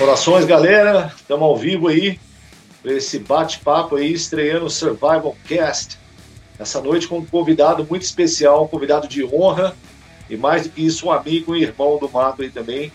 [0.00, 1.12] Orações, galera.
[1.16, 2.20] Estamos ao vivo aí
[2.80, 5.98] para esse bate-papo aí, estreando o Survival Cast.
[6.56, 9.74] Essa noite com um convidado muito especial, um convidado de honra
[10.30, 12.92] e mais do que isso, um amigo e irmão do Mato aí também,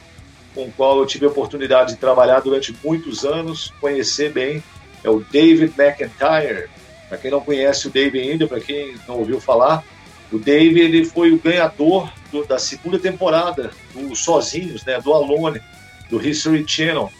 [0.55, 4.63] com o qual eu tive a oportunidade de trabalhar durante muitos anos, conhecer bem,
[5.03, 6.69] é o David McIntyre.
[7.09, 9.83] Para quem não conhece o David ainda, para quem não ouviu falar,
[10.31, 15.59] o David ele foi o ganhador do, da segunda temporada do Sozinhos, né, do Alone
[16.13, 17.11] do History Channel.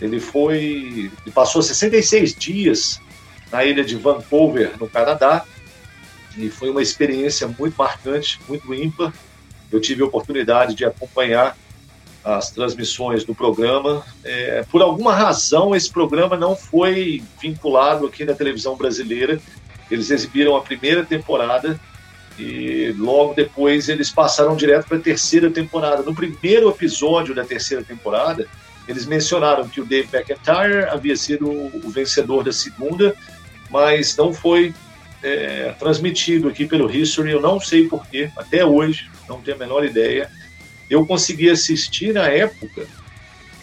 [0.00, 3.00] Ele foi, ele passou 66 dias
[3.50, 5.44] na ilha de Vancouver, no Canadá,
[6.36, 9.12] e foi uma experiência muito marcante, muito ímpar.
[9.72, 11.56] Eu tive a oportunidade de acompanhar
[12.22, 14.04] as transmissões do programa.
[14.22, 19.40] É, por alguma razão, esse programa não foi vinculado aqui na televisão brasileira.
[19.90, 21.80] Eles exibiram a primeira temporada
[22.38, 26.02] e logo depois eles passaram direto para a terceira temporada.
[26.02, 28.46] No primeiro episódio da terceira temporada,
[28.86, 33.14] eles mencionaram que o Dave McIntyre havia sido o vencedor da segunda,
[33.70, 34.72] mas não foi
[35.22, 37.32] é, transmitido aqui pelo History.
[37.32, 40.30] Eu não sei porquê, até hoje, não tenho a menor ideia.
[40.88, 42.86] Eu consegui assistir na época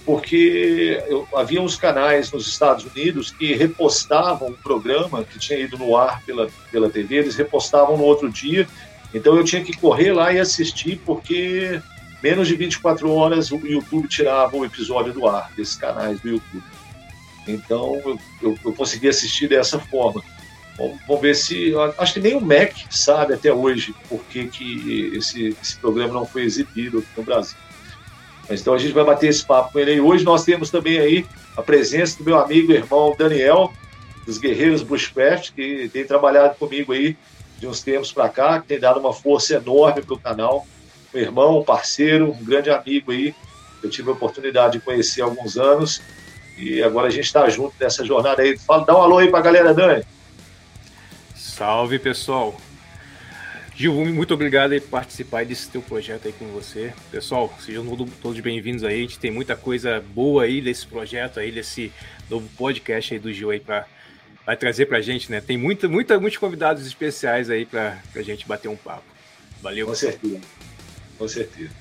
[0.05, 5.77] porque eu, havia uns canais nos Estados Unidos que repostavam o programa que tinha ido
[5.77, 8.67] no ar pela, pela TV, eles repostavam no outro dia,
[9.13, 11.81] então eu tinha que correr lá e assistir, porque
[12.21, 16.63] menos de 24 horas o YouTube tirava o episódio do ar, desses canais do YouTube.
[17.47, 20.23] Então eu, eu, eu consegui assistir dessa forma.
[21.07, 21.73] Vamos ver se.
[21.97, 26.25] Acho que nem o MEC sabe até hoje por que, que esse, esse programa não
[26.25, 27.57] foi exibido aqui no Brasil.
[28.49, 30.01] Então a gente vai bater esse papo com ele aí.
[30.01, 31.25] Hoje nós temos também aí
[31.57, 33.73] a presença do meu amigo e irmão Daniel,
[34.25, 37.17] dos Guerreiros Bushcraft, que tem trabalhado comigo aí
[37.57, 40.67] de uns tempos para cá, que tem dado uma força enorme para o canal.
[41.13, 43.33] Um irmão, um parceiro, um grande amigo aí.
[43.81, 46.01] Eu tive a oportunidade de conhecer há alguns anos
[46.57, 48.57] e agora a gente está junto nessa jornada aí.
[48.57, 50.03] Fala, dá um alô aí para a galera, Dani.
[51.35, 52.55] Salve, pessoal.
[53.77, 56.93] Gil, muito obrigado por participar desse teu projeto aí com você.
[57.11, 57.85] Pessoal, sejam
[58.21, 58.99] todos bem-vindos aí.
[58.99, 61.91] A gente tem muita coisa boa aí desse projeto aí, desse
[62.29, 63.85] novo podcast aí do Gil aí para
[64.45, 65.41] vai trazer pra gente, né?
[65.41, 69.03] Tem muita, muita, muitos convidados especiais aí pra, pra gente bater um papo.
[69.61, 69.87] Valeu.
[69.87, 70.39] Com certeza.
[71.17, 71.71] Com certeza.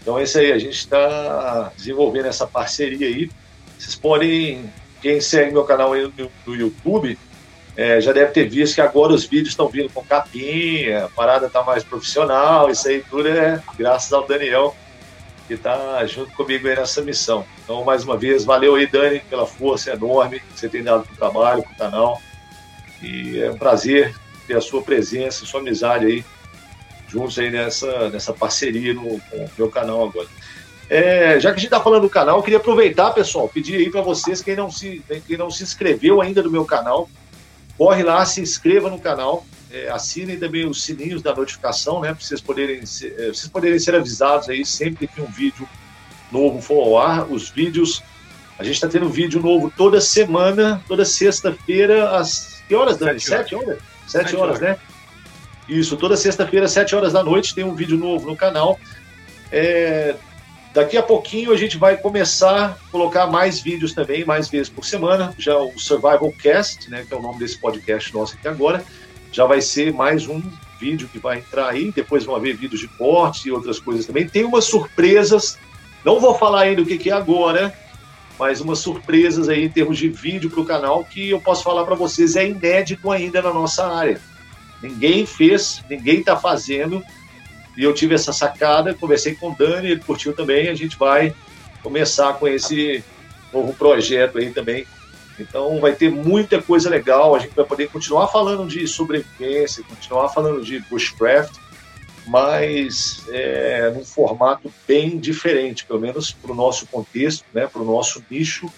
[0.00, 3.30] Então é isso aí, a gente está desenvolvendo essa parceria aí.
[3.78, 7.18] Vocês podem, quem segue meu canal aí no, no YouTube,
[7.76, 11.46] é, já deve ter visto que agora os vídeos estão vindo com capinha, a parada
[11.46, 14.74] está mais profissional, isso aí tudo é graças ao Daniel,
[15.46, 17.44] que está junto comigo aí nessa missão.
[17.62, 21.12] Então, mais uma vez, valeu aí, Dani, pela força enorme que você tem dado para
[21.12, 22.22] o trabalho, para o canal.
[23.02, 24.14] E é um prazer
[24.46, 26.24] ter a sua presença, a sua amizade aí,
[27.08, 30.28] juntos aí nessa, nessa parceria no, com o meu canal agora.
[30.88, 33.90] É, já que a gente está falando do canal, eu queria aproveitar, pessoal, pedir aí
[33.90, 37.08] para vocês, quem não, se, quem não se inscreveu ainda no meu canal,
[37.76, 42.14] Corre lá, se inscreva no canal, é, assinem também os sininhos da notificação, né?
[42.14, 45.68] Para vocês poderem, ser, é, vocês poderem ser avisados aí sempre que um vídeo
[46.32, 47.30] novo for ao ar.
[47.30, 48.02] Os vídeos,
[48.58, 53.20] a gente está tendo vídeo novo toda semana, toda sexta-feira, às que horas, Dani?
[53.20, 53.78] Sete horas?
[54.06, 54.78] Sete, horas, horas, né?
[55.68, 58.78] Isso, toda sexta-feira, sete horas da noite, tem um vídeo novo no canal.
[59.52, 60.14] É,
[60.76, 64.84] Daqui a pouquinho a gente vai começar a colocar mais vídeos também, mais vezes por
[64.84, 65.34] semana.
[65.38, 68.84] Já o Survival Cast, né, que é o nome desse podcast nosso aqui agora,
[69.32, 70.42] já vai ser mais um
[70.78, 71.90] vídeo que vai entrar aí.
[71.92, 74.28] Depois vão haver vídeos de corte e outras coisas também.
[74.28, 75.58] Tem umas surpresas,
[76.04, 77.72] não vou falar ainda o que, que é agora,
[78.38, 81.86] mas umas surpresas aí em termos de vídeo para o canal que eu posso falar
[81.86, 84.20] para vocês é inédito ainda na nossa área.
[84.82, 87.02] Ninguém fez, ninguém está fazendo
[87.76, 91.34] e eu tive essa sacada, conversei com o Dani, ele curtiu também, a gente vai
[91.82, 93.04] começar com esse
[93.52, 94.86] novo projeto aí também.
[95.38, 100.30] Então vai ter muita coisa legal, a gente vai poder continuar falando de sobrevivência, continuar
[100.30, 101.54] falando de bushcraft,
[102.26, 107.84] mas é, num formato bem diferente, pelo menos para o nosso contexto, né, para o
[107.84, 108.70] nosso nicho.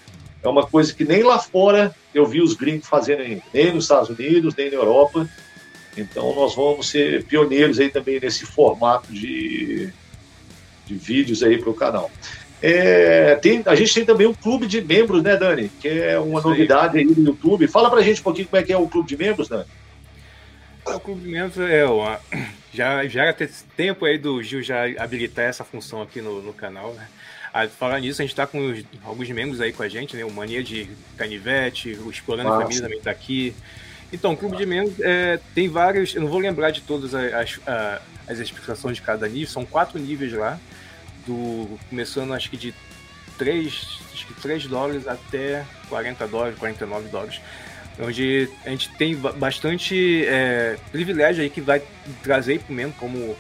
[0.43, 3.23] É uma coisa que nem lá fora eu vi os gringos fazendo
[3.55, 5.29] nem nos Estados Unidos, nem na Europa.
[6.01, 9.91] Então nós vamos ser pioneiros aí também nesse formato de,
[10.87, 12.11] de vídeos aí para o canal.
[12.61, 15.71] É, tem, a gente tem também um clube de membros, né, Dani?
[15.81, 17.05] Que é uma Isso novidade aí.
[17.05, 17.69] aí no YouTube.
[17.69, 19.67] Fala pra gente um pouquinho como é que é o clube de membros, Dani.
[20.87, 22.19] O clube de membros é uma,
[22.73, 26.95] já já tem tempo aí do Gil já habilitar essa função aqui no, no canal,
[26.95, 27.07] né?
[27.53, 30.25] Ah, falar nisso, a gente está com os, alguns membros aí com a gente, né?
[30.25, 33.55] O Mania de Canivete, o Explorando a Família também está aqui.
[34.13, 36.15] Então, o Clube de Membros é, tem vários.
[36.15, 39.99] Eu não vou lembrar de todas as, as, as explicações de cada nível, são quatro
[39.99, 40.59] níveis lá.
[41.27, 42.75] Do, começando, acho que de
[43.37, 47.41] 3, acho que 3 dólares até 40 dólares, 49 dólares.
[48.01, 51.83] Onde a gente tem bastante é, privilégio aí que vai
[52.23, 53.37] trazer para o membro, como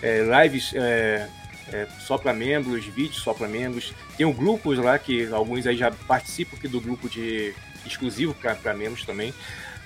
[0.00, 1.28] é, lives é,
[1.72, 3.92] é, só para membros, vídeos só para membros.
[4.16, 7.54] Tem grupos lá que alguns aí já participam aqui do grupo de
[7.84, 9.34] exclusivo para membros também.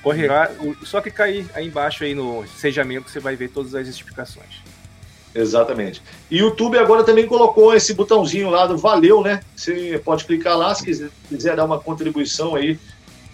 [0.03, 0.51] Corre lá,
[0.85, 4.61] só que cair aí embaixo aí no Seja Membro você vai ver todas as explicações.
[5.35, 6.03] Exatamente.
[6.31, 9.41] E o YouTube agora também colocou esse botãozinho lá do Valeu, né?
[9.57, 12.79] Você pode clicar lá se quiser, quiser dar uma contribuição aí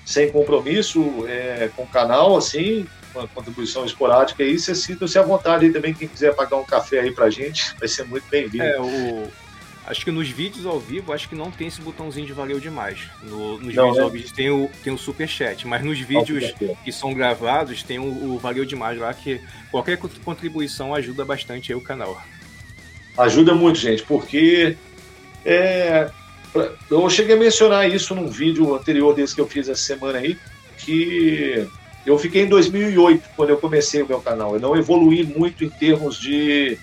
[0.04, 5.66] sem compromisso é, com o canal, assim, uma contribuição esporádica aí, você sinta-se à vontade
[5.66, 8.64] aí também, quem quiser pagar um café aí pra gente, vai ser muito bem-vindo.
[8.64, 9.28] É, o,
[9.88, 12.98] Acho que nos vídeos ao vivo, acho que não tem esse botãozinho de valeu demais.
[13.22, 14.02] No, nos não, vídeos né?
[14.02, 16.52] ao vivo tem o, tem o super chat, mas nos vídeos
[16.84, 19.40] que são gravados tem o, o valeu demais lá, que
[19.70, 22.20] qualquer contribuição ajuda bastante o canal.
[23.16, 24.76] Ajuda muito, gente, porque
[25.42, 26.10] é,
[26.90, 30.36] eu cheguei a mencionar isso num vídeo anterior desse que eu fiz essa semana aí,
[30.76, 31.66] que
[32.04, 34.54] eu fiquei em 2008 quando eu comecei o meu canal.
[34.54, 36.78] Eu não evoluí muito em termos de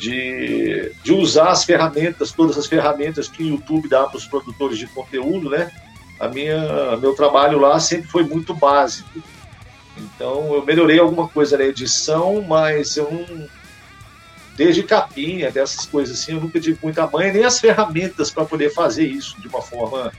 [0.00, 4.78] de, de usar as ferramentas, todas as ferramentas que o YouTube dá para os produtores
[4.78, 5.70] de conteúdo, né?
[6.18, 9.22] A minha, meu trabalho lá sempre foi muito básico.
[9.96, 13.48] Então eu melhorei alguma coisa na edição, mas eu não.
[14.56, 18.70] Desde capinha, dessas coisas assim, eu nunca tive muita manha, nem as ferramentas para poder
[18.70, 20.12] fazer isso de uma forma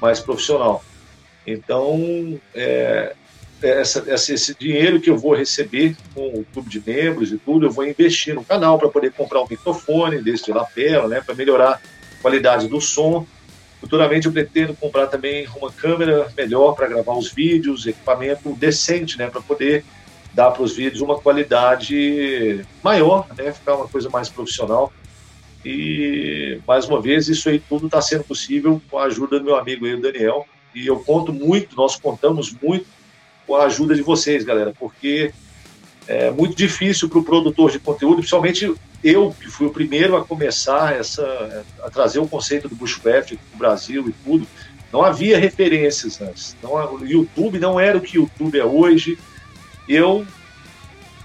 [0.00, 0.84] mais profissional.
[1.46, 3.14] Então, é,
[3.62, 7.66] essa, essa, esse dinheiro que eu vou receber com o clube de membros e tudo,
[7.66, 11.34] eu vou investir no canal para poder comprar um microfone desse de lapela, né, para
[11.34, 13.26] melhorar a qualidade do som.
[13.80, 19.28] Futuramente eu pretendo comprar também uma câmera melhor para gravar os vídeos, equipamento decente, né,
[19.28, 19.84] para poder
[20.34, 24.92] dar para os vídeos uma qualidade maior, né, ficar uma coisa mais profissional.
[25.64, 29.56] E mais uma vez isso aí tudo está sendo possível com a ajuda do meu
[29.56, 30.46] amigo aí, o Daniel.
[30.74, 32.86] E eu conto muito, nós contamos muito
[33.46, 35.32] com a ajuda de vocês, galera, porque
[36.08, 38.72] é muito difícil para o produtor de conteúdo, principalmente
[39.02, 43.54] eu, que fui o primeiro a começar essa, a trazer o conceito do bushcraft para
[43.54, 44.46] o Brasil e tudo.
[44.92, 46.56] Não havia referências antes.
[46.62, 49.18] Não, o YouTube não era o que o YouTube é hoje.
[49.88, 50.26] Eu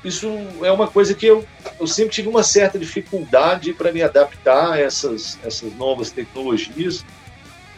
[0.04, 0.28] isso
[0.64, 1.46] é uma coisa que eu,
[1.80, 7.06] eu sempre tive uma certa dificuldade para me adaptar a essas, essas novas tecnologias.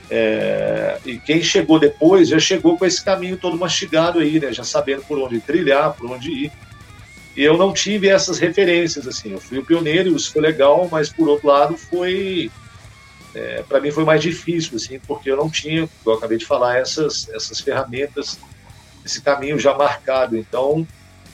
[0.09, 4.51] É, e quem chegou depois já chegou com esse caminho todo mastigado aí, né?
[4.51, 6.51] Já sabendo por onde trilhar, por onde ir.
[7.35, 9.31] E eu não tive essas referências, assim.
[9.31, 12.51] Eu fui o pioneiro, isso foi legal, mas por outro lado foi.
[13.33, 16.45] É, para mim foi mais difícil, assim, porque eu não tinha, como eu acabei de
[16.45, 18.38] falar, essas, essas ferramentas,
[19.03, 20.38] esse caminho já marcado.
[20.38, 20.88] Então,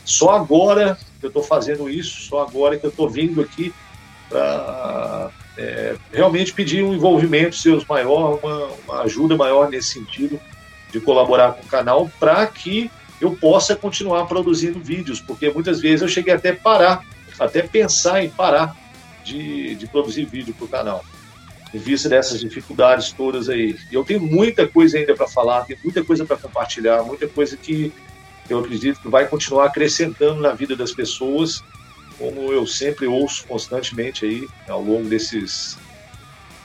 [0.06, 3.74] só agora que eu estou fazendo isso, só agora que eu estou vindo aqui
[4.30, 10.40] para é, realmente pedir um envolvimento seus maior, uma, uma ajuda maior nesse sentido,
[10.90, 12.90] de colaborar com o canal, para que
[13.20, 17.04] eu possa continuar produzindo vídeos, porque muitas vezes eu cheguei até parar,
[17.38, 18.74] até pensar em parar
[19.24, 21.04] de, de produzir vídeo para o canal,
[21.74, 23.76] em vista dessas dificuldades todas aí.
[23.92, 27.92] Eu tenho muita coisa ainda para falar, tenho muita coisa para compartilhar, muita coisa que
[28.50, 31.62] eu acredito que vai continuar acrescentando na vida das pessoas
[32.20, 35.78] como eu sempre ouço constantemente aí ao longo desses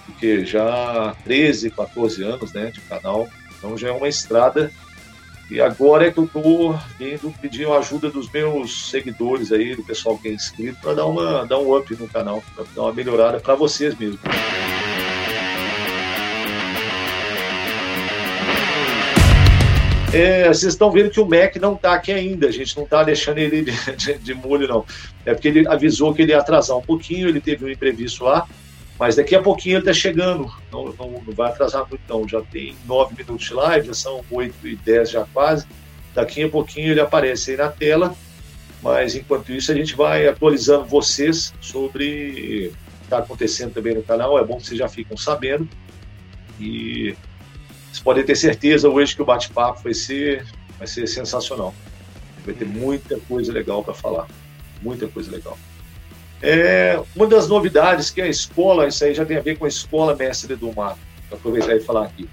[0.07, 4.71] porque já 13, 14 anos né, de canal, então já é uma estrada.
[5.51, 9.85] E agora é que eu estou vindo pedir a ajuda dos meus seguidores aí, do
[9.85, 12.93] pessoal que é inscrito, para dar, uma, dar um up no canal, para dar uma
[12.93, 14.19] melhorada para vocês mesmo.
[20.15, 23.03] É, vocês estão vendo que o Mac não está aqui ainda, a gente não está
[23.03, 24.85] deixando ele de, de, de, molho, não.
[25.27, 28.47] É porque ele avisou que ele ia atrasar um pouquinho, ele teve um imprevisto lá,
[28.99, 32.29] mas daqui a pouquinho ele está chegando, não, não, não, vai atrasar muito, não.
[32.29, 35.67] Já tem nove minutos de live, já são oito e dez já quase.
[36.15, 38.15] Daqui a pouquinho ele aparece aí na tela,
[38.81, 44.03] mas enquanto isso a gente vai atualizando vocês sobre o que está acontecendo também no
[44.03, 44.39] canal.
[44.39, 45.69] É bom que vocês já ficam sabendo.
[46.61, 47.17] E
[47.95, 50.45] vocês podem ter certeza hoje que o bate-papo vai ser,
[50.77, 51.73] vai ser sensacional.
[52.45, 54.27] Vai ter muita coisa legal para falar.
[54.83, 55.57] Muita coisa legal.
[56.43, 59.69] É, uma das novidades que a escola, isso aí já tem a ver com a
[59.69, 60.99] escola Mestre do Mar,
[61.31, 62.29] aproveitar e falar aqui,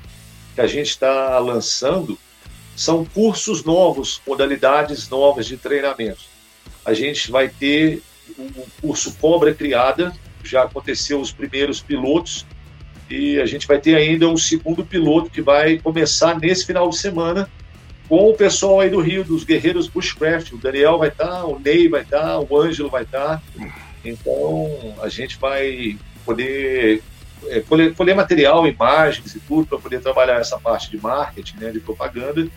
[0.56, 2.18] que a gente está lançando,
[2.76, 6.24] são cursos novos, modalidades novas de treinamento.
[6.84, 8.02] A gente vai ter
[8.36, 10.12] o curso Cobra Criada,
[10.44, 12.48] já aconteceu os primeiros pilotos,
[13.12, 16.98] e a gente vai ter ainda um segundo piloto que vai começar nesse final de
[16.98, 17.50] semana
[18.08, 20.54] com o pessoal aí do Rio, dos Guerreiros Bushcraft.
[20.54, 23.38] O Daniel vai estar, tá, o Ney vai estar, tá, o Ângelo vai estar.
[23.38, 23.42] Tá.
[24.04, 27.04] Então a gente vai poder
[27.48, 31.72] é, colher, colher, material, imagens e tudo para poder trabalhar essa parte de marketing, né,
[31.72, 32.48] de propaganda.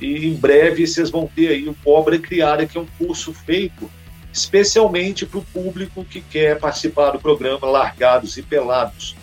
[0.00, 3.90] E em breve vocês vão ter aí o Cobra Criada, que é um curso feito
[4.32, 9.14] especialmente para o público que quer participar do programa Largados e Pelados.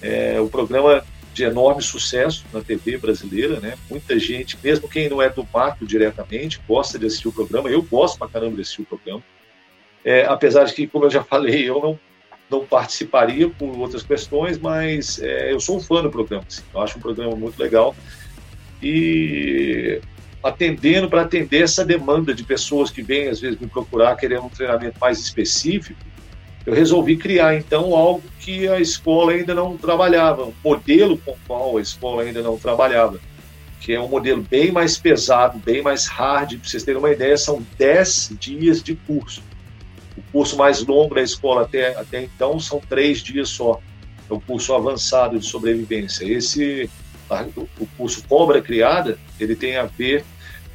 [0.00, 3.76] É um programa de enorme sucesso na TV brasileira, né?
[3.88, 7.68] Muita gente, mesmo quem não é do mato diretamente, gosta de assistir o programa.
[7.68, 9.22] Eu gosto pra caramba de assistir o programa.
[10.04, 12.00] É, apesar de que, como eu já falei, eu não,
[12.50, 16.44] não participaria por outras questões, mas é, eu sou um fã do programa.
[16.48, 17.94] Assim, eu acho um programa muito legal.
[18.82, 20.00] E
[20.42, 24.48] atendendo para atender essa demanda de pessoas que vêm às vezes me procurar querendo um
[24.48, 26.00] treinamento mais específico,
[26.68, 31.36] eu resolvi criar então algo que a escola ainda não trabalhava, um modelo com o
[31.46, 33.18] qual a escola ainda não trabalhava,
[33.80, 36.58] que é um modelo bem mais pesado, bem mais hard.
[36.58, 39.42] Para vocês terem uma ideia, são 10 dias de curso.
[40.14, 43.80] O curso mais longo da escola até, até então são três dias só.
[44.28, 46.26] É o curso avançado de sobrevivência.
[46.26, 46.90] Esse,
[47.56, 50.22] o curso Cobra Criada, ele tem a ver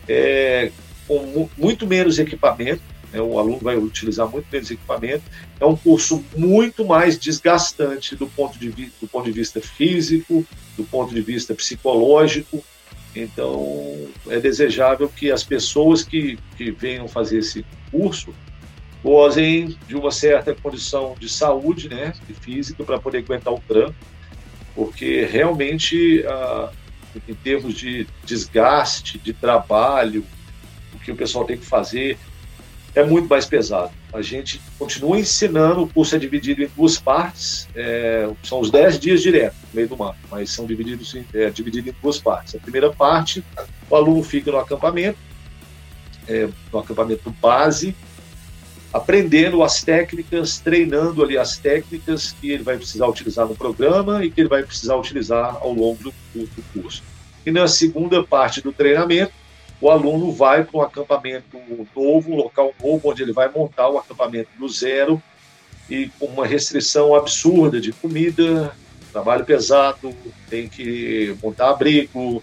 [0.10, 0.72] é,
[1.08, 2.82] com muito menos equipamento,
[3.14, 5.24] né, o aluno vai utilizar muito menos equipamento.
[5.60, 10.46] É um curso muito mais desgastante do ponto de, vi do ponto de vista físico,
[10.76, 12.64] do ponto de vista psicológico.
[13.16, 18.34] Então, é desejável que as pessoas que, que venham fazer esse curso
[19.04, 23.94] gozem de uma certa condição de saúde né, e física para poder aguentar o tranco,
[24.74, 26.72] porque realmente, ah,
[27.28, 30.26] em termos de desgaste, de trabalho,
[30.94, 32.18] o que o pessoal tem que fazer,
[32.96, 33.92] é muito mais pesado.
[34.14, 39.00] A gente continua ensinando, o curso é dividido em duas partes, é, são os 10
[39.00, 42.56] dias direto, no meio do mar, mas são divididos em, é, dividido em duas partes.
[42.56, 43.44] A primeira parte,
[43.90, 45.18] o aluno fica no acampamento,
[46.28, 47.96] é, no acampamento base,
[48.94, 54.30] aprendendo as técnicas, treinando ali as técnicas que ele vai precisar utilizar no programa e
[54.30, 57.02] que ele vai precisar utilizar ao longo do, do, do curso.
[57.44, 59.34] E na segunda parte do treinamento,
[59.84, 61.60] o aluno vai para um acampamento
[61.94, 65.22] novo, um local novo, onde ele vai montar o acampamento do zero
[65.90, 68.74] e com uma restrição absurda de comida,
[69.12, 70.16] trabalho pesado,
[70.50, 72.42] tem que montar abrigo,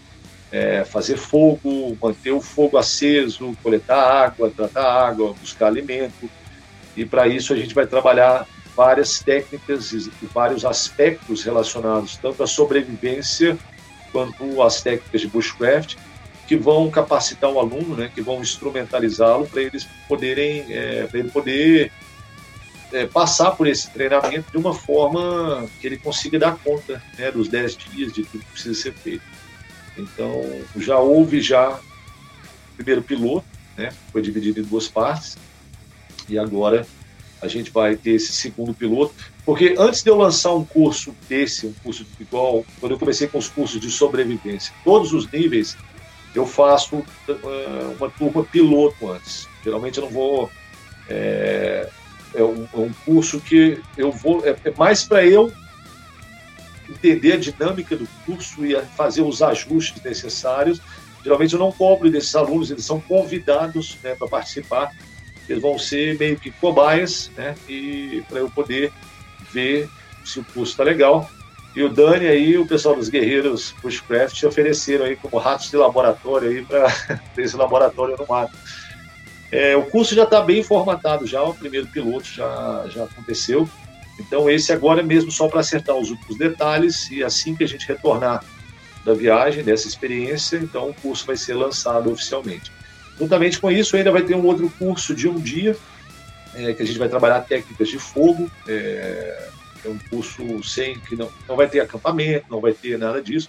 [0.52, 6.28] é, fazer fogo, manter o fogo aceso, coletar água, tratar água, buscar alimento.
[6.94, 12.46] E para isso a gente vai trabalhar várias técnicas e vários aspectos relacionados tanto à
[12.46, 13.56] sobrevivência
[14.12, 15.96] quanto às técnicas de bushcraft
[16.50, 21.30] que vão capacitar o aluno, né, que vão instrumentalizá-lo para eles poderem, é, para ele
[21.30, 21.92] poder
[22.92, 27.46] é, passar por esse treinamento de uma forma que ele consiga dar conta né, dos
[27.46, 29.22] 10 dias de tudo que precisa ser feito.
[29.96, 30.42] Então,
[30.74, 35.38] já houve já o primeiro piloto, né, foi dividido em duas partes,
[36.28, 36.84] e agora
[37.40, 39.14] a gente vai ter esse segundo piloto,
[39.46, 43.38] porque antes de eu lançar um curso desse, um curso igual, quando eu comecei com
[43.38, 45.76] os cursos de sobrevivência, todos os níveis
[46.34, 49.48] eu faço uh, uma turma piloto antes.
[49.64, 50.50] Geralmente eu não vou.
[51.08, 51.88] É,
[52.34, 54.46] é, um, é um, curso que eu vou.
[54.46, 55.52] É, é mais para eu
[56.88, 60.80] entender a dinâmica do curso e fazer os ajustes necessários.
[61.22, 64.90] Geralmente eu não cobro desses alunos, eles são convidados né, para participar.
[65.48, 67.56] Eles vão ser meio que cobaias, né?
[67.68, 68.92] E para eu poder
[69.52, 69.88] ver
[70.24, 71.28] se o curso está legal
[71.74, 76.48] e o Dani aí, o pessoal dos Guerreiros Bushcraft ofereceram aí como ratos de laboratório
[76.48, 76.86] aí para
[77.38, 78.56] esse laboratório no mato.
[79.52, 83.68] É, o curso já está bem formatado já, o primeiro piloto já, já aconteceu.
[84.18, 87.68] Então esse agora é mesmo só para acertar os últimos detalhes e assim que a
[87.68, 88.44] gente retornar
[89.04, 92.70] da viagem, dessa experiência, então o curso vai ser lançado oficialmente.
[93.18, 95.76] Juntamente com isso, ainda vai ter um outro curso de um dia,
[96.54, 99.48] é, que a gente vai trabalhar técnicas de fogo, é,
[99.88, 103.48] é um curso sem que não, não vai ter acampamento, não vai ter nada disso.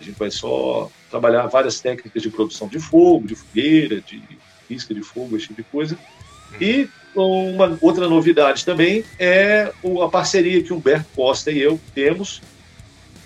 [0.00, 4.22] A gente vai só trabalhar várias técnicas de produção de fogo, de fogueira, de
[4.68, 5.98] risca de fogo, esse tipo de coisa.
[6.60, 12.42] E uma outra novidade também é a parceria que o Humberto Costa e eu temos.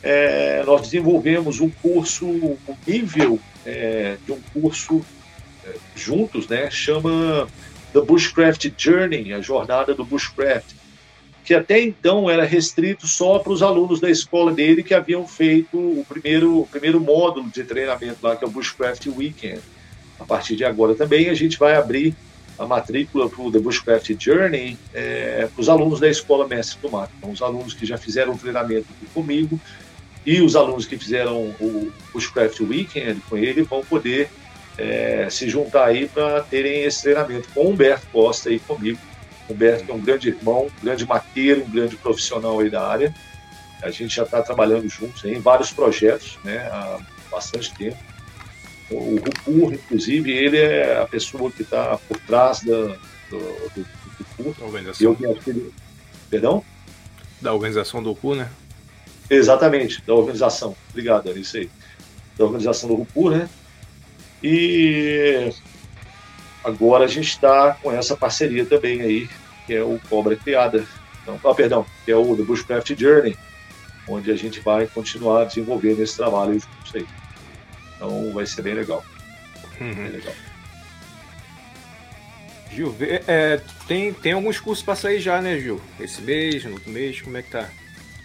[0.02, 5.04] É, nós desenvolvemos um curso, um nível é, de um curso
[5.64, 6.71] é, juntos, né?
[6.71, 7.49] Chama
[7.92, 10.77] The Bushcraft Journey, a jornada do Bushcraft
[11.49, 15.78] que até então era restrito só para os alunos da escola dele que haviam feito
[15.78, 19.62] o primeiro, o primeiro módulo de treinamento lá, que é o Bushcraft Weekend.
[20.21, 22.14] A partir de agora também a gente vai abrir
[22.59, 26.90] a matrícula para o The Bushcraft Journey é, para os alunos da Escola Mestre do
[26.90, 27.14] Mato.
[27.17, 29.59] Então, os alunos que já fizeram o treinamento comigo
[30.26, 34.28] e os alunos que fizeram o Bushcraft Weekend com ele vão poder
[34.76, 38.99] é, se juntar aí para terem esse treinamento com o Humberto Costa e comigo
[39.49, 43.14] Humberto, é um grande irmão, um grande mateiro, um grande profissional aí da área.
[43.83, 46.99] A gente já está trabalhando juntos em vários projetos né, há
[47.31, 47.97] bastante tempo.
[48.90, 52.97] O Rupur, inclusive, ele é a pessoa que está por trás da,
[53.31, 53.38] do,
[53.75, 53.87] do,
[54.38, 55.17] do Da organização.
[55.21, 55.73] Eu,
[56.31, 56.64] Perdão?
[57.40, 58.50] Da organização do RUPU, né?
[59.31, 60.75] Exatamente, da organização.
[60.90, 61.71] Obrigado, é isso aí.
[62.37, 63.49] Da organização do RUPU, né?
[64.43, 65.50] E
[66.69, 69.29] agora a gente está com essa parceria também aí,
[69.67, 70.87] que é o Cobra Criada.
[71.23, 73.37] Então, ah, perdão, que é o The Bushcraft Journey,
[74.07, 77.07] onde a gente vai continuar desenvolvendo esse trabalho juntos aí.
[77.97, 79.05] Então vai ser bem legal.
[79.81, 79.95] Uhum.
[79.95, 80.35] Bem legal.
[82.71, 82.95] Gil,
[83.27, 85.81] é, tem, tem alguns cursos para sair já, né, Gil?
[85.99, 87.69] Esse mês, no outro mês, como é que tá?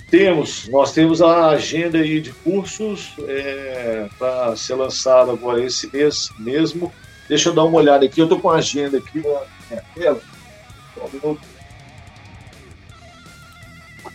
[0.10, 6.30] Temos, nós temos a agenda aí de cursos é, para ser lançado agora esse mês
[6.38, 6.94] mesmo.
[7.28, 10.22] Deixa eu dar uma olhada aqui, eu estou com a agenda aqui na minha tela.
[10.94, 11.42] Só um minuto.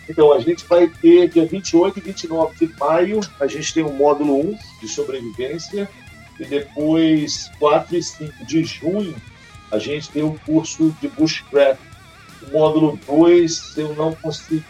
[0.07, 3.93] Então, a gente vai ter dia 28 e 29 de maio, a gente tem o
[3.93, 5.87] módulo 1 de sobrevivência,
[6.39, 9.15] e depois 4 e 5 de junho,
[9.71, 11.79] a gente tem o curso de Bushcraft.
[12.41, 14.63] O módulo 2, eu não consigo.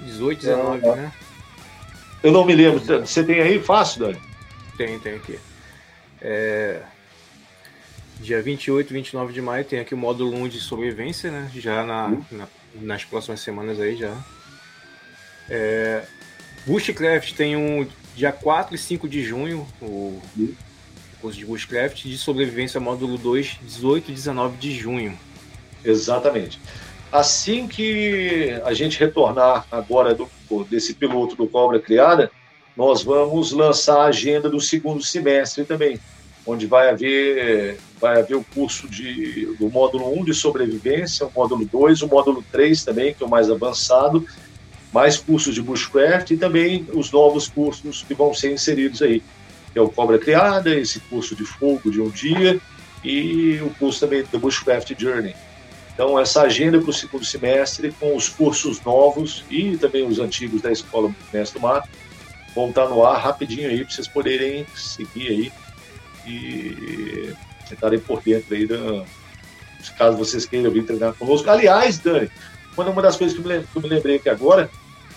[0.00, 1.12] 18, 19, é, né?
[2.22, 2.80] Eu não me lembro.
[2.80, 4.20] Você tem aí fácil, Dani?
[4.76, 5.38] Tem, tem aqui.
[6.20, 6.82] É...
[8.20, 11.50] Dia 28 e 29 de maio tem aqui o módulo 1 de sobrevivência, né?
[11.54, 12.24] Já na, uhum.
[12.30, 14.14] na nas próximas semanas aí já.
[15.48, 16.04] É...
[16.66, 20.54] Bushcraft tem um dia 4 e 5 de junho, o uhum
[21.26, 25.18] curso de Bushcraft, de sobrevivência módulo 2, 18 e 19 de junho.
[25.84, 26.60] Exatamente.
[27.10, 30.28] Assim que a gente retornar agora do,
[30.70, 32.30] desse piloto do Cobra Criada,
[32.76, 35.98] nós vamos lançar a agenda do segundo semestre também,
[36.46, 41.64] onde vai haver, vai haver o curso de, do módulo 1 de sobrevivência, o módulo
[41.64, 44.26] 2, o módulo 3 também, que é o mais avançado,
[44.92, 49.22] mais cursos de bushcraft e também os novos cursos que vão ser inseridos aí
[49.76, 52.58] que é o Cobra Criada, esse curso de fogo de um dia
[53.04, 55.36] e o curso também do Bushcraft Journey.
[55.92, 60.62] Então, essa agenda para o segundo semestre, com os cursos novos e também os antigos
[60.62, 61.90] da Escola Mestre do Mato,
[62.56, 65.52] vão estar no ar rapidinho aí para vocês poderem seguir aí
[66.26, 67.34] e
[67.70, 69.04] estarem por dentro aí da,
[69.96, 71.48] caso vocês queiram vir treinar conosco.
[71.50, 72.30] Aliás, Dani,
[72.76, 74.70] uma das coisas que eu me lembrei aqui agora,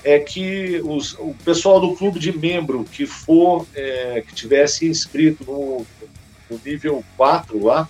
[0.04, 5.44] é que os, o pessoal do clube de membro que for, é, que tivesse inscrito
[5.46, 5.86] no,
[6.50, 7.88] no, nível 4 lá,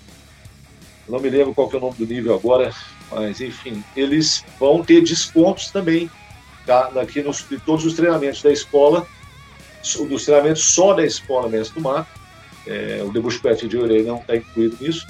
[1.07, 2.73] não me lembro qual que é o nome do nível agora,
[3.11, 6.09] mas enfim, eles vão ter descontos também
[6.65, 9.07] tá, aqui nos, de todos os treinamentos da escola,
[10.07, 12.07] dos treinamentos só da escola Mestre do Mar.
[12.67, 15.07] É, o Debush Pet de Orelha não está incluído nisso,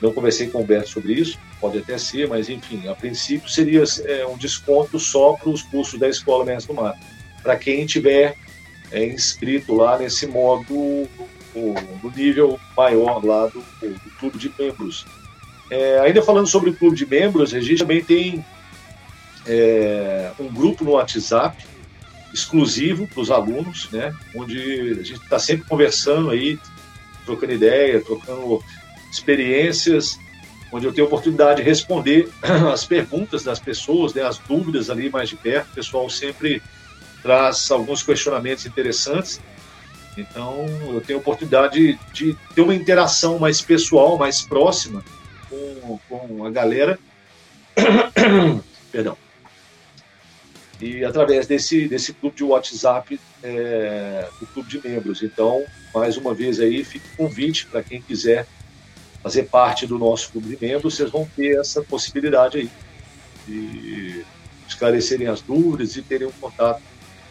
[0.00, 3.82] não conversei com o Humberto sobre isso, pode até ser, mas enfim, a princípio seria
[4.04, 6.94] é, um desconto só para os cursos da Escola Mestre do Mar,
[7.42, 8.36] para quem tiver
[8.92, 11.08] é, inscrito lá nesse modo
[12.02, 15.06] do nível maior lá do, do clube de membros.
[15.70, 18.44] É, ainda falando sobre o clube de membros, a gente também tem
[19.46, 21.64] é, um grupo no WhatsApp
[22.34, 24.58] exclusivo para os alunos, né, onde
[25.00, 26.58] a gente está sempre conversando aí,
[27.24, 28.62] trocando ideia, trocando
[29.10, 30.18] experiências,
[30.72, 32.28] onde eu tenho a oportunidade de responder
[32.72, 35.70] as perguntas das pessoas, né, as dúvidas ali mais de perto.
[35.70, 36.60] O pessoal sempre
[37.22, 39.40] traz alguns questionamentos interessantes.
[40.18, 45.02] Então, eu tenho a oportunidade de ter uma interação mais pessoal, mais próxima
[45.48, 46.98] com, com a galera.
[48.92, 49.23] Perdão.
[50.80, 55.22] E através desse, desse clube de WhatsApp, é, do clube de membros.
[55.22, 58.46] Então, mais uma vez aí, fica o convite para quem quiser
[59.22, 62.70] fazer parte do nosso clube de membros, vocês vão ter essa possibilidade aí
[63.48, 64.22] de
[64.68, 66.82] esclarecerem as dúvidas e terem um contato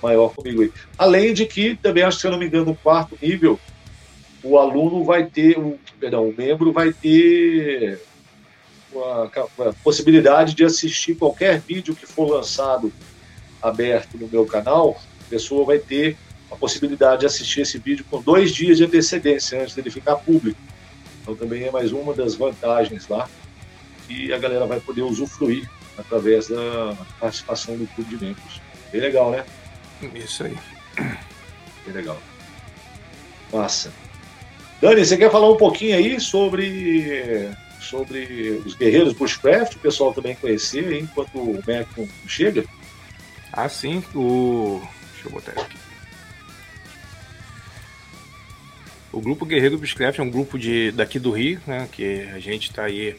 [0.01, 0.71] maior comigo aí.
[0.97, 3.59] Além de que, também acho que, se eu não me engano, no quarto nível,
[4.43, 8.01] o aluno vai ter, o, perdão, o membro vai ter
[8.95, 12.91] a possibilidade de assistir qualquer vídeo que for lançado
[13.63, 16.17] aberto no meu canal, a pessoa vai ter
[16.51, 20.59] a possibilidade de assistir esse vídeo com dois dias de antecedência antes dele ficar público.
[21.21, 23.27] Então também é mais uma das vantagens lá
[24.07, 28.61] que a galera vai poder usufruir através da participação do clube de membros.
[28.91, 29.45] Bem legal, né?
[30.13, 30.57] Isso aí.
[30.97, 32.21] Bem legal.
[33.51, 33.91] Massa.
[34.81, 37.49] Dani, você quer falar um pouquinho aí sobre,
[37.79, 41.87] sobre os guerreiros Bushcraft, o pessoal também conhecer enquanto o Mac
[42.27, 42.65] chega?
[43.53, 44.03] Ah, sim.
[44.15, 44.81] O...
[45.13, 45.77] Deixa eu botar aqui.
[49.11, 52.71] O grupo Guerreiro Bushcraft é um grupo de, daqui do Rio, né, que a gente
[52.71, 53.15] está aí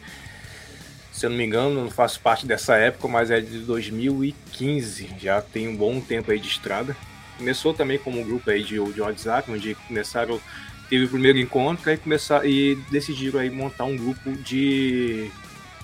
[1.15, 5.41] se eu não me engano, não faço parte dessa época, mas é de 2015, já
[5.41, 6.95] tem um bom tempo aí de estrada.
[7.37, 10.41] Começou também como um grupo aí de, de WhatsApp, onde começaram,
[10.89, 15.31] teve o primeiro encontro e, começar, e decidiram aí montar um grupo de,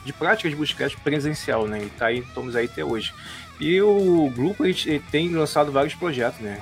[0.03, 1.81] de prática de buscagem presencial, né?
[1.81, 3.13] E tá aí, estamos aí até hoje.
[3.61, 4.63] E o grupo
[5.11, 6.59] tem lançado vários projetos, né?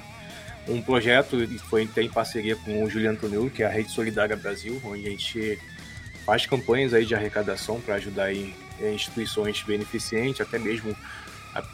[0.67, 1.37] Um projeto
[1.69, 5.09] foi tem parceria com o Juliano Toneu, que é a Rede Solidária Brasil, onde a
[5.09, 5.57] gente
[6.25, 10.93] faz campanhas aí de arrecadação para ajudar em, em instituições beneficentes, até mesmo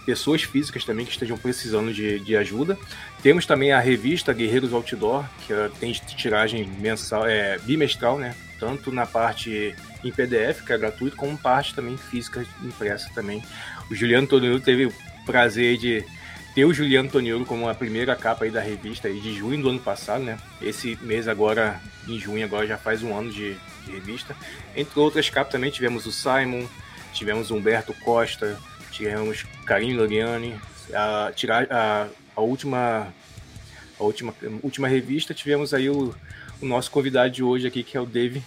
[0.05, 2.77] pessoas físicas também que estejam precisando de, de ajuda.
[3.23, 8.35] Temos também a revista Guerreiros Outdoor, que tem tiragem mensal, é, bimestral, né?
[8.59, 13.43] Tanto na parte em PDF, que é gratuito, como parte também física impressa também.
[13.89, 14.89] O Juliano Tonelo teve
[15.25, 16.05] prazer de
[16.53, 19.69] ter o Juliano Toniolo como a primeira capa aí da revista aí de junho do
[19.69, 20.37] ano passado, né?
[20.61, 24.35] Esse mês agora, em junho, agora já faz um ano de, de revista.
[24.75, 26.65] Entre outras capas também tivemos o Simon,
[27.11, 28.57] tivemos Humberto Costa,
[28.91, 30.55] tivemos Karim Loriani,
[30.93, 31.31] a,
[31.69, 33.13] a, a última
[33.99, 36.13] a última, última revista tivemos aí o,
[36.61, 38.41] o nosso convidado de hoje aqui, que é o Dave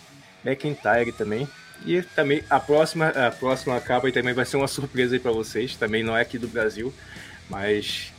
[0.45, 1.49] McIntyre também.
[1.87, 5.77] E também a próxima, a próxima capa também vai ser uma surpresa aí para vocês,
[5.77, 6.93] também não é aqui do Brasil
[7.49, 8.13] mas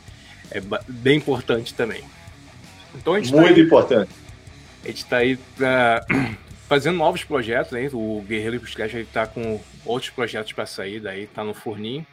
[0.50, 2.02] é bem importante também.
[2.94, 4.10] Então, Muito tá aí, importante.
[4.82, 6.04] A gente está aí pra,
[6.68, 7.88] fazendo novos projetos, né?
[7.92, 12.04] O Guerreiro Industrial está com outros projetos para sair, daí está no forninho.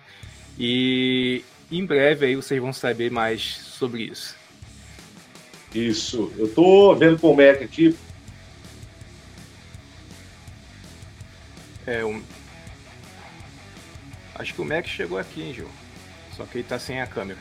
[0.60, 4.36] E em breve aí vocês vão saber mais sobre isso.
[5.73, 6.31] Isso.
[6.38, 7.95] Eu estou vendo com o Mac aqui.
[11.88, 12.21] É, um...
[14.36, 15.69] Acho que o Mac chegou aqui, hein, Gil?
[16.36, 17.39] Só que ele tá sem a câmera.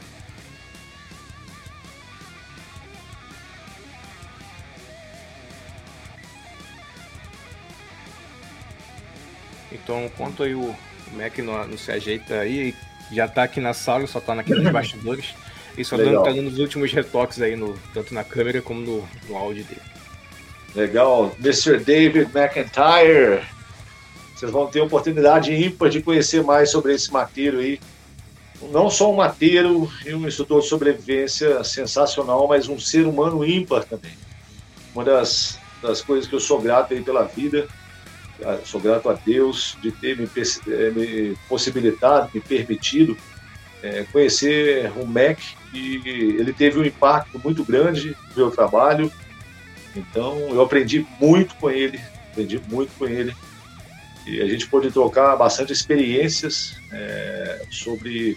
[9.72, 10.74] Então, enquanto aí o
[11.12, 12.74] Mac não, não, se ajeita aí,
[13.12, 15.34] já tá aqui na sala, só tá naqueles bastidores.
[15.76, 19.08] E só dando, tá dando os últimos retoques aí, no, tanto na câmera como no,
[19.28, 19.82] no áudio dele.
[20.74, 21.34] Legal.
[21.38, 21.78] Mr.
[21.80, 23.55] David McIntyre.
[24.36, 27.80] Vocês vão ter oportunidade ímpar de conhecer mais sobre esse mateiro aí
[28.62, 33.84] não só um mateiro e um instrutor de sobrevivência sensacional, mas um ser humano ímpar
[33.84, 34.12] também.
[34.94, 37.66] Uma das, das coisas que eu sou grato aí pela vida,
[38.64, 43.16] sou grato a Deus de ter me, eh, me possibilitado, me permitido
[43.82, 45.96] é, conhecer o MEC e
[46.38, 49.12] ele teve um impacto muito grande no meu trabalho.
[49.94, 53.34] Então eu aprendi muito com ele, aprendi muito com ele
[54.26, 58.36] e a gente pôde trocar bastante experiências é, sobre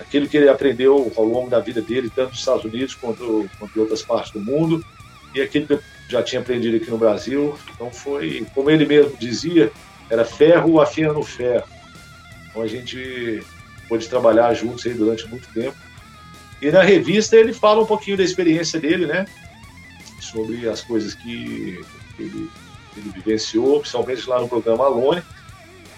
[0.00, 3.78] aquilo que ele aprendeu ao longo da vida dele, tanto nos Estados Unidos quanto, quanto
[3.78, 4.84] em outras partes do mundo,
[5.34, 7.56] e aquilo que já tinha aprendido aqui no Brasil.
[7.74, 9.70] Então foi, como ele mesmo dizia,
[10.10, 11.68] era ferro afiando ferro.
[12.50, 13.42] Então a gente
[13.88, 15.76] pôde trabalhar juntos aí durante muito tempo.
[16.60, 19.24] E na revista ele fala um pouquinho da experiência dele, né?
[20.20, 21.80] Sobre as coisas que
[22.18, 22.50] ele
[22.96, 25.22] ele vivenciou, principalmente lá no programa Alone.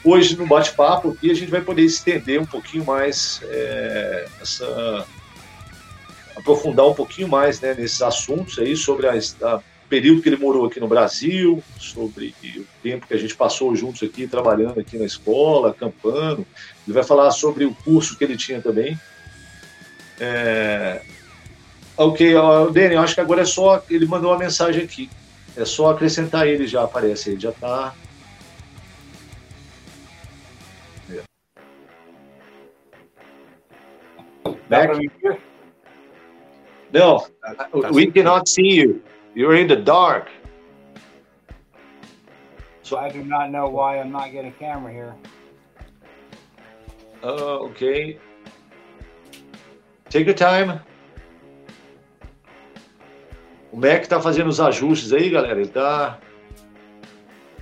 [0.04, 5.06] Hoje, no bate-papo aqui, a gente vai poder estender um pouquinho mais é, essa.
[6.36, 9.14] aprofundar um pouquinho mais né, nesses assuntos aí sobre a
[9.88, 14.02] período que ele morou aqui no Brasil, sobre o tempo que a gente passou juntos
[14.02, 16.44] aqui, trabalhando aqui na escola, acampando.
[16.86, 18.98] Ele vai falar sobre o curso que ele tinha também.
[20.18, 21.00] É...
[21.96, 22.34] Ok,
[22.72, 23.84] Daniel, acho que agora é só.
[23.88, 25.08] Ele mandou uma mensagem aqui.
[25.56, 27.94] É só acrescentar ele já aparece, ele já está.
[34.68, 34.98] Back.
[36.92, 39.02] No, tá, tá we cannot see you.
[39.34, 40.28] You're in the dark.
[42.82, 45.14] So I do not know why I'm not getting a camera here.
[47.22, 48.18] Uh, okay.
[50.08, 50.80] Take your time.
[53.74, 55.58] O Mac está fazendo os ajustes aí, galera.
[55.58, 56.20] Ele está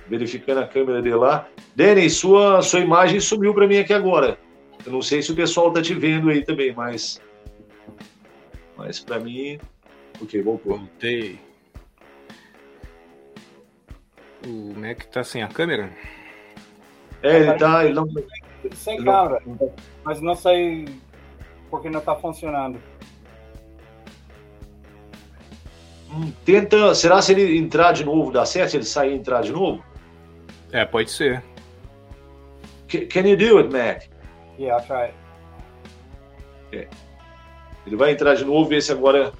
[0.07, 1.47] verificando a câmera dele lá.
[1.75, 4.37] Denis, sua, sua imagem sumiu para mim aqui agora.
[4.85, 7.19] Eu não sei se o pessoal está te vendo aí também, mas.
[8.77, 9.59] Mas para mim.
[10.21, 10.77] Ok, voltou.
[10.77, 11.39] Voltei.
[14.45, 15.91] O Mac está sem a câmera?
[17.23, 17.85] É, ele tá.
[17.85, 18.07] Ele não...
[18.75, 19.41] Sem câmera.
[20.03, 20.85] Mas não sei
[21.71, 22.79] porque não está funcionando.
[26.45, 26.93] Tenta.
[26.95, 28.71] Será se ele entrar de novo dá certo?
[28.71, 29.83] Se ele sair e entrar de novo?
[30.71, 31.43] É, pode ser.
[32.87, 34.03] Can you do it, Mac?
[34.59, 35.13] Yeah, I'll try.
[36.71, 36.87] É.
[37.85, 39.33] Ele vai entrar de novo, ver se agora.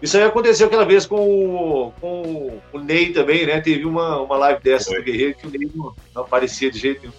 [0.00, 3.60] Isso aí aconteceu aquela vez com o, com o Ney também, né?
[3.60, 4.98] Teve uma, uma live dessa Foi.
[4.98, 7.12] do Guerreiro que o Ney não, não aparecia de jeito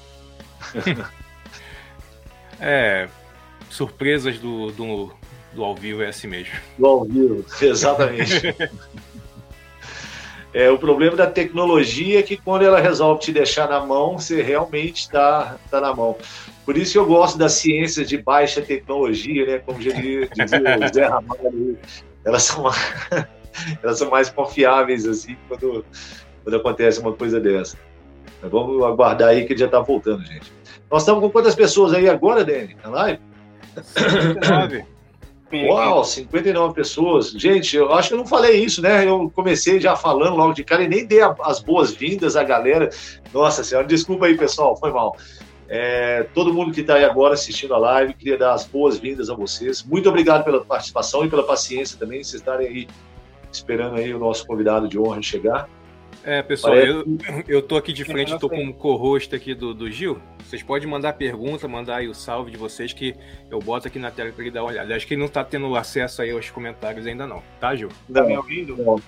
[0.73, 1.03] nenhum.
[2.59, 3.09] é,
[3.69, 5.13] surpresas do, do,
[5.53, 6.53] do ao vivo é assim mesmo.
[6.77, 8.55] Do ao vivo, exatamente.
[10.53, 14.41] É, o problema da tecnologia é que quando ela resolve te deixar na mão, você
[14.41, 16.15] realmente está tá na mão.
[16.65, 19.59] Por isso que eu gosto das ciências de baixa tecnologia, né?
[19.59, 21.77] Como já dizia o Zé Ramalho,
[22.25, 22.63] elas são,
[23.83, 25.85] elas são mais confiáveis assim quando,
[26.43, 27.77] quando acontece uma coisa dessa.
[28.41, 30.51] Mas vamos aguardar aí que ele já está voltando, gente.
[30.89, 33.21] Nós estamos com quantas pessoas aí agora, Dani, na live?
[33.83, 34.98] 59.
[35.51, 37.31] Uau, 59 pessoas.
[37.31, 39.07] Gente, eu acho que eu não falei isso, né?
[39.07, 42.89] Eu comecei já falando logo de cara e nem dei as boas-vindas à galera.
[43.33, 45.15] Nossa senhora, desculpa aí, pessoal, foi mal.
[45.67, 49.35] É, todo mundo que está aí agora assistindo a live, queria dar as boas-vindas a
[49.35, 49.83] vocês.
[49.83, 52.87] Muito obrigado pela participação e pela paciência também, vocês estarem aí
[53.51, 55.69] esperando aí o nosso convidado de honra chegar.
[56.23, 57.05] É, pessoal, eu,
[57.47, 60.21] eu tô aqui de frente, tô com o co-host aqui do, do Gil.
[60.43, 63.15] Vocês podem mandar pergunta, mandar aí o salve de vocês que
[63.49, 64.95] eu boto aqui na tela para ele dar uma olhada.
[64.95, 67.89] Acho que ele não tá tendo acesso aí aos comentários ainda não, tá, Gil?
[68.11, 69.01] Tá me ouvindo?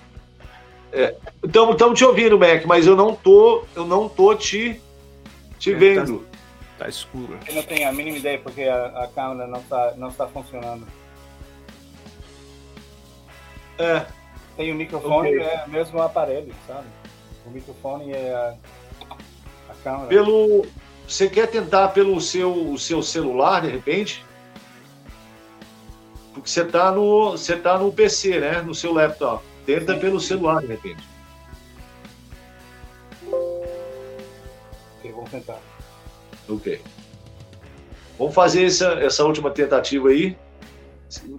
[1.44, 4.80] Estamos é, te ouvindo, Mac, mas eu não tô, eu não tô te,
[5.58, 6.18] te é, tá vendo.
[6.78, 7.38] Tá, tá, escuro.
[7.46, 10.86] Eu não tenho a mínima ideia porque a, a câmera não tá, não está funcionando.
[13.78, 14.06] É.
[14.56, 15.40] Tem o microfone, okay.
[15.40, 16.86] é o mesmo aparelho, sabe?
[17.46, 18.54] O microfone é a,
[19.70, 20.08] a câmera.
[20.08, 20.66] Pelo,
[21.06, 24.24] você quer tentar pelo seu, seu celular, de repente?
[26.32, 28.62] Porque você está no, você tá no PC, né?
[28.62, 29.44] No seu laptop.
[29.66, 31.06] Tenta pelo celular, de repente.
[34.98, 35.58] Ok, vamos tentar.
[36.48, 36.80] Ok.
[38.18, 40.36] Vamos fazer essa, essa última tentativa aí.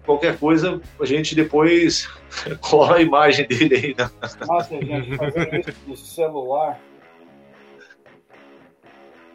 [0.05, 2.07] Qualquer coisa, a gente depois
[2.62, 3.95] cola a imagem dele aí.
[3.97, 4.09] Né?
[4.45, 6.79] Nossa, gente, fazer isso no celular.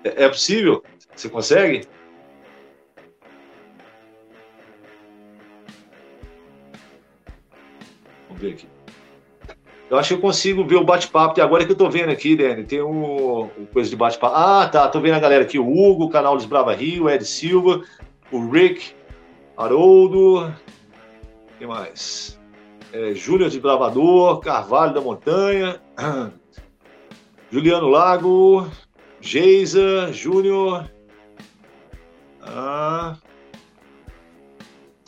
[0.05, 0.83] É, é possível?
[1.14, 1.87] Você consegue?
[8.29, 8.68] Vamos ver aqui.
[9.90, 11.40] Eu acho que eu consigo ver o bate-papo.
[11.40, 14.37] Agora que eu tô vendo aqui, Dani, tem um, um coisa de bate-papo.
[14.37, 14.87] Ah, tá.
[14.88, 15.59] Tô vendo a galera aqui.
[15.59, 17.83] O Hugo, o canal Desbrava Rio, o Ed Silva,
[18.31, 18.94] o Rick,
[19.59, 20.55] Haroldo.
[21.59, 22.38] Quem mais?
[22.92, 25.83] É, Júnior de Bravador, Carvalho da Montanha,
[27.51, 28.71] Juliano Lago,
[29.21, 30.88] Geisa, Júnior.
[32.40, 33.16] Ah,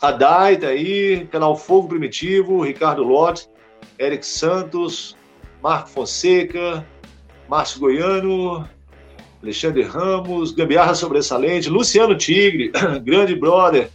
[0.01, 3.49] Adai tá aí, canal Fogo Primitivo, Ricardo Lotte,
[3.97, 5.15] Eric Santos,
[5.63, 6.85] Marco Fonseca,
[7.47, 8.69] Márcio Goiano,
[9.41, 13.89] Alexandre Ramos, Gambiarra Sobressalente, Luciano Tigre, grande brother,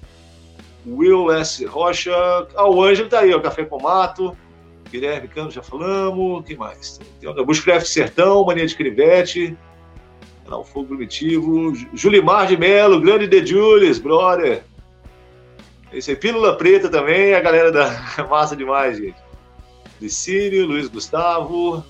[0.87, 1.65] Will S.
[1.65, 2.15] Rocha,
[2.55, 4.37] ah, o Ângelo tá aí, o Café com Mato,
[4.91, 7.01] Guilherme Campos, já falamos, que mais?
[7.21, 9.57] Tem o Bushcraft Sertão, Mania de Crivete,
[10.45, 14.63] Canal Fogo Primitivo, Julimar de Melo, grande The Julius, brother.
[15.93, 17.91] Esse aí, Pílula Preta também, a galera da
[18.31, 19.17] massa demais, gente.
[20.01, 21.85] Licínio, Luiz Gustavo,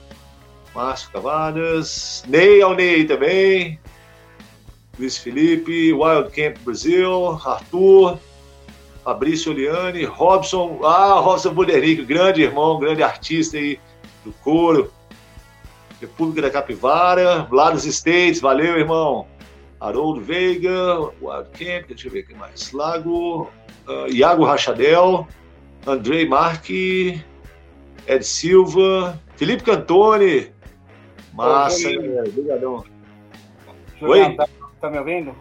[0.74, 3.78] Márcio Cavadas, Ney ao Ney também,
[4.98, 8.18] Luiz Felipe, Wild Camp Brasil, Arthur,
[9.06, 13.78] Fabrício Oliane, Robson, ah, Robson Buderick, grande irmão, grande artista aí
[14.24, 14.92] do couro,
[16.00, 19.28] República da Capivara, lá dos States, valeu, irmão.
[19.78, 22.72] Haroldo Veiga, Wild Camp, deixa eu ver quem mais.
[22.72, 23.48] Lago,
[23.86, 25.28] uh, Iago Rachadel,
[25.86, 27.22] Andrei Marque,
[28.08, 30.50] Ed Silva, Felipe Cantone.
[31.32, 31.90] Massa,
[32.26, 32.84] obrigadão.
[34.00, 34.34] Oi?
[34.34, 34.48] Tá,
[34.80, 35.32] tá, me ouvindo?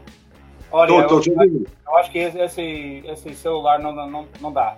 [0.76, 1.68] Olha, tô, tô eu, te ouvindo.
[1.88, 4.78] eu acho que esse, esse celular não, não, não dá.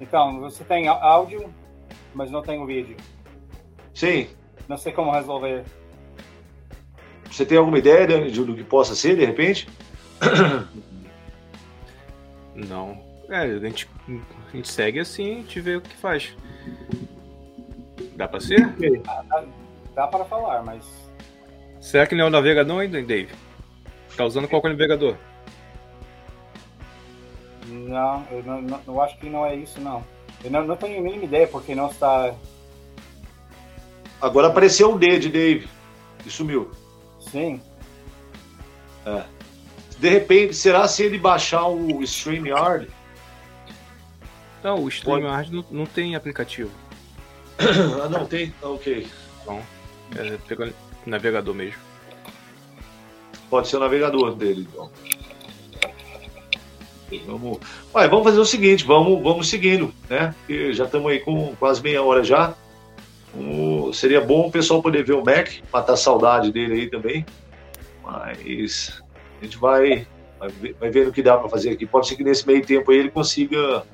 [0.00, 1.52] Então, você tem áudio,
[2.14, 2.96] mas não tem o vídeo.
[3.92, 4.28] Sim.
[4.68, 5.64] Não sei como resolver.
[7.28, 9.68] Você tem alguma ideia do que possa ser, de repente?
[12.54, 13.02] Não.
[13.28, 16.36] É, a gente, a gente segue assim, a gente vê o que faz.
[18.14, 18.64] Dá pra ser?
[19.02, 19.44] Dá, dá,
[19.92, 20.84] dá para falar, mas.
[21.80, 23.49] Será que não é o navegador ainda, Dave?
[24.20, 25.16] Tá usando qual é o navegador?
[27.66, 30.04] Não eu, não, não, eu acho que não é isso, não.
[30.44, 32.34] Eu não, não tenho a mínima ideia porque não está
[34.20, 35.66] Agora apareceu um D de Dave
[36.26, 36.70] e sumiu.
[37.18, 37.62] Sim.
[39.06, 39.24] É.
[39.98, 42.90] De repente, será se ele baixar o StreamYard?
[44.62, 46.70] Não, o StreamYard não, não tem aplicativo.
[47.58, 48.52] ah, não tem?
[48.62, 49.08] Ah, ok.
[49.40, 49.62] Então,
[50.14, 50.74] é pelo
[51.06, 51.89] navegador mesmo.
[53.50, 54.90] Pode ser o navegador dele, então.
[57.26, 57.58] Vamos,
[57.92, 60.32] Ué, vamos fazer o seguinte, vamos, vamos seguindo, né?
[60.38, 62.54] Porque já estamos aí com quase meia hora já.
[63.92, 67.26] Seria bom o pessoal poder ver o Mac, matar a saudade dele aí também.
[68.04, 69.02] Mas
[69.40, 70.06] a gente vai,
[70.38, 71.84] vai, vai ver o que dá para fazer aqui.
[71.84, 73.84] Pode ser que nesse meio tempo aí ele consiga,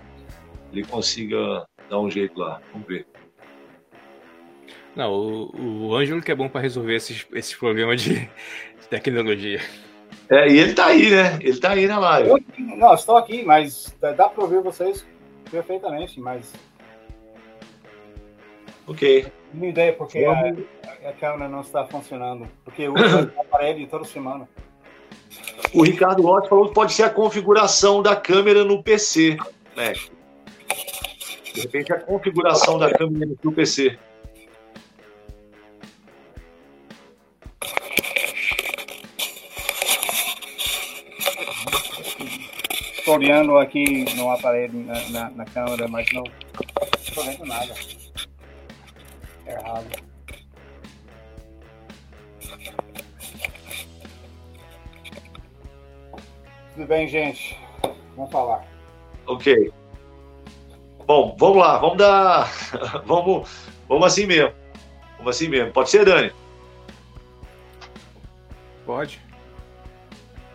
[0.71, 2.61] ele consiga dar um jeito lá.
[2.73, 3.07] Vamos ver.
[4.95, 8.31] Não, o, o Ângelo que é bom para resolver esses, esses problemas de,
[8.89, 9.61] tecnologia.
[10.29, 11.39] É, e ele tá aí, né?
[11.41, 12.31] Ele tá aí na live.
[12.31, 12.39] Eu,
[12.77, 15.07] não, estou aqui, mas dá para ouvir vocês
[15.51, 16.53] perfeitamente, mas.
[18.87, 19.27] Ok.
[19.55, 22.49] Não ideia porque a, a, câmera não está funcionando.
[22.65, 24.49] Porque eu uso o aparelho toda semana.
[25.73, 29.37] O Ricardo Lott falou que pode ser a configuração da câmera no PC,
[29.77, 29.93] né?
[31.55, 33.99] De repente a configuração da câmera no PC.
[43.07, 46.25] Estou olhando aqui no aparelho, na, na, na câmera, mas não
[46.99, 47.73] estou vendo nada.
[49.47, 49.87] É errado.
[56.75, 57.57] Tudo bem, gente?
[58.17, 58.67] Vamos falar.
[59.29, 59.73] Ok.
[61.07, 62.51] Bom, vamos lá, vamos dar.
[63.07, 63.49] vamos,
[63.89, 64.53] vamos assim mesmo.
[65.19, 65.73] Vamos assim mesmo.
[65.73, 66.33] Pode ser, Dani?
[68.85, 69.21] Pode.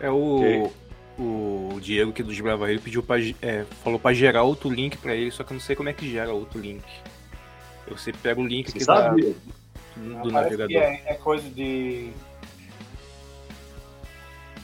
[0.00, 0.36] É o.
[0.36, 0.81] Okay
[1.22, 5.14] o Diego que do Desbrava ele pediu pra, é, falou para gerar outro link para
[5.14, 6.84] ele, só que eu não sei como é que gera outro link.
[7.86, 9.34] Eu sempre pego o link aqui da, do,
[10.22, 10.76] do navegador.
[10.76, 12.12] É, é, coisa de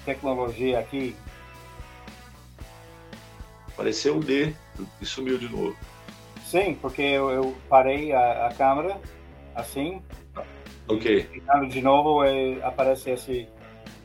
[0.05, 1.15] tecnologia aqui.
[3.69, 4.55] Apareceu o D
[5.01, 5.77] e sumiu de novo.
[6.45, 8.99] Sim, porque eu, eu parei a, a, câmera
[9.55, 10.03] assim.
[10.89, 11.29] Ok.
[11.33, 13.49] E de novo e aparece esse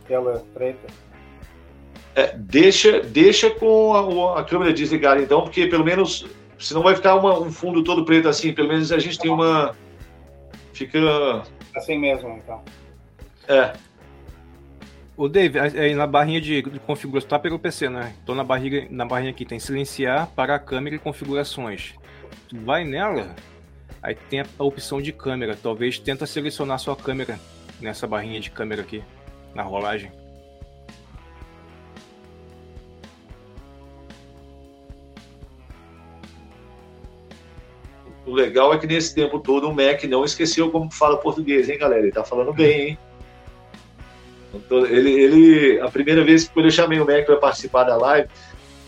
[0.06, 0.88] tela preta.
[2.16, 6.28] É, deixa, deixa com a, a, câmera desligada, então, porque pelo menos,
[6.60, 9.76] senão vai ficar uma, um fundo todo preto assim, pelo menos a gente tem uma.
[10.74, 11.44] Fica.
[11.76, 12.64] Assim mesmo, então.
[13.48, 13.74] É.
[15.18, 18.16] O Dave, aí na barrinha de, de configuração, tá pelo PC, né?
[18.24, 21.94] Então na barriga, na barrinha aqui tem silenciar para a câmera e configurações.
[22.48, 23.36] Tu vai nela,
[24.02, 25.56] aí tem a, a opção de câmera.
[25.56, 27.40] Talvez tenta selecionar sua câmera
[27.80, 29.04] nessa barrinha de câmera aqui,
[29.54, 30.23] na rolagem.
[38.34, 41.78] O legal é que nesse tempo todo o Mac não esqueceu como fala português, hein,
[41.78, 42.02] galera?
[42.02, 42.98] Ele tá falando bem, hein?
[44.52, 48.28] Então, ele, ele, a primeira vez que eu chamei o Mac para participar da live,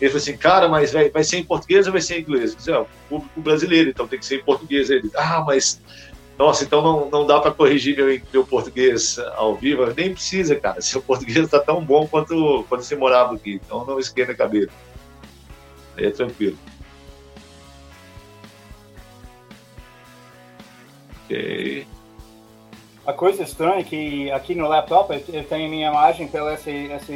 [0.00, 2.50] ele falou assim, cara, mas vai, vai ser em português ou vai ser em inglês?
[2.50, 4.90] Eu disse, é, o público brasileiro, então tem que ser em português.
[4.90, 5.80] Ele, ah, mas,
[6.36, 9.86] nossa, então não, não dá para corrigir meu, meu português ao vivo?
[9.96, 14.00] Nem precisa, cara, seu português está tão bom quanto quando você morava aqui, então não
[14.00, 14.72] esquenta a cabeça.
[15.96, 16.58] Aí é tranquilo.
[21.26, 21.86] Ok.
[23.04, 27.12] A coisa estranha é que aqui no laptop eu tenho minha imagem pela essa, essa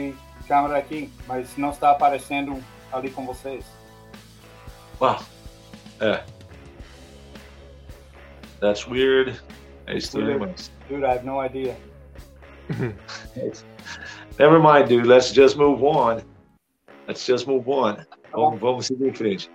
[0.46, 3.64] câmera aqui, mas não está aparecendo ali com vocês.
[5.01, 5.18] Uau.
[6.01, 6.23] É.
[8.61, 9.40] That's weird.
[9.87, 10.70] É estranho, mas...
[10.88, 11.77] Dude, I have no idea.
[14.38, 15.07] Never mind, dude.
[15.07, 16.23] Let's just move on.
[17.09, 17.96] Let's just move on.
[17.96, 19.51] Tá vamos, vamos seguir em frente.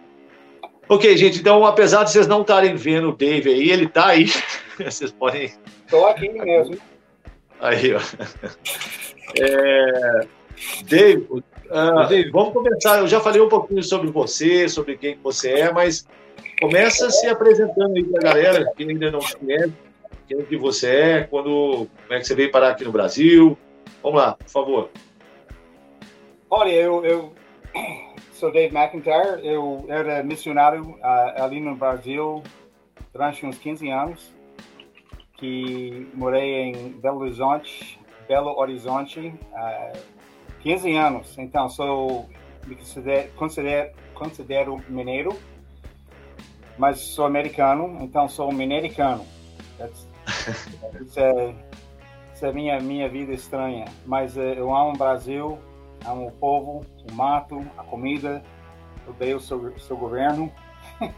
[0.88, 4.28] Ok, gente, então apesar de vocês não estarem vendo o Dave aí, ele está aí.
[4.78, 5.52] vocês podem.
[5.84, 6.78] Estou aqui mesmo.
[7.60, 8.00] Aí, ó.
[9.42, 10.28] É...
[10.84, 13.00] Dave, uh, Dave, vamos começar.
[13.00, 16.08] Eu já falei um pouquinho sobre você, sobre quem você é, mas
[16.60, 19.74] começa se apresentando aí para a galera que ainda não te conhece,
[20.28, 23.58] quem que você é, quando, como é que você veio parar aqui no Brasil.
[24.04, 24.90] Vamos lá, por favor.
[26.50, 27.34] Olha, eu, eu
[28.36, 32.44] sou Dave McIntyre, eu era missionário uh, ali no Brasil
[33.14, 34.34] durante uns 15 anos,
[35.38, 39.98] que morei em Belo Horizonte, Belo Horizonte, uh,
[40.60, 41.38] 15 anos.
[41.38, 42.30] Então, sou
[42.68, 45.30] me considero, considero, considero mineiro,
[46.78, 49.26] mas sou americano, então sou mineiricano.
[51.02, 51.56] Isso é,
[52.42, 55.58] é minha minha vida estranha, mas uh, eu amo o Brasil
[56.06, 58.44] amo o povo, o mato, a comida,
[59.08, 60.52] odeio o seu, seu governo,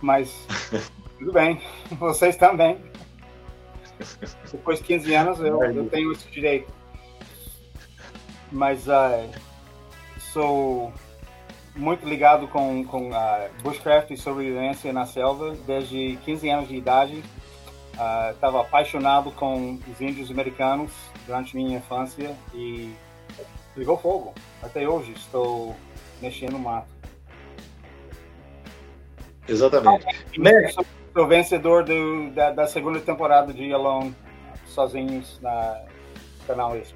[0.00, 0.46] mas
[1.18, 1.60] tudo bem,
[1.98, 2.78] vocês também.
[4.50, 6.72] Depois de 15 anos eu, eu tenho esse direito.
[8.50, 9.30] Mas uh,
[10.32, 10.92] sou
[11.76, 17.22] muito ligado com, com uh, bushcraft e sobrevivência na selva desde 15 anos de idade.
[18.32, 20.90] Estava uh, apaixonado com os índios americanos
[21.26, 22.94] durante minha infância e
[23.74, 24.34] pegou fogo.
[24.62, 25.76] Até hoje estou
[26.20, 26.88] mexendo no mato.
[29.48, 30.06] Exatamente.
[30.06, 34.14] Ah, sou, sou vencedor do, da, da, segunda temporada de Alone,
[34.66, 35.82] sozinhos na
[36.46, 36.94] canal isso.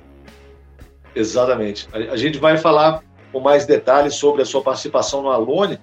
[1.14, 1.88] Exatamente.
[1.92, 3.02] A, a gente vai falar
[3.32, 5.80] com mais detalhes sobre a sua participação no Alone,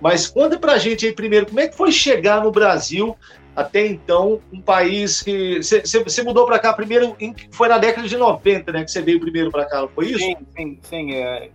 [0.00, 3.16] mas conta para a gente aí primeiro, como é que foi chegar no Brasil
[3.56, 5.58] até então, um país que.
[5.58, 7.16] Você mudou para cá primeiro,
[7.52, 8.84] foi na década de 90, né?
[8.84, 10.18] Que você veio primeiro para cá, foi isso?
[10.18, 11.14] Sim, sim, sim.
[11.14, 11.50] É,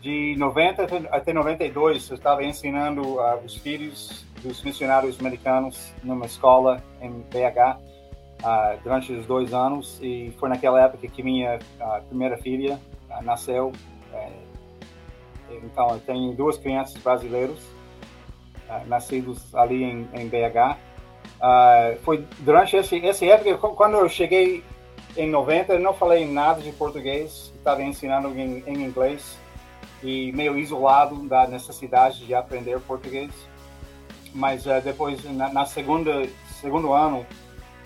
[0.00, 6.82] de 90 até 92, eu estava ensinando uh, os filhos dos missionários americanos numa escola
[7.02, 7.78] em BH
[8.44, 12.78] uh, durante os dois anos, e foi naquela época que minha uh, primeira filha
[13.22, 13.72] nasceu.
[14.14, 14.30] É,
[15.64, 17.58] então, eu tenho duas crianças brasileiras
[18.86, 20.87] nascidos ali em, em BH.
[21.38, 24.64] Uh, foi durante esse, essa época, quando eu cheguei
[25.16, 29.38] em 90, eu não falei nada de português, estava ensinando em, em, inglês
[30.02, 33.30] e meio isolado da necessidade de aprender português.
[34.34, 36.28] Mas uh, depois, na, na, segunda
[36.60, 37.24] segundo ano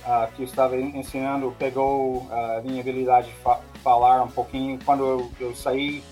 [0.01, 4.79] uh, que eu estava ensinando, pegou a minha habilidade de fa falar um pouquinho.
[4.85, 6.03] Quando eu, eu saí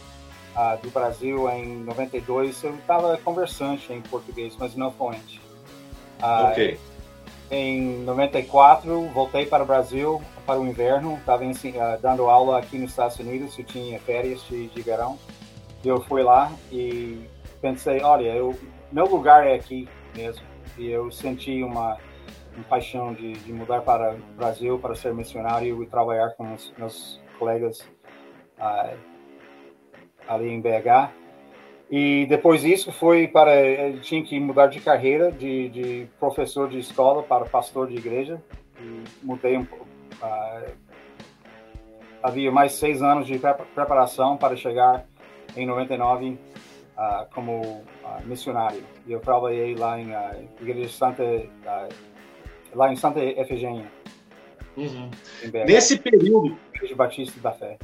[0.83, 5.41] do Brasil em 92, eu estava conversante em português, mas não fluente.
[6.21, 6.90] ok
[7.51, 11.15] em 94, voltei para o Brasil para o inverno.
[11.17, 15.19] Estava uh, dando aula aqui nos Estados Unidos, eu tinha férias de, de verão.
[15.85, 17.29] Eu fui lá e
[17.61, 18.57] pensei, olha, eu,
[18.93, 20.45] meu lugar é aqui mesmo.
[20.79, 21.99] E eu senti uma,
[22.55, 26.73] uma paixão de, de mudar para o Brasil para ser missionário e trabalhar com os
[26.79, 27.81] meus colegas
[28.59, 28.97] uh,
[30.29, 31.20] ali em BH.
[31.91, 33.51] E depois disso foi para
[34.03, 38.41] tinha que mudar de carreira de, de professor de escola para pastor de igreja.
[38.81, 39.87] E mudei um pouco.
[40.23, 40.73] Uh,
[42.23, 43.39] havia mais seis anos de
[43.75, 45.05] preparação para chegar
[45.57, 46.39] em 99 uh,
[46.97, 47.85] ah, como uh,
[48.25, 48.83] missionário.
[49.07, 51.25] E eu trabalhei lá em uh, igreja Santa
[52.73, 53.91] lá em Santa Efigênia.
[54.77, 55.11] Uhum.
[55.67, 57.79] Nesse período, igreja Batista da Fé.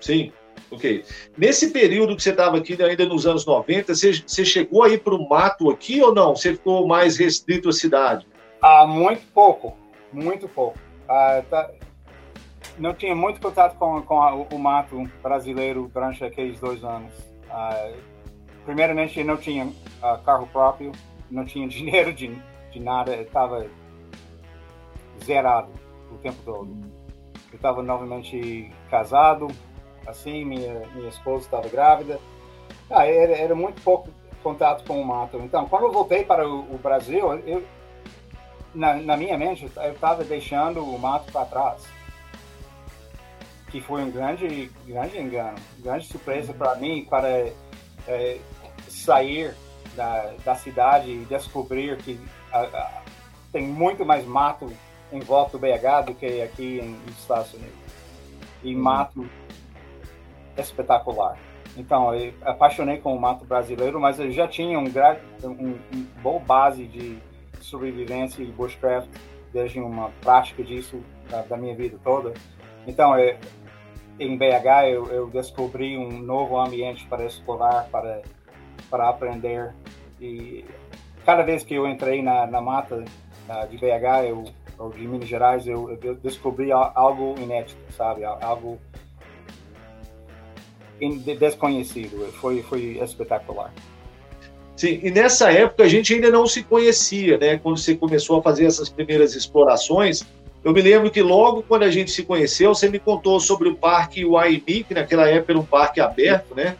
[0.00, 0.32] Sim.
[0.70, 1.04] Ok.
[1.36, 5.14] Nesse período que você estava aqui, ainda nos anos 90, você, você chegou aí para
[5.14, 6.34] o mato aqui ou não?
[6.34, 8.26] Você ficou mais restrito à cidade?
[8.60, 9.76] Ah, muito pouco.
[10.12, 10.78] Muito pouco.
[11.08, 11.70] Ah, tá...
[12.78, 17.12] Não tinha muito contato com, com a, o mato brasileiro durante aqueles dois anos.
[17.48, 17.92] Ah,
[18.64, 20.92] primeiramente, eu não tinha ah, carro próprio,
[21.30, 22.36] não tinha dinheiro de,
[22.72, 23.66] de nada, estava
[25.24, 25.70] zerado
[26.10, 26.76] o tempo todo.
[27.52, 29.48] Eu estava novamente casado,
[30.06, 32.18] assim, minha, minha esposa estava grávida.
[32.90, 34.08] Ah, era, era, muito pouco
[34.42, 35.38] contato com o mato.
[35.38, 37.64] Então, quando eu voltei para o, o Brasil, eu,
[38.74, 41.82] na, na, minha mente, eu estava deixando o mato para trás.
[43.70, 47.28] Que foi um grande, grande engano, grande surpresa para mim, para
[48.06, 48.38] é,
[48.88, 49.54] sair
[49.96, 52.20] da, da cidade e descobrir que
[52.52, 53.02] a, a,
[53.50, 54.72] tem muito mais mato
[55.12, 57.74] em volta do BH do que aqui em, nos Estados Unidos.
[58.62, 58.82] E uhum.
[58.82, 59.28] mato
[60.56, 61.36] espetacular.
[61.76, 64.84] Então, eu apaixonei com o mato brasileiro, mas eu já tinha um,
[65.44, 67.18] um, um boa base de
[67.60, 69.08] sobrevivência e bushcraft
[69.52, 72.32] desde uma prática disso da, da minha vida toda.
[72.86, 73.36] Então, eu,
[74.18, 78.22] em BH, eu, eu, descobri um novo ambiente para explorar, para,
[78.88, 79.74] para aprender.
[80.20, 80.64] E
[81.24, 83.04] cada vez que eu entrei na, na mata
[83.68, 84.44] de BH, eu,
[84.78, 88.24] ou de Minas Gerais, eu, eu descobri algo inédito, sabe?
[88.24, 88.78] Algo
[91.38, 92.32] desconhecido.
[92.40, 93.72] Foi, foi espetacular.
[94.76, 97.58] Sim, e nessa época a gente ainda não se conhecia, né?
[97.58, 100.24] Quando você começou a fazer essas primeiras explorações,
[100.62, 103.76] eu me lembro que logo quando a gente se conheceu, você me contou sobre o
[103.76, 106.76] Parque Waimi, que naquela época era um parque aberto, né?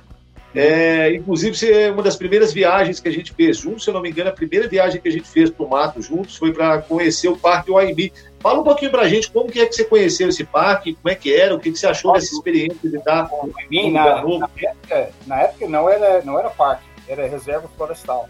[0.55, 4.11] É, inclusive, uma das primeiras viagens que a gente fez juntos, se eu não me
[4.11, 7.29] engano, a primeira viagem que a gente fez para o mato juntos foi para conhecer
[7.29, 8.13] o Parque Waimbi.
[8.47, 11.11] Fala um pouquinho para a gente como que é que você conheceu esse parque, como
[11.11, 14.49] é que era, o que, que você achou dessa experiência de estar no na, na,
[14.57, 18.29] época, na época não era, não era parque, era reserva florestal.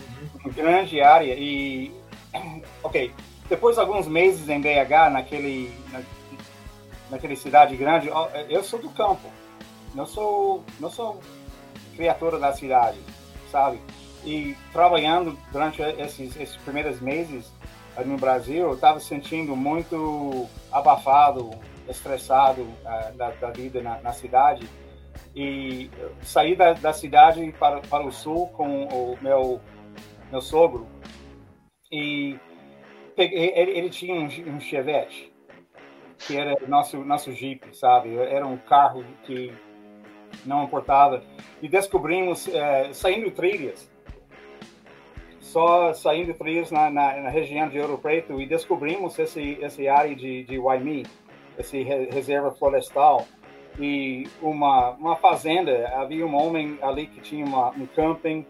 [0.00, 0.40] Uhum.
[0.46, 1.92] Uma grande área e...
[2.82, 3.12] Ok,
[3.48, 6.02] depois de alguns meses em BH, naquele, na,
[7.08, 8.10] naquele cidade grande,
[8.48, 9.30] eu sou do campo
[9.94, 11.20] não sou, não sou
[11.94, 12.98] criatura da cidade,
[13.48, 13.80] sabe?
[14.24, 17.46] E trabalhando durante esses, esses primeiros meses
[18.04, 21.50] no Brasil, eu estava sentindo muito abafado,
[21.88, 24.68] estressado uh, da, da, vida na, na, cidade.
[25.34, 25.90] E
[26.22, 29.60] saí da, da cidade para, para o sul com o meu,
[30.30, 30.86] meu sogro.
[31.90, 32.38] E
[33.16, 35.32] peguei, ele, ele tinha um, um Chevette,
[36.18, 38.16] que era nosso, nosso Jeep, sabe?
[38.16, 39.52] Era um carro que
[40.44, 41.22] não importava.
[41.60, 43.89] E descobrimos, é, saindo trilhas,
[45.50, 50.14] só saindo trilhas na, na, na, região de Ouro Preto, e descobrimos esse, esse área
[50.14, 51.04] de, de Waimí,
[51.58, 53.26] esse re, reserva florestal.
[53.78, 55.88] e uma, uma fazenda.
[55.96, 58.46] Havia um homem ali que tinha uma, um camping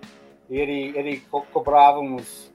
[0.48, 2.50] e ele, ele co cobrava uns.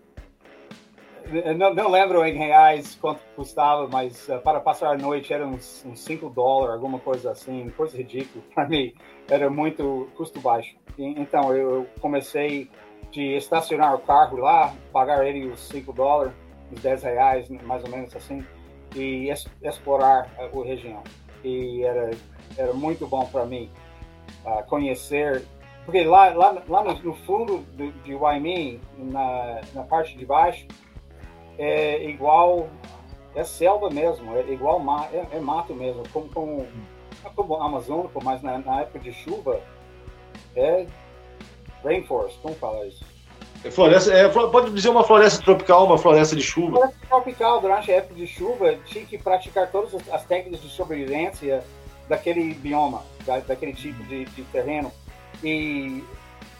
[1.57, 5.83] Não, não, lembro em reais quanto custava, mas uh, para passar a noite era uns,
[5.83, 8.43] uns 5 dólares, alguma coisa assim, coisa ridícula.
[8.53, 8.93] Para mim,
[9.27, 10.75] era muito custo baixo.
[10.99, 12.69] E, então, eu comecei
[13.15, 16.33] de estacionar o carro lá, pagar ele os 5 dólares,
[16.71, 18.45] os 10 reais, mais ou menos assim,
[18.95, 19.29] e
[19.63, 21.01] explorar a, a região.
[21.43, 22.11] E era
[22.57, 23.69] era muito bom para mim
[24.45, 25.45] uh, conhecer,
[25.85, 30.67] porque lá, lá, lá no, no fundo de, de Wyoming, na, na parte de baixo,
[31.57, 32.67] é igual,
[33.33, 36.67] é selva mesmo, é igual é, é mato mesmo, como, como,
[37.35, 39.61] como amazônico, mas na, na época de chuva
[40.55, 40.85] é
[41.85, 43.05] rainforest, como fala isso?
[43.63, 46.77] É floresta, é, pode dizer uma floresta tropical, uma floresta de chuva.
[46.77, 51.63] Floresta tropical, durante a época de chuva, tinha que praticar todas as técnicas de sobrevivência,
[52.07, 54.91] daquele bioma, da, daquele tipo de, de, terreno.
[55.43, 56.03] E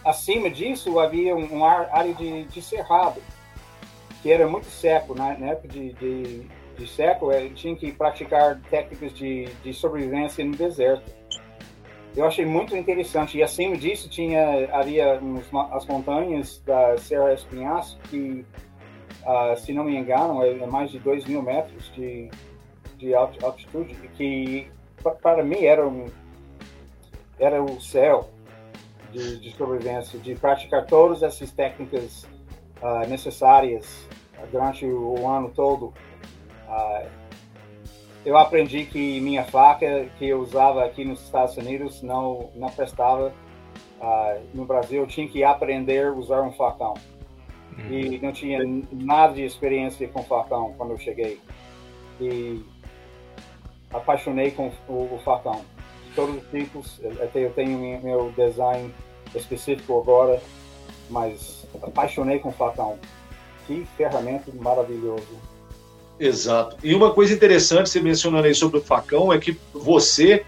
[0.03, 3.21] acima disso havia um, um área de, de, cerrado,
[4.21, 5.13] que era muito seco.
[5.13, 5.37] Né?
[5.39, 6.47] Na época de, de,
[6.77, 11.03] de seco, é, tinha que praticar técnicas de, de sobrevivência no deserto.
[12.15, 13.37] Eu achei muito interessante.
[13.37, 15.19] E acima disso tinha havia
[15.71, 18.45] as montanhas da Serra Espinhaço, que,
[19.23, 22.29] uh, se não me engano, é, é mais de 2 mil metros de,
[22.97, 24.67] de altitude, que
[25.21, 26.05] para mim era um
[27.37, 28.29] era o céu
[29.11, 32.23] de, de sobrevivência, de praticar todas essas técnicas
[32.81, 34.07] uh, necessárias
[34.51, 35.93] durante o, ano todo.
[36.67, 37.24] Uh,
[38.25, 43.31] eu aprendi que minha faca que eu usava aqui nos Estados Unidos não não prestava.
[44.01, 46.95] Uh, no Brasil eu tinha que aprender a usar um facão.
[47.77, 47.91] Uhum.
[47.91, 48.59] E não tinha
[48.91, 51.39] nada de experiência com facão quando eu cheguei.
[52.19, 52.63] E
[53.93, 55.61] apaixonei com o, o facão.
[56.07, 58.93] De todos os tipos, até eu tenho meu design
[59.35, 60.41] específico agora,
[61.09, 62.97] mas apaixonei com o facão.
[63.67, 65.54] Que ferramenta maravilhoso.
[66.19, 66.77] Exato.
[66.83, 70.45] E uma coisa interessante, você mencionando aí sobre o facão, é que você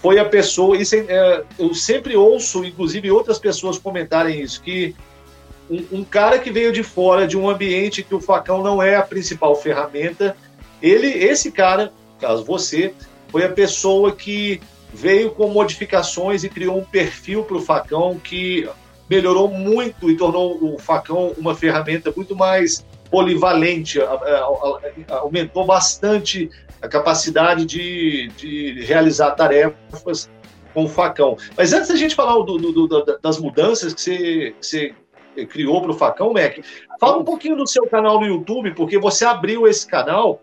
[0.00, 4.94] foi a pessoa, e é, eu sempre ouço, inclusive outras pessoas comentarem isso, que
[5.70, 8.96] um, um, cara que veio de fora de um ambiente que o facão não é
[8.96, 10.36] a principal ferramenta,
[10.80, 12.92] ele, esse cara caso você,
[13.28, 14.60] foi a pessoa que
[14.92, 18.68] veio com modificações e criou um perfil para o facão que
[19.08, 23.98] melhorou muito e tornou o facão uma ferramenta muito mais polivalente,
[25.08, 26.50] aumentou bastante
[26.80, 30.30] a capacidade de, de realizar tarefas
[30.72, 31.36] com o facão.
[31.56, 34.94] Mas antes da gente falar do, do, do, das mudanças que você, que você
[35.46, 36.58] criou para o facão, Mac,
[37.00, 40.40] fala um pouquinho do seu canal no YouTube, porque você abriu esse canal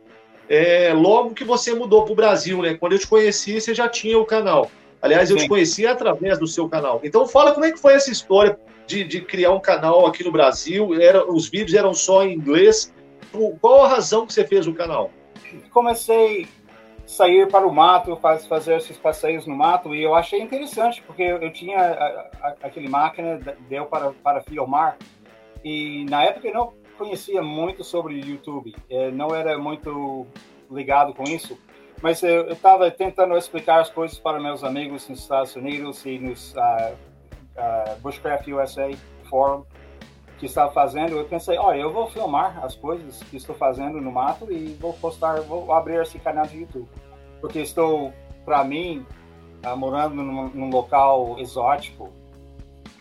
[0.50, 2.76] é, logo que você mudou para o Brasil, né?
[2.76, 4.70] Quando eu te conheci, você já tinha o canal.
[5.02, 5.44] Aliás, eu Sim.
[5.44, 7.00] te conheci através do seu canal.
[7.04, 8.58] Então, fala como é que foi essa história
[8.88, 11.00] de, de criar um canal aqui no Brasil.
[11.00, 12.94] Era, os vídeos eram só em inglês.
[13.60, 15.12] Qual a razão que você fez o canal?
[15.72, 20.42] Comecei a sair para o mato, faz, fazer esses passeios no mato, e eu achei
[20.42, 24.98] interessante, porque eu, eu tinha a, a, aquele máquina, deu para, para filmar,
[25.64, 30.26] e na época eu não conhecia muito sobre YouTube, é, não era muito
[30.72, 31.58] ligado com isso,
[32.02, 36.54] mas eu estava tentando explicar as coisas para meus amigos nos Estados Unidos e nos
[36.54, 36.96] uh,
[37.58, 38.90] uh, Bushcraft USA
[39.30, 39.64] Forum
[40.38, 41.18] que estava fazendo.
[41.18, 44.94] Eu pensei, olha, eu vou filmar as coisas que estou fazendo no mato e vou
[44.94, 46.88] postar, vou abrir esse canal de YouTube,
[47.42, 49.06] porque estou, para mim,
[49.66, 52.12] uh, morando num, num, local exótico.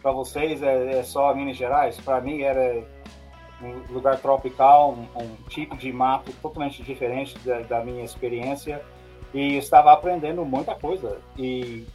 [0.01, 2.85] Para vocês é, é só Minas Gerais, para mim era
[3.63, 8.83] um lugar tropical, um, um, tipo de mato totalmente diferente da, da, minha experiência
[9.33, 11.87] e estava aprendendo muita coisa e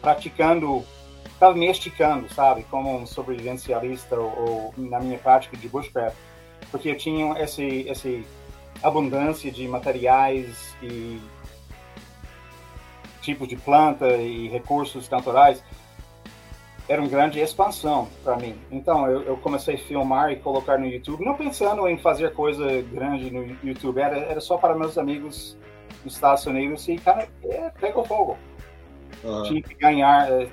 [0.00, 0.82] praticando,
[1.24, 6.16] estava me esticando, sabe, como um sobrevivencialista ou, ou na minha prática de bushcraft,
[6.70, 8.24] porque eu tinha esse, esse
[8.82, 11.20] abundância de materiais e
[13.20, 15.62] tipos de planta e recursos naturais
[16.88, 18.56] era uma grande expansão para mim.
[18.70, 22.82] Então eu, eu, comecei a filmar e colocar no YouTube, não pensando em fazer coisa
[22.82, 25.56] grande no YouTube, era, era só para meus amigos
[26.04, 28.36] nos Estados Unidos e cara, é, pegou fogo.
[29.24, 29.42] Uhum.
[29.44, 30.48] Tinha que ganhar, eh,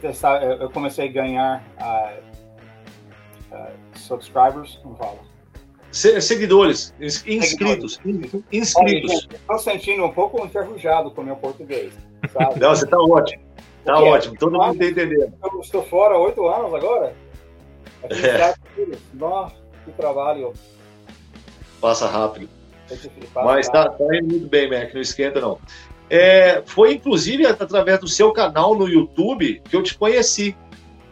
[0.60, 5.18] eu comecei a ganhar uh, uh, subscribers, como fala?
[5.92, 8.00] Seguidores, inscritos,
[8.52, 9.28] inscritos.
[9.34, 11.92] Estou sentindo um pouco enferrujado com o meu português.
[12.32, 12.60] Sabe?
[12.60, 13.44] Não, você está ótimo.
[13.84, 15.34] Tá Porque ótimo, todo mundo está entendendo.
[15.52, 17.16] Eu estou fora oito anos agora.
[18.04, 18.54] Aqui é.
[19.14, 20.54] Nossa, que trabalho.
[21.82, 22.50] Passa rápido.
[23.36, 25.60] Mas tá, tá indo muito bem, Mac, não esquenta não.
[26.10, 30.56] É, foi inclusive através do seu canal no YouTube que eu te conheci.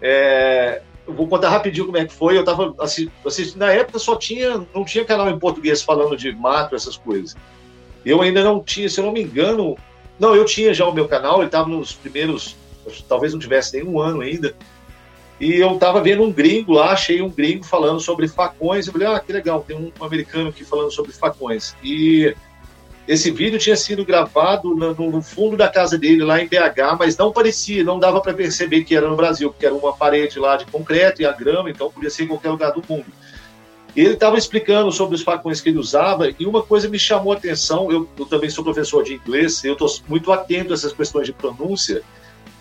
[0.02, 2.36] É, eu vou contar rapidinho como é que foi.
[2.36, 2.76] Eu estava
[3.26, 7.36] assistindo, na época só tinha, não tinha canal em português falando de mato, essas coisas.
[8.06, 9.78] Eu ainda não tinha, se eu não me engano,
[10.20, 12.56] não, eu tinha já o meu canal, ele estava nos primeiros,
[13.08, 14.56] talvez não tivesse nem um ano ainda.
[15.40, 18.88] E eu estava vendo um gringo lá, achei um gringo falando sobre facões.
[18.88, 21.76] Eu falei, ah, que legal, tem um americano aqui falando sobre facões.
[21.84, 22.36] E
[23.08, 27.16] esse vídeo tinha sido gravado no, no, fundo da casa dele, lá em BH, mas
[27.16, 30.58] não parecia, não dava para perceber que era no Brasil, porque era uma parede lá
[30.58, 33.06] de concreto e a grama, então podia ser em qualquer lugar do mundo.
[33.96, 37.36] Ele estava explicando sobre os facões que ele usava e uma coisa me chamou a
[37.38, 37.90] atenção.
[37.90, 41.34] Eu, eu também sou professor de inglês, eu estou muito atento a essas questões de
[41.34, 42.04] pronúncia.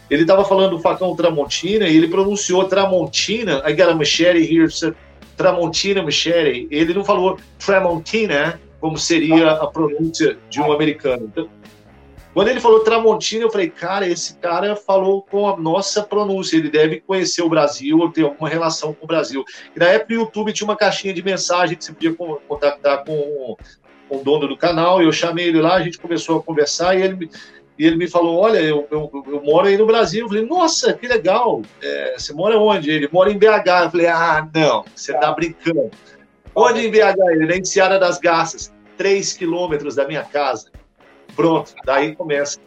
[0.08, 3.62] Ele estava falando do facão Tramontina e ele pronunciou Tramontina.
[3.66, 4.66] I got a machete here,
[5.36, 6.68] Tramontina machete.
[6.70, 11.24] Ele não falou Tramontina, como seria a pronúncia de um americano.
[11.24, 11.48] Então,
[12.32, 16.70] quando ele falou Tramontina, eu falei, cara, esse cara falou com a nossa pronúncia, ele
[16.70, 19.44] deve conhecer o Brasil ou ter alguma relação com o Brasil.
[19.74, 23.56] E na época o YouTube tinha uma caixinha de mensagem que você podia contactar com,
[24.08, 27.02] com o dono do canal, eu chamei ele lá, a gente começou a conversar e
[27.02, 27.28] ele,
[27.76, 30.26] e ele me falou, olha, eu, eu, eu moro aí no Brasil.
[30.26, 32.88] Eu falei, nossa, que legal, é, você mora onde?
[32.88, 33.84] Ele mora em BH.
[33.84, 35.90] Eu falei, ah, não, você tá brincando.
[36.58, 37.18] Onde em BH?
[37.32, 40.70] Ele em Seara das Garças, três quilômetros da minha casa.
[41.34, 42.60] Pronto, daí começa.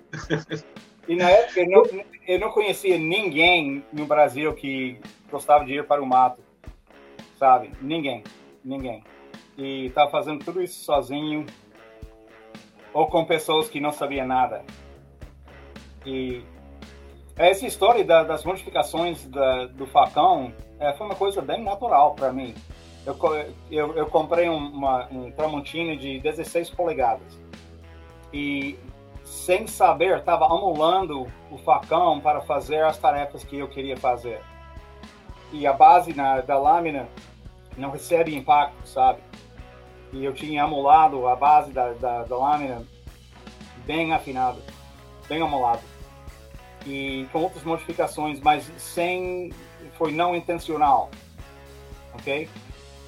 [1.07, 1.83] E na época eu não,
[2.27, 4.99] eu não conhecia ninguém no Brasil que
[5.31, 6.39] gostava de ir para o mato,
[7.37, 7.71] sabe?
[7.81, 8.23] Ninguém,
[8.63, 9.03] ninguém.
[9.57, 11.45] E estava fazendo tudo isso sozinho
[12.93, 14.63] ou com pessoas que não sabiam nada.
[16.05, 16.43] E
[17.35, 22.31] essa história da, das modificações da, do facão é, foi uma coisa bem natural para
[22.31, 22.53] mim.
[23.05, 23.17] Eu,
[23.71, 27.39] eu, eu, comprei uma, um Tramontina de 16 polegadas
[28.31, 28.77] e,
[29.23, 34.41] sem saber, estava amolando o facão para fazer as tarefas que eu queria fazer.
[35.51, 37.07] E a base na, da lâmina
[37.77, 39.19] não recebe impacto, sabe?
[40.11, 42.85] E eu tinha amolado a base da, da, da lâmina
[43.85, 44.61] bem afinado,
[45.27, 45.81] bem amolado
[46.85, 49.51] e com outras modificações, mas sem
[49.97, 51.09] foi não intencional,
[52.13, 52.49] ok?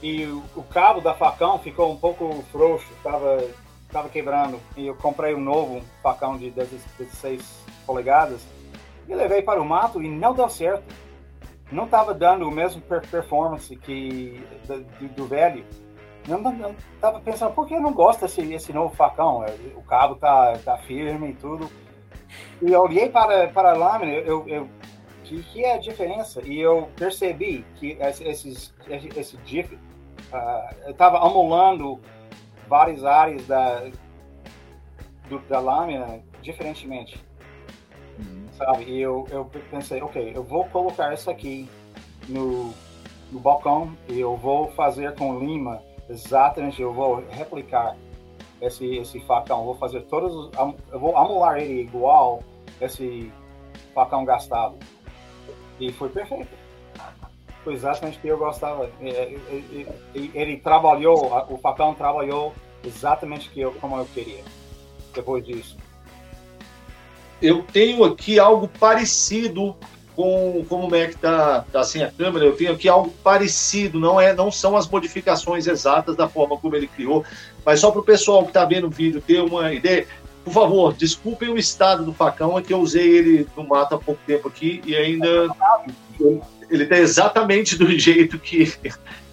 [0.02, 3.44] E o, cabo da facão ficou um pouco frouxo, estava
[3.92, 8.42] tava quebrando e eu comprei um novo facão de 16 polegadas
[9.08, 10.84] e levei para o mato e não deu certo.
[11.72, 15.66] Não estava dando o mesmo performance que do, do velho.
[16.28, 16.76] Não, não,
[17.22, 19.46] pensando, por que eu não gosto desse, desse novo facão?
[19.76, 21.70] O cabo tá, tá firme e tudo.
[22.62, 24.70] E eu olhei para, para a lâmina, eu, eu,
[25.24, 26.42] que, que é a diferença?
[26.46, 29.38] E eu percebi que esses, esse, esse
[30.34, 32.00] uh, eu estava amolando
[32.68, 33.90] várias áreas da,
[35.30, 37.24] do, da lâmina diferentemente.
[38.20, 38.48] Uhum.
[38.54, 38.84] Sabe?
[38.86, 41.70] E eu, eu pensei, ok, eu vou colocar isso aqui
[42.28, 42.74] no,
[43.32, 47.96] no balcão e eu vou fazer com lima exatamente, eu vou replicar
[48.62, 50.52] esse, esse facão, vou fazer todos os,
[50.92, 52.44] eu vou amolar ele igual
[52.80, 53.32] esse
[53.94, 54.78] facão gastado.
[55.80, 56.61] E foi perfeito.
[57.64, 58.90] Foi exatamente o que eu gostava.
[59.00, 59.40] Ele,
[60.14, 62.54] ele, ele trabalhou, o facão trabalhou
[62.84, 64.44] exatamente que eu, como eu queria.
[65.14, 65.78] Depois disso.
[67.42, 69.76] Eu tenho aqui algo parecido
[70.16, 74.20] com como é que tá, tá sem a câmera, eu tenho aqui algo parecido, não
[74.20, 77.24] é, não são as modificações exatas da forma como ele criou,
[77.66, 80.06] mas só para o pessoal que está vendo o vídeo ter uma ideia,
[80.44, 83.98] por favor, desculpem o estado do facão, é que eu usei ele no mato há
[83.98, 85.48] pouco tempo aqui e ainda
[86.72, 88.74] ele está exatamente do jeito que,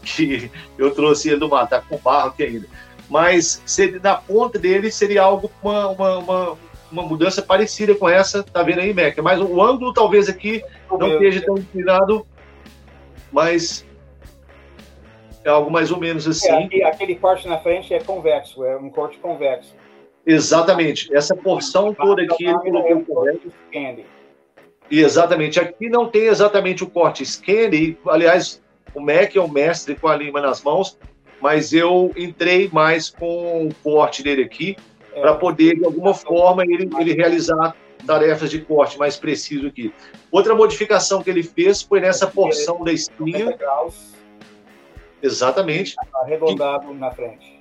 [0.03, 2.67] que eu trouxe ele do mato, tá com barro aqui ainda.
[3.09, 3.63] Mas
[4.03, 6.59] na ponta dele seria algo, uma, uma, uma,
[6.93, 9.23] uma mudança parecida com essa, tá vendo aí, Meca?
[9.23, 12.27] Mas o ângulo talvez aqui não esteja tão inclinado,
[13.33, 13.87] mas
[15.45, 16.69] é algo mais ou menos assim.
[16.73, 19.75] É, aquele corte na frente é convexo, é um corte convexo.
[20.27, 21.15] Exatamente.
[21.15, 23.51] Essa porção toda aqui ele colocou convexo.
[24.91, 25.61] E exatamente.
[25.61, 27.97] Aqui não tem exatamente o corte scanner.
[28.07, 28.63] Aliás,
[28.95, 30.99] o Mac é o mestre com a lima nas mãos,
[31.41, 34.77] mas eu entrei mais com o corte dele aqui
[35.13, 35.21] é.
[35.21, 37.77] para poder, de alguma forma, ele, ele realizar
[38.07, 39.93] tarefas de corte mais preciso aqui.
[40.31, 43.57] Outra modificação que ele fez foi nessa porção da espinha.
[45.23, 45.95] Exatamente.
[46.15, 47.59] Arredondado na frente.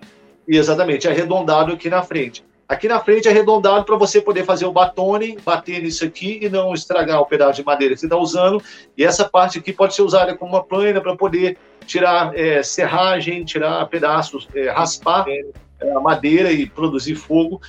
[0.48, 2.46] Exatamente, arredondado aqui na frente.
[2.68, 6.50] Aqui na frente é arredondado para você poder fazer o batone, bater nisso aqui e
[6.50, 8.62] não estragar o pedaço de madeira que você está usando.
[8.98, 13.46] E essa parte aqui pode ser usada como uma plana para poder tirar é, serragem,
[13.46, 17.62] tirar pedaços, é, raspar é, a madeira e produzir fogo.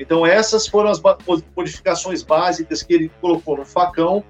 [0.00, 1.02] Então essas foram as
[1.54, 4.24] modificações básicas que ele colocou no facão,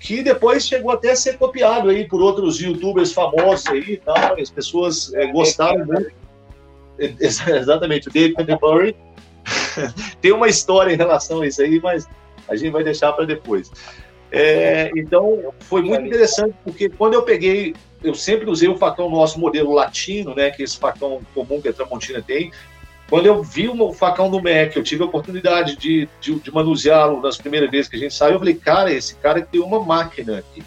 [0.00, 4.40] que depois chegou até a ser copiado aí por outros youtubers famosos aí e tal,
[4.40, 6.10] as pessoas é, gostaram muito.
[6.98, 8.96] Exatamente, o David Canterbury
[10.20, 12.08] tem uma história em relação a isso aí, mas
[12.48, 13.70] a gente vai deixar para depois.
[14.30, 19.38] É, então, foi muito interessante, porque quando eu peguei, eu sempre usei o facão nosso
[19.38, 22.52] modelo latino, né, que é esse facão comum que a Tramontina tem.
[23.08, 27.22] Quando eu vi o facão do Mac, eu tive a oportunidade de, de, de manuseá-lo
[27.22, 30.38] nas primeiras vezes que a gente saiu, eu falei, cara, esse cara tem uma máquina
[30.38, 30.62] aqui.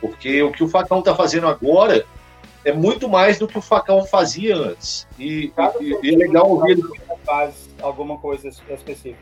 [0.00, 2.04] Porque o que o facão está fazendo agora
[2.64, 5.06] é muito mais do que o facão fazia antes.
[5.16, 6.78] E, e, e é legal ouvir.
[7.24, 9.18] Faz alguma coisa específica.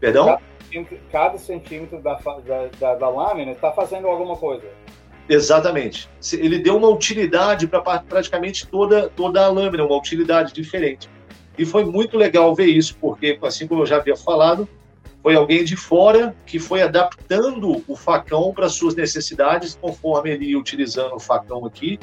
[0.00, 0.26] Perdão?
[0.26, 4.66] Cada centímetro, cada centímetro da, da, da, da lâmina está fazendo alguma coisa.
[5.28, 6.08] Exatamente.
[6.32, 11.08] Ele deu uma utilidade para praticamente toda, toda a lâmina, uma utilidade diferente.
[11.58, 14.66] E foi muito legal ver isso, porque, assim como eu já havia falado,
[15.22, 20.58] foi alguém de fora que foi adaptando o facão para suas necessidades, conforme ele ia
[20.58, 21.98] utilizando o facão aqui.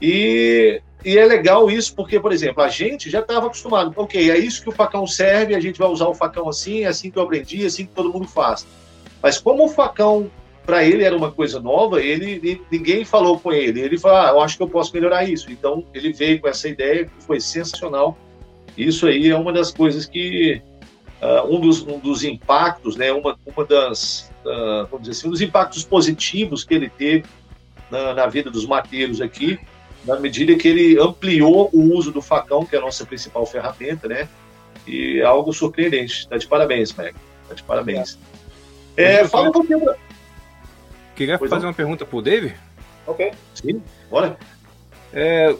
[0.00, 3.92] E, e é legal isso, porque, por exemplo, a gente já estava acostumado.
[3.96, 6.88] Ok, é isso que o facão serve, a gente vai usar o facão assim, é
[6.88, 8.66] assim que eu aprendi, é assim que todo mundo faz.
[9.22, 10.30] Mas como o facão,
[10.64, 13.80] para ele, era uma coisa nova, ele ninguém falou com ele.
[13.80, 15.50] Ele falou, ah, eu acho que eu posso melhorar isso.
[15.50, 18.18] Então, ele veio com essa ideia, que foi sensacional.
[18.76, 20.60] Isso aí é uma das coisas que
[21.22, 25.30] uh, um, dos, um dos impactos, né, uma, uma das, uh, vamos dizer assim, um
[25.30, 27.24] dos impactos positivos que ele teve
[27.90, 29.58] na, na vida dos mateiros aqui,
[30.06, 34.06] na medida que ele ampliou o uso do facão, que é a nossa principal ferramenta,
[34.06, 34.28] né?
[34.86, 36.20] E é algo surpreendente.
[36.20, 37.14] Está de parabéns, Mac.
[37.42, 38.18] Está de parabéns.
[38.96, 39.94] É, fala um pouquinho.
[41.14, 41.70] Queria pois fazer não.
[41.70, 42.54] uma pergunta para o Dave?
[43.06, 43.32] Ok.
[43.54, 44.38] Sim, bora.
[45.12, 45.54] É,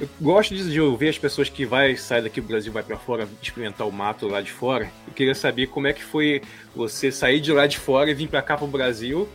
[0.00, 3.28] eu gosto de ouvir as pessoas que vai sair daqui do Brasil, vai para fora,
[3.40, 4.90] experimentar o mato lá de fora.
[5.06, 6.42] Eu queria saber como é que foi
[6.74, 9.28] você sair de lá de fora e vir para cá para o Brasil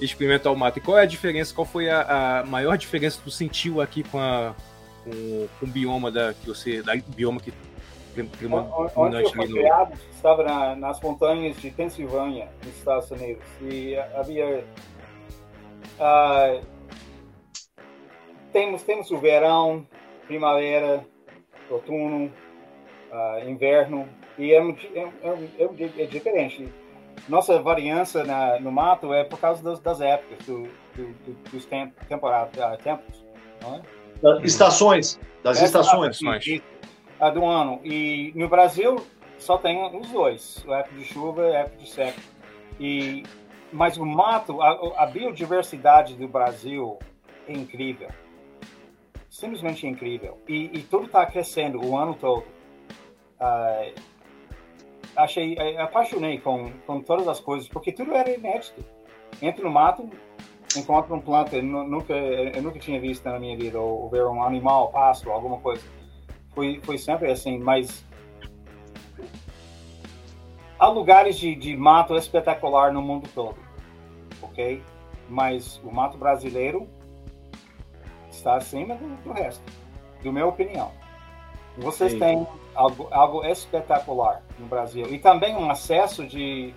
[0.00, 0.78] experimentar o mato.
[0.78, 1.54] E qual é a diferença?
[1.54, 4.54] Qual foi a, a maior diferença que você sentiu aqui com, a,
[5.04, 7.52] com, com o bioma da que você, da bioma que
[8.96, 14.64] Onde eu fui criado, estava na, nas montanhas de Pensilvânia, nos Estados Unidos, e havia
[15.98, 16.64] uh,
[18.52, 19.84] temos temos o verão,
[20.28, 21.04] primavera,
[21.68, 22.32] outono,
[23.10, 25.10] uh, inverno, e é, é,
[25.58, 26.68] é, é, diferente.
[27.28, 30.64] Nossa variância na, no mato é por causa das, das épocas, do,
[30.94, 33.24] do, do, dos temp, temporada, uh, tempos.
[33.62, 34.46] É?
[34.46, 36.20] Estações, das estações.
[36.20, 37.80] Uh, do ano.
[37.82, 39.04] E no Brasil
[39.38, 42.20] só tem os dois, a época de chuva e a época de seca.
[42.78, 43.22] E,
[43.72, 46.98] mas o mato, a, a biodiversidade do Brasil
[47.48, 48.08] é incrível
[49.34, 50.38] simplesmente incrível.
[50.48, 52.44] E, e tudo está crescendo o ano todo.
[53.40, 53.92] Uh,
[55.16, 58.84] achei, uh, apaixonei com, com todas as coisas, porque tudo era inédito.
[59.42, 60.08] Entro no mato,
[60.76, 64.24] encontro um planta, eu nunca, eu nunca tinha visto na minha vida, ou, ou ver
[64.26, 65.82] um animal, pássaro, alguma coisa.
[66.54, 68.04] Foi, foi sempre assim, mas
[70.78, 73.58] há lugares de, de mato espetacular no mundo todo,
[74.42, 74.82] ok?
[75.28, 76.88] Mas o mato brasileiro
[78.30, 79.64] está acima do, do resto,
[80.22, 80.92] do minha opinião.
[81.76, 82.18] Vocês Sim.
[82.18, 86.72] têm algo, algo espetacular no Brasil e também um acesso de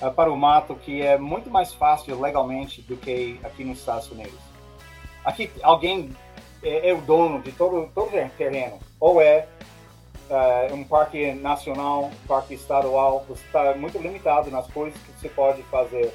[0.00, 4.10] uh, para o mato que é muito mais fácil legalmente do que aqui nos Estados
[4.10, 4.38] Unidos.
[5.24, 6.14] Aqui alguém
[6.62, 9.46] é, é o dono de todo todo terreno ou é
[10.30, 15.62] uh, um parque nacional, parque estadual, você está muito limitado nas coisas que você pode
[15.64, 16.12] fazer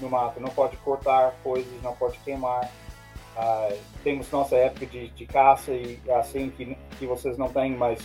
[0.00, 0.40] no mato.
[0.40, 2.70] Não pode cortar coisas, não pode queimar.
[3.36, 8.00] Uh, temos nossa época de, de, caça e assim que, que vocês não têm, mas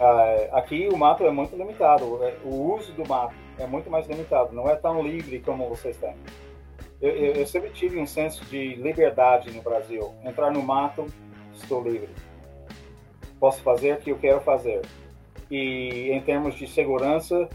[0.00, 2.24] uh, aqui o mato é muito limitado.
[2.24, 5.96] É, o uso do mato é muito mais limitado, não é tão livre como vocês
[5.98, 6.14] têm.
[7.00, 10.14] Eu, eu, eu sempre tive um senso de liberdade no Brasil.
[10.24, 11.06] Entrar no mato,
[11.54, 12.08] estou livre.
[13.38, 14.82] Posso fazer o que eu quero fazer.
[15.50, 17.48] E em termos de segurança,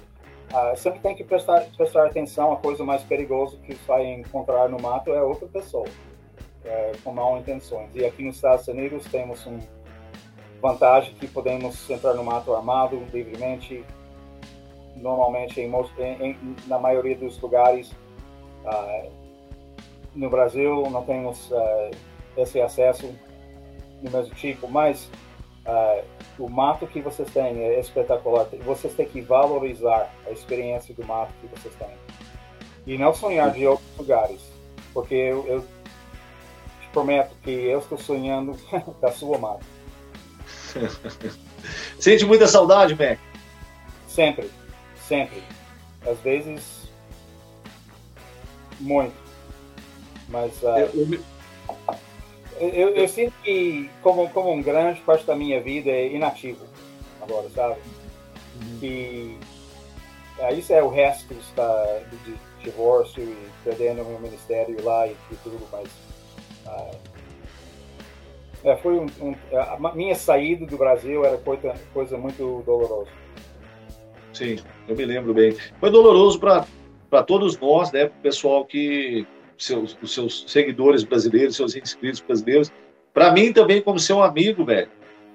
[0.54, 2.54] uh, sempre tem que prestar, prestar atenção.
[2.54, 5.88] A coisa mais perigosa que vai encontrar no mato é outra pessoa
[6.66, 7.90] é, com mal intenções.
[7.96, 9.60] E aqui nos Estados Unidos temos uma
[10.62, 13.84] vantagem que podemos entrar no mato armado livremente.
[14.96, 15.72] Normalmente, em,
[16.22, 17.92] em, na maioria dos lugares,
[18.64, 19.12] uh,
[20.16, 21.92] no Brasil não temos uh,
[22.38, 23.14] esse acesso
[24.02, 25.10] do mesmo tipo, mas
[25.66, 26.04] uh,
[26.40, 28.48] o mato que vocês têm é espetacular.
[28.64, 31.94] Vocês têm que valorizar a experiência do mato que vocês têm.
[32.86, 34.42] E não sonhar de outros lugares.
[34.94, 35.64] Porque eu, eu
[36.94, 38.56] prometo que eu estou sonhando
[39.02, 39.66] da sua mata.
[42.00, 43.20] Sente muita saudade, Mac?
[44.08, 44.50] Sempre,
[45.08, 45.44] sempre.
[46.06, 46.62] Às vezes,
[48.80, 49.16] muito.
[50.30, 51.20] Mas uh, eu,
[52.60, 56.66] eu, eu, eu, sinto que, como, como um grande parte da minha vida, é inativo
[57.22, 57.80] agora, sabe?
[58.62, 58.80] Uhum.
[58.82, 59.38] E
[60.40, 65.16] uh, isso é o resto da, de divórcio e perdendo o meu ministério lá e,
[65.32, 65.88] e tudo, mas.
[68.64, 73.10] É, foi um, um, a minha saída do Brasil era coisa, coisa muito dolorosa.
[74.32, 74.58] Sim,
[74.88, 75.56] eu me lembro bem.
[75.80, 78.06] Foi doloroso para todos nós, né?
[78.06, 79.28] O pessoal que.
[79.56, 82.72] Seus, os seus seguidores brasileiros, seus inscritos brasileiros.
[83.14, 84.90] Para mim também, como seu amigo, velho.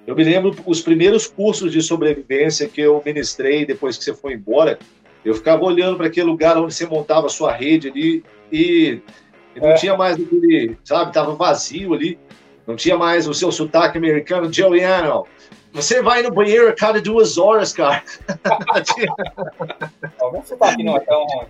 [0.05, 4.33] Eu me lembro os primeiros cursos de sobrevivência que eu ministrei depois que você foi
[4.33, 4.77] embora.
[5.23, 8.99] Eu ficava olhando para aquele lugar onde você montava a sua rede ali e,
[9.55, 9.73] e não é.
[9.75, 12.19] tinha mais aquele, sabe, tava vazio ali.
[12.67, 15.25] Não tinha mais o seu sotaque americano, Juliano.
[15.73, 18.03] Você vai no banheiro a cada duas horas, cara.
[20.21, 21.47] o sotaque não é tão ruim.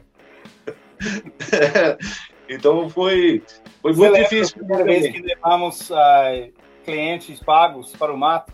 [2.49, 3.43] então foi,
[3.81, 4.55] foi muito difícil.
[4.55, 6.51] A primeira vez que levamos uh,
[6.85, 8.53] clientes pagos para o mato.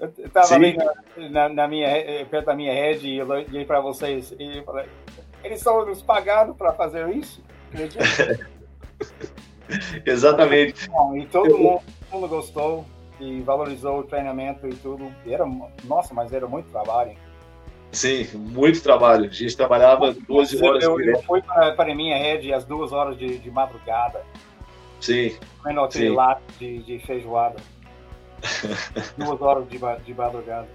[0.00, 0.92] Eu estava ali na,
[1.30, 1.88] na, na, minha,
[2.28, 4.86] perto da minha rede e eu liguei para vocês e falei,
[5.44, 7.40] eles estão nos pagando para fazer isso?
[10.04, 10.90] Exatamente.
[11.16, 12.84] E todo mundo, todo mundo gostou
[13.20, 15.12] e valorizou o treinamento e tudo.
[15.24, 15.46] E era,
[15.84, 17.16] nossa, mas era muito trabalho.
[17.92, 19.26] Sim, muito trabalho.
[19.26, 20.82] A gente trabalhava 12 horas.
[20.82, 24.22] Eu, eu fui para, para a minha rede às duas horas de, de madrugada.
[25.00, 25.36] Sim.
[25.62, 26.14] Comendo aquele sim.
[26.14, 27.56] lato de, de feijoada.
[29.16, 30.68] duas horas de, de madrugada.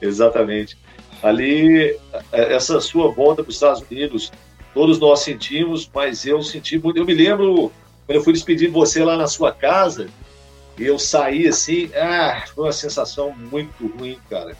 [0.00, 0.78] Exatamente.
[1.22, 1.98] Ali,
[2.32, 4.30] é, essa sua volta para os Estados Unidos,
[4.74, 6.98] todos nós sentimos, mas eu senti muito.
[6.98, 7.72] Eu me lembro
[8.06, 10.08] quando eu fui despedir de você lá na sua casa,
[10.78, 14.56] eu saí assim, ah, foi uma sensação muito ruim, cara.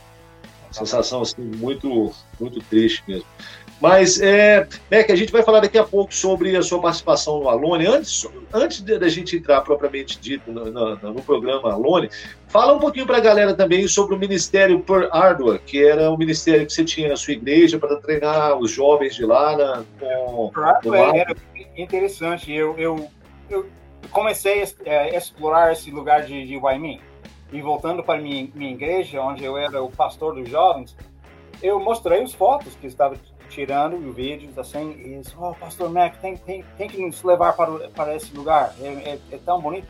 [0.70, 3.26] Sensação assim, muito, muito triste mesmo.
[3.82, 4.60] Mas, é,
[4.90, 7.84] Mac, a gente vai falar daqui a pouco sobre a sua participação no Alone.
[7.84, 12.08] Antes, antes da gente entrar propriamente dito no, no, no programa Alone,
[12.46, 16.16] fala um pouquinho para a galera também sobre o Ministério Per Ardua, que era o
[16.16, 19.56] ministério que você tinha na sua igreja para treinar os jovens de lá.
[19.56, 20.52] Na, com,
[20.84, 21.34] no era
[21.76, 22.52] interessante.
[22.52, 23.10] Eu, eu
[23.50, 23.68] eu
[24.10, 26.60] comecei a explorar esse lugar de, de.
[27.52, 30.96] E voltando para minha, minha igreja, onde eu era o pastor dos jovens,
[31.62, 33.14] eu mostrei as fotos que estava
[33.52, 37.52] tirando e vídeos assim, e disse, oh, pastor Mac, tem, tem, tem que nos levar
[37.54, 39.86] para, para esse lugar, é, é, é tão bonito.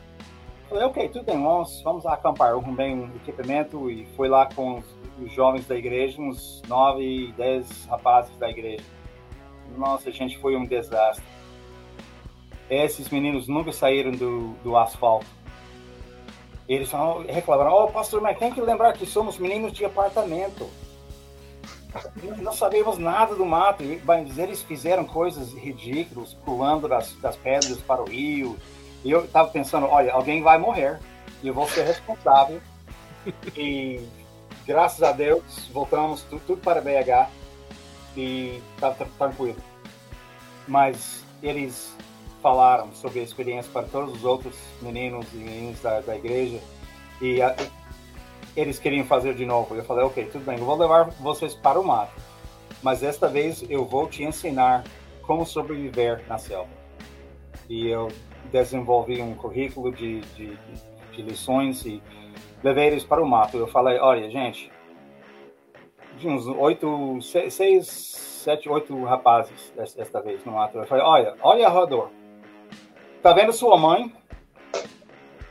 [0.63, 2.51] Eu falei, ok, tudo bem, vamos, vamos acampar.
[2.51, 4.85] Eu arrumei um equipamento e fui lá com os,
[5.19, 8.83] os jovens da igreja, uns nove, dez rapazes da igreja.
[9.77, 11.23] Nossa, gente, foi um desastre
[12.69, 15.25] esses meninos nunca saíram do, do asfalto.
[16.67, 16.89] Eles
[17.27, 20.69] reclamaram, oh, pastor, mas tem que lembrar que somos meninos de apartamento.
[22.41, 28.01] Não sabemos nada do mato, mas eles fizeram coisas ridículas, pulando das, das pedras para
[28.01, 28.57] o rio.
[29.03, 30.99] E eu estava pensando, olha, alguém vai morrer,
[31.41, 32.61] e eu vou ser responsável.
[33.55, 33.99] e
[34.65, 37.29] graças a Deus, voltamos tudo, tudo para BH
[38.15, 39.57] e estava tranquilo.
[40.67, 41.95] Mas eles
[42.41, 46.59] falaram sobre a experiência para todos os outros meninos e meninas da, da igreja
[47.21, 47.55] e a,
[48.55, 49.75] eles queriam fazer de novo.
[49.75, 52.13] Eu falei, ok, tudo bem, eu vou levar vocês para o mato,
[52.81, 54.83] mas esta vez eu vou te ensinar
[55.21, 56.69] como sobreviver na selva.
[57.69, 58.09] E eu
[58.51, 60.57] desenvolvi um currículo de, de,
[61.11, 62.01] de lições e
[62.63, 63.57] levei eles para o mato.
[63.57, 64.71] Eu falei, olha, gente,
[66.17, 70.77] de uns oito, seis, sete, oito rapazes desta vez no mato.
[70.77, 72.09] Eu falei, olha, olha a rodor
[73.23, 74.13] Tá vendo sua mãe?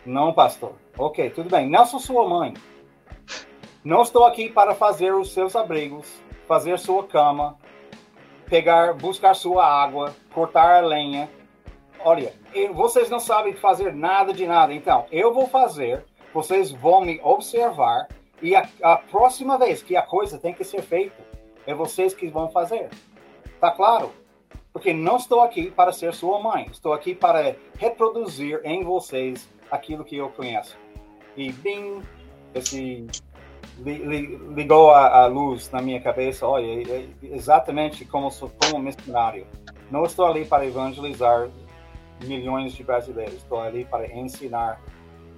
[0.04, 0.74] Não, pastor.
[0.98, 1.70] Ok, tudo bem.
[1.70, 2.52] Não sou sua mãe.
[3.84, 7.58] Não estou aqui para fazer os seus abrigos, fazer sua cama,
[8.46, 11.28] pegar, buscar sua água, cortar a lenha.
[11.98, 12.32] Olha,
[12.74, 14.72] vocês não sabem fazer nada de nada.
[14.72, 16.04] Então, eu vou fazer.
[16.32, 18.06] Vocês vão me observar
[18.40, 21.20] e a, a próxima vez que a coisa tem que ser feita,
[21.66, 22.88] é vocês que vão fazer.
[23.60, 24.12] Tá claro?
[24.72, 30.04] Porque não estou aqui para ser sua mãe, estou aqui para reproduzir em vocês aquilo
[30.04, 30.78] que eu conheço.
[31.36, 32.00] E bem,
[32.54, 33.06] esse
[33.78, 39.46] ligou a, a, luz na minha cabeça, olha, é, é exatamente como sou como missionário.
[39.90, 41.48] Não estou ali para evangelizar
[42.24, 44.80] milhões de brasileiros, estou ali para ensinar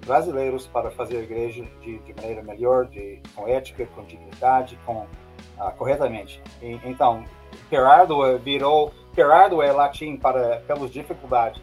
[0.04, 5.06] brasileiros para fazer a igreja de, de maneira melhor, de, com ética, com dignidade, com
[5.58, 6.42] uh, corretamente.
[6.62, 7.24] E, então,
[7.70, 11.62] Gerardo virou Gerardo é latim para pelas dificuldades,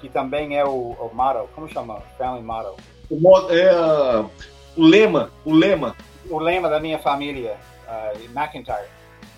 [0.00, 2.00] que também é o, o motto, como chama?
[2.18, 2.76] Family motto.
[3.08, 4.30] O, é, uh,
[4.76, 5.96] o lema, o lema
[6.30, 7.56] o lema da minha família,
[7.86, 8.88] uh, McIntyre,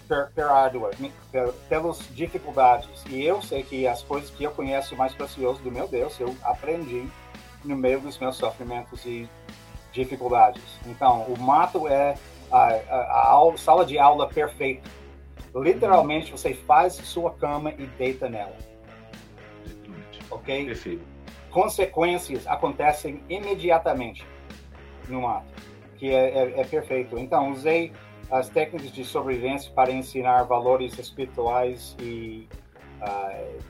[0.06, 0.30] per,
[1.68, 3.02] pelas dificuldades.
[3.08, 6.36] E eu sei que as coisas que eu conheço mais preciosas do meu Deus, eu
[6.42, 7.08] aprendi
[7.64, 9.28] no meio dos meus sofrimentos e
[9.92, 10.62] dificuldades.
[10.86, 12.14] Então, o mato é
[12.50, 14.88] a, a, a aula, sala de aula perfeita.
[15.54, 18.56] Literalmente, você faz sua cama e deita nela.
[20.30, 20.66] Ok?
[20.66, 21.04] Perfeito.
[21.50, 24.26] Consequências acontecem imediatamente
[25.08, 25.46] no mato,
[25.96, 27.18] que é, é, é perfeito.
[27.18, 27.92] Então, usei
[28.30, 32.48] as técnicas de sobrevivência para ensinar valores espirituais e
[33.02, 33.62] uh,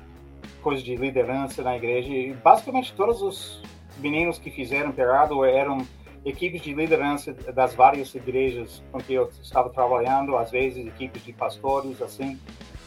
[0.63, 2.13] coisas de liderança na igreja.
[2.13, 3.63] E basicamente todos os
[3.99, 5.85] meninos que fizeram Perado eram
[6.25, 11.33] equipes de liderança das várias igrejas com que eu estava trabalhando, às vezes equipes de
[11.33, 12.39] pastores, assim.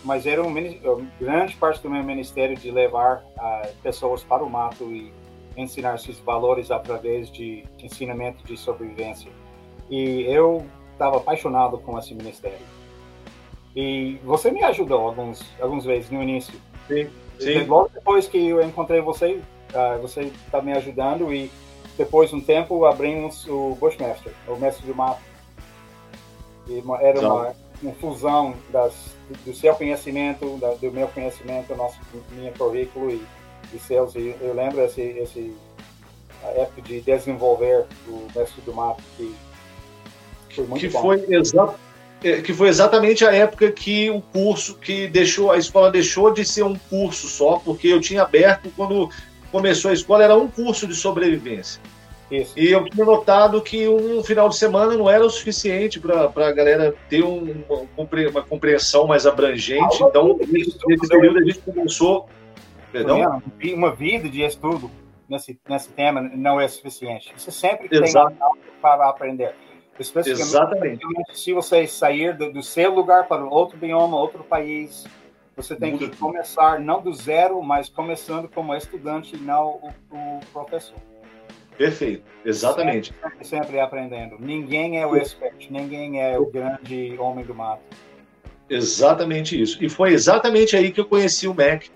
[0.03, 0.53] Mas era um
[1.19, 5.11] grande parte do meu ministério de levar uh, pessoas para o mato e
[5.55, 9.31] ensinar esses valores através de ensinamento de sobrevivência.
[9.89, 12.65] E eu estava apaixonado com esse ministério.
[13.75, 16.59] E você me ajudou alguns algumas vezes no início.
[16.87, 17.09] Sim.
[17.39, 17.65] Sim.
[17.65, 19.41] Logo depois que eu encontrei você,
[19.73, 21.51] uh, você está me ajudando e
[21.97, 25.21] depois de um tempo abrimos o Bushmaster, o mestre do mato.
[26.67, 31.99] E era uma, uma, fusão das, do seu conhecimento, da, do meu conhecimento, nosso
[32.31, 33.21] minha currículo e,
[33.73, 34.15] e seus.
[34.15, 35.53] E eu lembro esse, esse
[36.43, 39.33] a época de desenvolver o mestre do mato que
[40.53, 41.01] foi muito que bom.
[41.01, 41.25] foi
[42.23, 46.45] é, que foi exatamente a época que o curso que deixou a escola deixou de
[46.45, 49.09] ser um curso só porque eu tinha aberto quando
[49.51, 51.81] começou a escola era um curso de sobrevivência
[52.31, 52.57] Isso.
[52.57, 56.51] e eu tinha notado que um final de semana não era o suficiente para a
[56.51, 62.27] galera ter um, uma, uma, compreensão mais abrangente então nesse período a gente começou
[63.03, 63.41] perdão
[63.73, 64.89] uma vida de estudo
[65.27, 68.29] nesse nesse tema não é suficiente você sempre Exato.
[68.29, 69.53] tem para aprender
[69.97, 71.05] Exatamente.
[71.33, 75.05] Se você sair do, do, seu lugar para outro bioma, outro país,
[75.55, 80.97] você tem que começar não do zero, mas começando como estudante, não o, o professor.
[81.77, 83.13] Perfeito, exatamente.
[83.21, 84.37] Sempre, sempre, aprendendo.
[84.39, 87.83] Ninguém é o expert, ninguém é o grande homem do mato.
[88.69, 89.83] Exatamente isso.
[89.83, 91.89] E foi exatamente aí que eu conheci o MEC.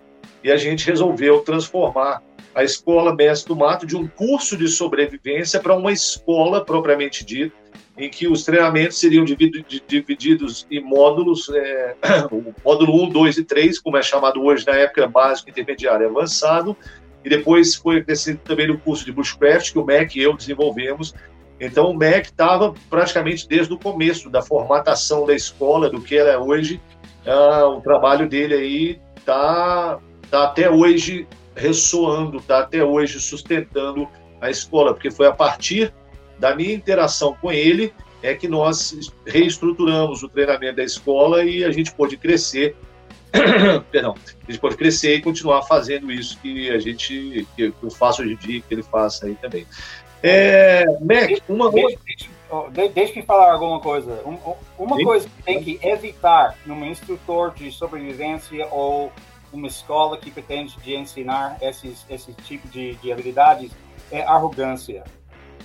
[0.44, 2.22] E a gente resolveu transformar
[2.54, 7.56] a Escola Mestre do Mato de um curso de sobrevivência para uma escola propriamente dita,
[7.98, 11.96] em que os treinamentos seriam divididos em módulos, é,
[12.32, 16.10] o módulo 1, 2 e 3, como é chamado hoje na época básico, intermediário e
[16.10, 16.76] avançado,
[17.24, 21.14] e depois foi acrescido também no curso de Bushcraft, que o MEC e eu desenvolvemos.
[21.60, 26.30] Então, o MEC estava praticamente desde o começo da formatação da escola, do que ela
[26.30, 26.82] é hoje.
[27.28, 30.00] Ah, o trabalho dele aí está
[30.30, 34.08] tá até hoje ressoando, está até hoje sustentando
[34.42, 35.94] a escola, porque foi a partir
[36.38, 41.72] da minha interação com ele é que nós reestruturamos o treinamento da escola e a
[41.72, 42.76] gente pôde crescer.
[43.92, 44.16] Perdão,
[44.48, 48.34] a gente pode crescer e continuar fazendo isso que a gente, que eu faço hoje
[48.34, 49.66] em dia, que ele faça aí também.
[50.22, 54.22] É, Mac, uma deixa, deixa, deixa me falar alguma coisa.
[54.78, 55.04] uma Sim?
[55.04, 59.14] coisa que tem que evitar num instrutor de sobrevivência ou
[59.52, 63.72] uma escola que pretende de ensinar esses, esse tipo de, de habilidades
[64.12, 65.04] é arrogância.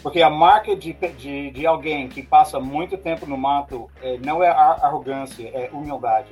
[0.02, 4.42] Porque a marca de, de, de alguém que passa muito tempo no mato é, não
[4.42, 6.30] é arrogância, é humildade.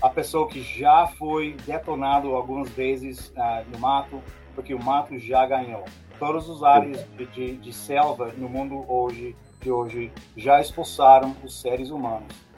[0.00, 4.22] A pessoa que já foi detonado algumas vezes uh, no mato,
[4.54, 5.84] porque o mato já ganhou.
[6.18, 11.60] Todas as áreas de, de, de, selva no mundo hoje, de hoje já expulsaram os
[11.60, 12.49] seres humanos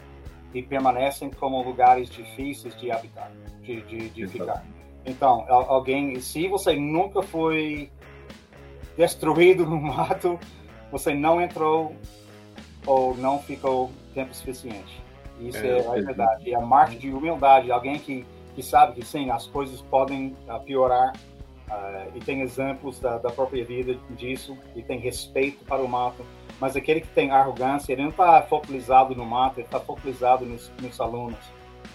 [0.54, 3.30] e permanecem como lugares difíceis de habitar,
[3.62, 4.64] de, de, de ficar.
[5.04, 7.90] Então, alguém, se você nunca foi
[8.96, 10.38] destruído no mato,
[10.90, 11.94] você não entrou
[12.86, 15.02] ou não ficou tempo suficiente.
[15.40, 16.50] Isso é, é a verdade.
[16.50, 18.24] E a marca de humildade, alguém que,
[18.54, 21.12] que sabe que sim, as coisas podem uh, piorar
[21.68, 26.24] uh, e tem exemplos da, da, própria vida disso e tem respeito para o mato.
[26.62, 30.70] Mas aquele que tem arrogância, ele não está focalizado no mato, ele está focalizado nos,
[30.80, 31.40] nos alunos.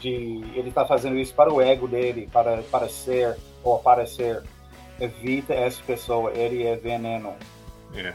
[0.01, 4.43] De, ele está fazendo isso para o ego dele, para, para ser ou aparecer
[4.99, 7.33] evita essa pessoa, ele é veneno.
[7.95, 8.13] É.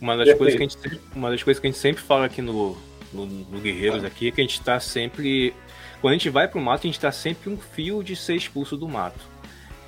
[0.00, 2.40] Uma das, coisas que a gente, uma das coisas que a gente sempre fala aqui
[2.40, 2.78] no,
[3.12, 5.52] no, no Guerreiros aqui é que a gente está sempre.
[6.00, 8.76] Quando a gente vai pro mato, a gente está sempre um fio de ser expulso
[8.76, 9.18] do mato.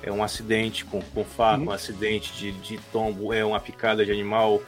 [0.03, 1.67] É um acidente com, com faca, uhum.
[1.67, 4.61] um acidente de, de tombo, é uma picada de animal,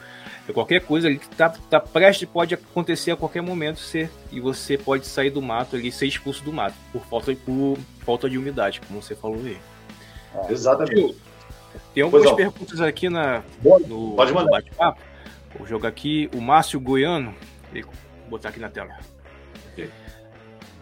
[0.48, 4.40] é qualquer coisa ali que tá, tá prestes, pode acontecer a qualquer momento ser, e
[4.40, 8.38] você pode sair do mato ali, ser expulso do mato, por falta, por falta de
[8.38, 9.58] umidade, como você falou aí.
[10.48, 11.16] Exatamente.
[11.92, 15.00] Tem algumas perguntas aqui na, no, no bate-papo.
[15.58, 17.34] Vou jogar aqui o Márcio Goiano.
[17.72, 18.96] Vou botar aqui na tela.
[19.72, 19.90] Okay.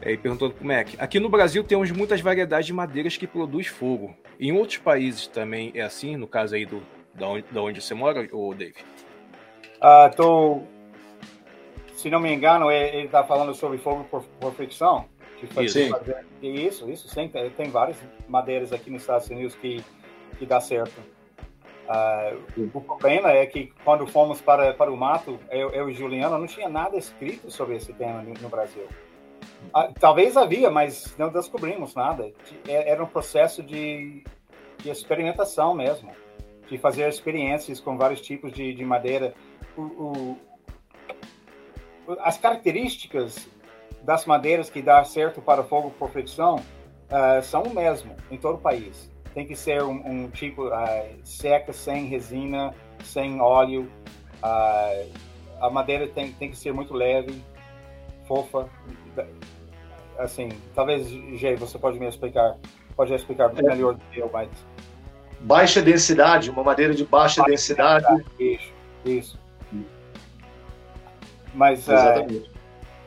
[0.00, 0.88] É, perguntando pro Mac.
[0.98, 4.14] Aqui no Brasil temos muitas variedades de madeiras que produz fogo.
[4.38, 6.82] Em outros países também é assim, no caso aí do,
[7.14, 8.76] da, onde, da onde você mora, ou Dave?
[9.80, 10.62] Ah, tô...
[11.96, 15.06] Se não me engano, ele está falando sobre fogo por, por fricção.
[15.60, 15.88] Isso.
[15.88, 16.26] Fazer...
[16.40, 17.30] isso, isso, sim.
[17.56, 17.96] Tem várias
[18.28, 19.84] madeiras aqui nos Estados Unidos que,
[20.38, 21.00] que dá certo.
[21.88, 26.38] Uh, o problema é que quando fomos para, para o mato, eu, eu e Juliana
[26.38, 28.86] não tinha nada escrito sobre esse tema no, no Brasil.
[29.68, 32.32] Uh, talvez havia, mas não descobrimos nada.
[32.66, 34.24] É, era um processo de,
[34.78, 36.10] de experimentação mesmo,
[36.68, 39.34] de fazer experiências com vários tipos de, de madeira.
[39.76, 40.38] O, o,
[42.20, 43.48] as características
[44.02, 48.56] das madeiras que dá certo para fogo por fricção uh, são o mesmo em todo
[48.56, 53.90] o país tem que ser um, um tipo uh, seca, sem resina, sem óleo.
[54.42, 55.12] Uh,
[55.60, 57.42] a madeira tem, tem que ser muito leve,
[58.26, 58.68] fofa.
[60.18, 61.08] Assim, talvez,
[61.38, 62.56] Jay, você pode me explicar,
[62.96, 63.62] pode explicar é.
[63.62, 64.48] melhor do que eu, mas...
[65.40, 68.06] Baixa densidade, uma madeira de baixa, baixa densidade.
[68.06, 68.34] densidade.
[68.38, 68.72] Isso,
[69.04, 69.42] isso.
[71.54, 72.50] Mas, uh, Exatamente.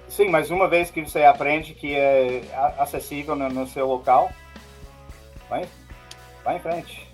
[0.07, 2.43] sim, mas uma vez que você aprende que é
[2.77, 4.31] acessível no, no seu local,
[5.49, 5.65] vai,
[6.43, 7.07] vai em frente.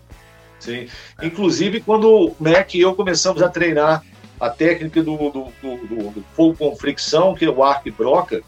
[0.60, 0.88] Sim.
[1.22, 4.04] Inclusive, quando o Mac e eu começamos a treinar
[4.40, 8.44] a técnica do, do, do, do fogo com fricção, que é o arco e broca,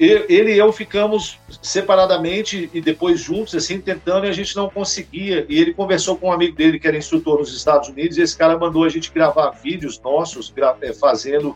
[0.00, 5.44] ele e eu ficamos separadamente e depois juntos, assim, tentando, e a gente não conseguia.
[5.46, 8.36] E ele conversou com um amigo dele que era instrutor nos Estados Unidos, e esse
[8.36, 11.54] cara mandou a gente gravar vídeos nossos, é, fazendo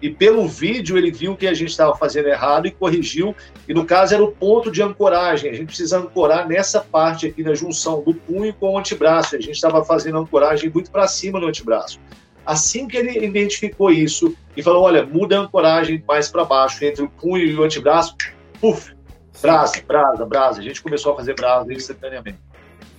[0.00, 3.34] e pelo vídeo ele viu que a gente estava fazendo errado e corrigiu.
[3.66, 5.50] E no caso era o ponto de ancoragem.
[5.50, 9.36] A gente precisa ancorar nessa parte aqui na junção do punho com o antebraço.
[9.36, 11.98] A gente estava fazendo ancoragem muito para cima no antebraço.
[12.46, 17.02] Assim que ele identificou isso e falou: olha, muda a ancoragem mais para baixo entre
[17.02, 18.16] o punho e o antebraço,
[18.60, 18.94] puf,
[19.42, 20.60] brasa, brasa, brasa.
[20.60, 22.38] A gente começou a fazer brasa instantaneamente.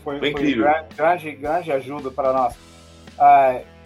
[0.04, 0.66] Foi, foi incrível.
[0.66, 2.56] Foi grande, grande ajuda para nós.
[3.18, 3.78] Uh,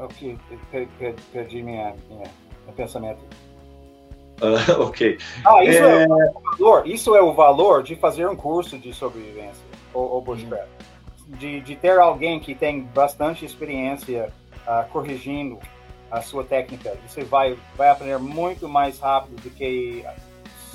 [0.00, 0.38] Ok,
[1.30, 2.30] perdi minha, minha,
[2.64, 3.20] meu pensamento.
[4.40, 5.18] Uh, ok.
[5.44, 6.04] Ah, isso é...
[6.04, 6.06] é...
[6.06, 6.88] o valor.
[6.88, 9.62] Isso é o valor de fazer um curso de sobrevivência,
[9.92, 10.64] ou, ou bushcraft.
[10.64, 10.89] Uhum.
[11.38, 14.32] De, de ter alguém que tem bastante experiência
[14.66, 15.58] uh, corrigindo
[16.10, 16.96] a sua técnica.
[17.06, 20.04] Você vai, vai aprender muito mais rápido do que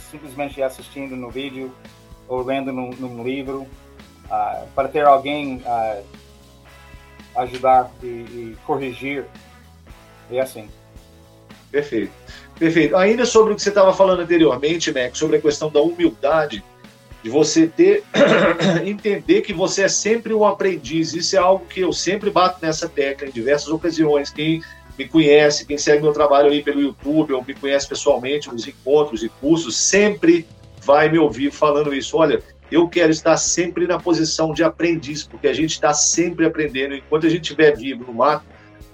[0.10, 1.72] simplesmente assistindo no vídeo
[2.28, 3.68] ou lendo num, num livro.
[4.26, 6.04] Uh, para ter alguém uh,
[7.36, 9.26] ajudar e, e corrigir.
[10.32, 10.70] É assim.
[11.70, 12.12] Perfeito.
[12.58, 12.96] Perfeito.
[12.96, 16.64] Ainda sobre o que você estava falando anteriormente, Mac, sobre a questão da humildade,
[17.26, 18.04] de você ter
[18.86, 21.12] entender que você é sempre um aprendiz.
[21.16, 24.30] Isso é algo que eu sempre bato nessa tecla em diversas ocasiões.
[24.30, 24.62] Quem
[24.96, 29.24] me conhece, quem segue meu trabalho aí pelo YouTube, ou me conhece pessoalmente nos encontros
[29.24, 30.46] e cursos, sempre
[30.84, 32.16] vai me ouvir falando isso.
[32.16, 36.94] Olha, eu quero estar sempre na posição de aprendiz, porque a gente está sempre aprendendo.
[36.94, 38.46] Enquanto a gente estiver vivo no mato,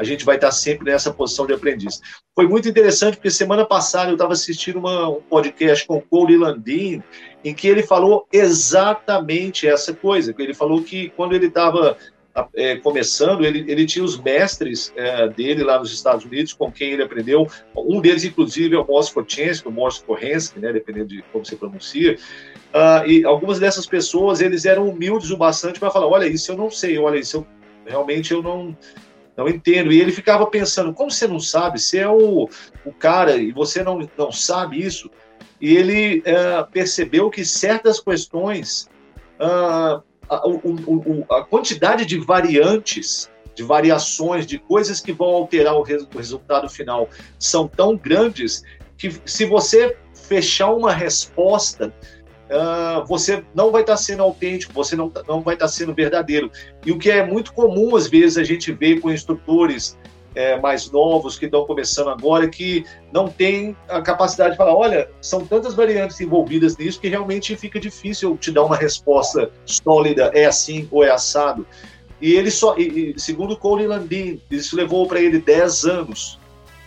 [0.02, 2.02] a gente vai estar sempre nessa posição de aprendiz.
[2.34, 6.38] Foi muito interessante, porque semana passada eu estava assistindo uma, um podcast com o Cole
[6.38, 7.04] Landin,
[7.46, 10.34] em que ele falou exatamente essa coisa.
[10.40, 11.96] Ele falou que quando ele estava
[12.56, 16.94] é, começando, ele, ele tinha os mestres é, dele lá nos Estados Unidos, com quem
[16.94, 17.48] ele aprendeu.
[17.76, 21.56] Um deles, inclusive, é o Moss Kochensky, o Moss Korensky, né, dependendo de como você
[21.56, 22.18] pronuncia.
[22.74, 26.58] Uh, e algumas dessas pessoas, eles eram humildes o bastante para falar, olha, isso eu
[26.58, 27.48] não sei, olha, isso eu,
[27.86, 28.76] realmente eu não,
[29.36, 29.92] não entendo.
[29.92, 31.80] E ele ficava pensando, como você não sabe?
[31.80, 32.50] Você é o,
[32.86, 35.10] o cara e você não, não sabe isso?
[35.60, 38.90] E ele uh, percebeu que certas questões,
[39.40, 45.76] uh, a, o, o, a, quantidade de variantes, de variações, de coisas que vão alterar
[45.76, 48.64] o, res, o resultado final são tão grandes
[48.98, 51.94] que se você fechar uma resposta
[52.52, 55.94] uh, você não vai estar tá sendo autêntico, você não, não vai estar tá sendo
[55.94, 56.52] verdadeiro.
[56.86, 59.98] E o que é muito comum, às vezes, a gente vê com instrutores
[60.36, 65.10] é, mais novos que estão começando agora, que não tem a capacidade de falar: olha,
[65.22, 70.46] são tantas variantes envolvidas nisso que realmente fica difícil te dar uma resposta sólida, é
[70.46, 71.66] assim ou é assado.
[72.22, 76.40] E ele só, e, segundo Cole Landin, isso levou para ele 10 anos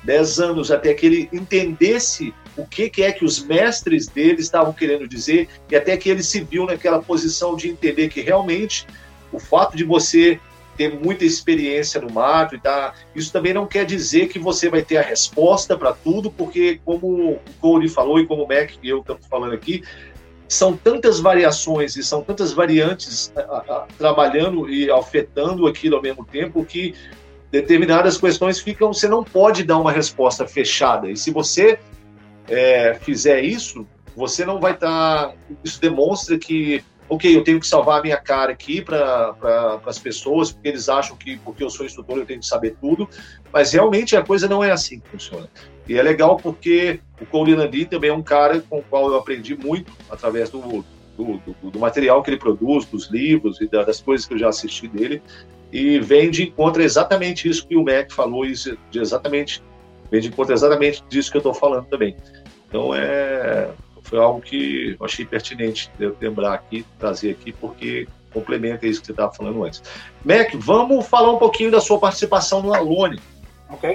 [0.04, 4.72] 10 anos até que ele entendesse o que, que é que os mestres dele estavam
[4.72, 8.86] querendo dizer e até que ele se viu naquela posição de entender que realmente
[9.32, 10.38] o fato de você
[10.76, 14.82] ter muita experiência no mato e tá, isso também não quer dizer que você vai
[14.82, 18.88] ter a resposta para tudo, porque como o Cole falou e como o Mac e
[18.88, 19.82] eu estamos falando aqui,
[20.48, 26.24] são tantas variações e são tantas variantes a, a, trabalhando e afetando aquilo ao mesmo
[26.24, 26.94] tempo que
[27.50, 31.08] determinadas questões ficam, você não pode dar uma resposta fechada.
[31.08, 31.78] E se você
[32.48, 35.28] é, fizer isso, você não vai estar.
[35.28, 39.80] Tá, isso demonstra que, ok, eu tenho que salvar a minha cara aqui para pra,
[39.86, 43.08] as pessoas, porque eles acham que, porque eu sou instrutor, eu tenho que saber tudo.
[43.52, 45.48] Mas realmente a coisa não é assim que funciona.
[45.88, 49.18] E é legal porque o Cole Nandi também é um cara com o qual eu
[49.18, 50.84] aprendi muito através do,
[51.16, 54.48] do, do, do material que ele produz, dos livros e das coisas que eu já
[54.48, 55.22] assisti dele
[55.74, 59.60] e vem de encontro exatamente isso que o Mac falou, de exatamente
[60.14, 62.16] vem de encontro exatamente disso que eu estou falando também.
[62.68, 63.70] Então é
[64.04, 69.06] foi algo que eu achei pertinente de lembrar aqui, trazer aqui, porque complementa isso que
[69.06, 69.82] você estava falando antes.
[70.24, 73.18] Mac, vamos falar um pouquinho da sua participação no Alone.
[73.70, 73.94] Ok.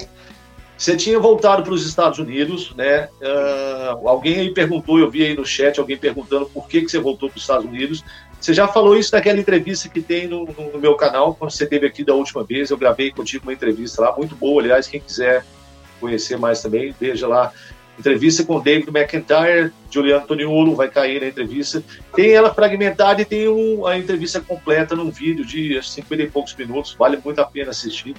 [0.75, 3.07] Você tinha voltado para os Estados Unidos, né?
[3.21, 6.99] Uh, alguém aí perguntou, eu vi aí no chat alguém perguntando por que, que você
[6.99, 8.03] voltou para os Estados Unidos.
[8.39, 11.85] Você já falou isso naquela entrevista que tem no, no, meu canal, quando você esteve
[11.85, 12.71] aqui da última vez.
[12.71, 14.61] Eu gravei contigo uma entrevista lá, muito boa.
[14.61, 15.45] Aliás, quem quiser
[15.99, 17.51] conhecer mais também, veja lá.
[17.97, 21.83] Entrevista com David McIntyre, Juliano Toniolo vai cair na entrevista.
[22.15, 26.55] Tem ela fragmentada e tem um, a entrevista completa num vídeo de 50 e poucos
[26.55, 26.95] minutos.
[26.97, 28.15] Vale muito a pena assistir.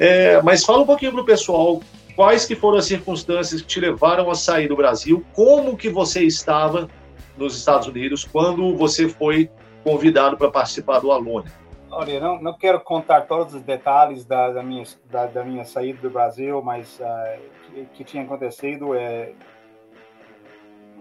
[0.00, 1.80] É, mas fala um pouquinho para o pessoal
[2.16, 6.24] quais que foram as circunstâncias que te levaram a sair do Brasil, como que você
[6.24, 6.90] estava
[7.36, 9.48] nos Estados Unidos quando você foi
[9.84, 11.48] convidado para participar do Alone?
[11.90, 15.98] Olha, não, não quero contar todos os detalhes da, da minha, da, da, minha saída
[16.02, 19.32] do Brasil, mas uh, que, que tinha acontecido é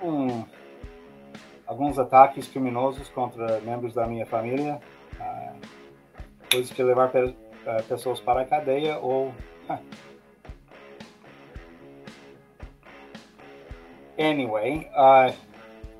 [0.01, 0.45] um,
[1.65, 4.79] alguns ataques criminosos contra membros da minha família,
[5.19, 5.55] uh,
[6.49, 7.35] coisas que levar pe, uh,
[7.89, 9.33] pessoas para a cadeia ou
[14.17, 15.33] anyway, uh,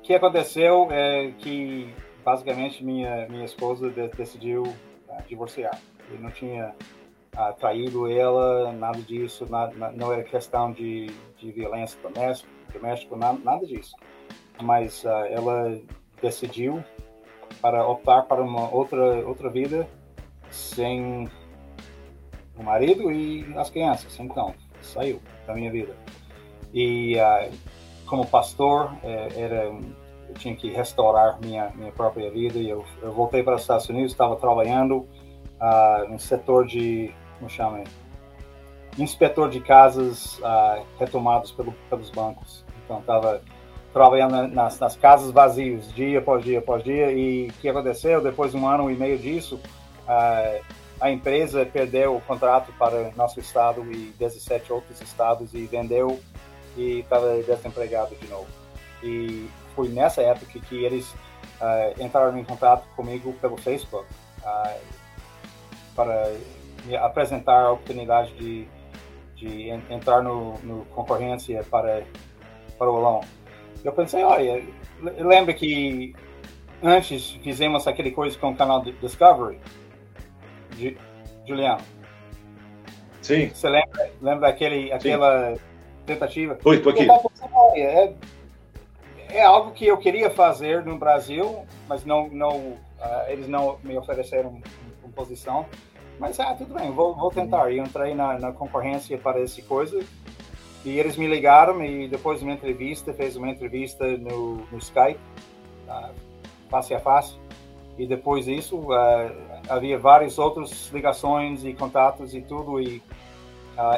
[0.02, 1.94] que aconteceu é que
[2.28, 5.80] basicamente minha minha esposa de, decidiu uh, divorciar.
[6.10, 6.74] Eu não tinha
[7.34, 9.46] uh, traído ela, nada disso,
[9.94, 11.06] não era questão de,
[11.38, 13.96] de violência doméstica, doméstico, nada, nada disso.
[14.60, 15.80] Mas uh, ela
[16.20, 16.84] decidiu
[17.62, 19.88] para optar para uma outra outra vida
[20.50, 21.26] sem
[22.58, 24.20] o marido e as crianças.
[24.20, 25.96] Então saiu da minha vida.
[26.74, 27.16] E
[28.04, 29.70] como pastor, é, era,
[30.28, 33.88] eu tinha que restaurar minha, minha própria vida e eu, eu voltei para os Estados
[33.88, 37.82] Unidos, estava trabalhando uh, no setor de, como chama,
[38.98, 42.64] inspetor de casas uh, retomados pelo, pelos bancos.
[42.84, 43.42] Então, estava
[43.92, 48.22] trabalhando nas, nas, casas vazias, dia após dia após dia, e o que aconteceu?
[48.22, 49.56] Depois de um ano e meio disso,
[50.04, 50.64] uh,
[51.00, 56.18] a empresa perdeu o contrato para nosso estado e 17 outros estados e vendeu
[56.76, 58.46] e estava desempregado de novo.
[59.02, 59.48] E
[59.78, 61.08] foi nessa época que eles
[61.60, 64.04] uh, entraram em contato comigo pelo Facebook
[64.42, 64.80] uh,
[65.94, 66.34] para
[66.84, 68.66] me apresentar a oportunidade de,
[69.36, 72.02] de entrar no, no concorrência para,
[72.76, 73.20] para o Olão.
[73.84, 74.64] Eu pensei, olha,
[75.00, 76.12] lembra que
[76.82, 79.60] antes fizemos aquele coisa com o canal Discovery?
[81.46, 81.84] Juliano?
[83.22, 83.48] Sim.
[83.50, 85.54] Você lembra, lembra aquele, aquela
[86.04, 86.58] tentativa.
[86.64, 87.06] Oi, tô aqui.
[87.76, 88.12] É,
[89.30, 92.78] é algo que eu queria fazer no Brasil, mas não, não, uh,
[93.28, 94.60] eles não me ofereceram
[95.02, 95.66] uma posição.
[96.18, 97.70] Mas, ah, tudo bem, vou, vou tentar.
[97.70, 100.02] E entrei na, na concorrência para essa coisa.
[100.84, 105.20] E eles me ligaram e depois de uma entrevista, fez uma entrevista no, no Skype,
[105.88, 106.14] uh,
[106.70, 107.38] face a face.
[107.98, 109.32] E depois disso, uh,
[109.68, 112.80] havia várias outras ligações e contatos e tudo.
[112.80, 113.02] E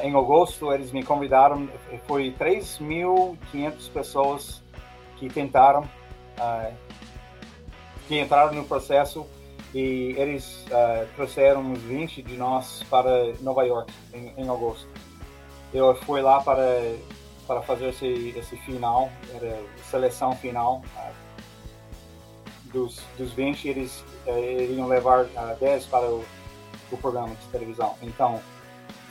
[0.03, 1.67] em agosto, eles me convidaram,
[2.07, 4.63] foi 3.500 pessoas
[5.21, 6.75] que tentaram, uh,
[8.09, 9.27] que entraram no processo
[9.75, 14.89] e eles uh, trouxeram uns 20 de nós para Nova York em, em agosto.
[15.73, 16.67] Eu fui lá para
[17.47, 19.61] para fazer esse esse final, era
[19.91, 20.83] seleção final.
[22.73, 25.27] dos, dos 20, eles iriam levar
[25.59, 26.25] 10 para o,
[26.93, 27.97] o programa de televisão.
[28.01, 28.41] Então,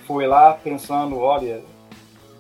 [0.08, 1.62] fui lá pensando, olha,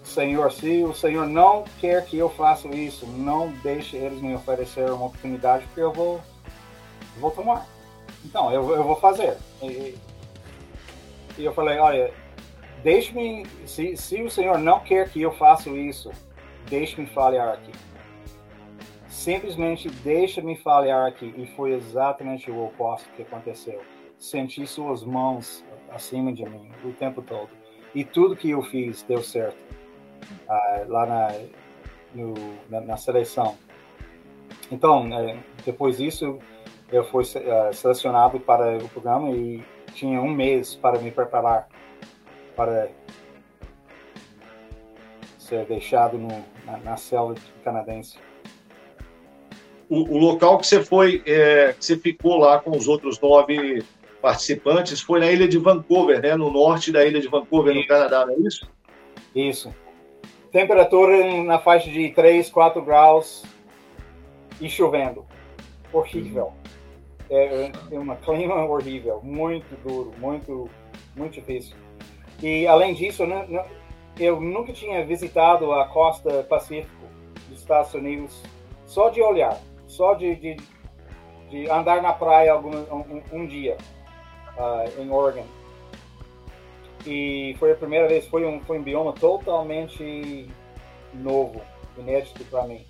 [0.09, 4.89] Senhor, se o Senhor não quer que eu faça isso, não deixe eles me oferecer
[4.91, 6.19] uma oportunidade, porque eu vou,
[7.19, 7.67] vou tomar.
[8.25, 9.37] Então, eu, eu vou fazer.
[9.61, 9.95] E,
[11.37, 12.13] e eu falei, olha,
[12.83, 16.11] deixe-me, se, se o Senhor não quer que eu faça isso,
[16.67, 17.71] deixe-me falhar aqui.
[19.07, 21.33] Simplesmente deixe-me falhar aqui.
[21.37, 23.79] E foi exatamente o oposto que aconteceu.
[24.17, 27.49] Senti suas mãos acima de mim o tempo todo
[27.93, 29.57] e tudo que eu fiz deu certo
[30.47, 31.31] uh, lá na,
[32.13, 32.33] no,
[32.69, 33.57] na, na, seleção.
[34.71, 36.39] Então, uh, depois disso,
[36.91, 39.63] eu fui uh, selecionado para o programa e
[39.93, 41.67] tinha um mês para me preparar
[42.55, 42.89] para
[45.37, 46.27] ser deixado no,
[46.65, 47.33] na, na cela
[47.63, 48.17] canadense.
[49.89, 53.83] O, o, local que você foi, é, que você ficou lá com os outros nove
[54.21, 56.35] participantes, foi na ilha de Vancouver, né?
[56.35, 58.69] No norte da ilha de Vancouver, no Canadá, não é isso?
[59.33, 59.73] Isso.
[60.51, 63.43] Temperatura na faixa de 3, 4 graus
[64.59, 65.25] e chovendo.
[65.93, 66.53] Horrível.
[67.29, 70.69] É, é um clima horrível, muito duro, muito,
[71.15, 71.75] muito difícil.
[72.41, 73.63] E além disso, não, não,
[74.17, 77.05] eu nunca tinha visitado a costa pacífico
[77.47, 78.41] dos Estados Unidos
[78.85, 80.57] só de olhar, só de, de,
[81.49, 83.77] de andar na praia algum, um, um dia
[84.57, 85.45] uh, em Oregon.
[87.05, 90.49] E foi a primeira vez, foi um, foi um bioma totalmente
[91.13, 91.61] novo,
[91.97, 92.85] inédito para mim.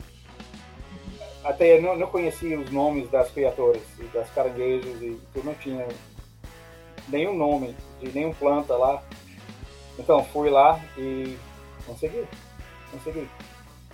[1.44, 3.82] Até eu não, não, conhecia os nomes das criaturas,
[4.14, 5.88] das caranguejos, e eu não tinha
[7.08, 9.02] nenhum nome de nenhum planta lá.
[9.98, 11.38] Então fui lá e
[11.86, 12.26] consegui.
[12.92, 13.28] Consegui.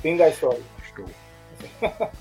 [0.01, 0.61] Fim da história.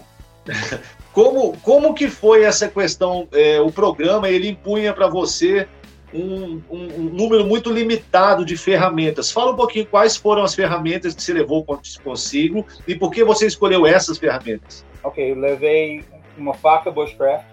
[1.12, 3.29] como, como que foi essa questão?
[3.33, 5.69] É, o programa ele impunha para você
[6.15, 9.31] um, um, um, número muito limitado de ferramentas.
[9.31, 13.47] Fala um pouquinho quais foram as ferramentas que você levou consigo e por que você
[13.47, 14.86] escolheu essas ferramentas.
[15.03, 16.05] Ok, eu levei
[16.39, 17.45] uma faca Bushcraft,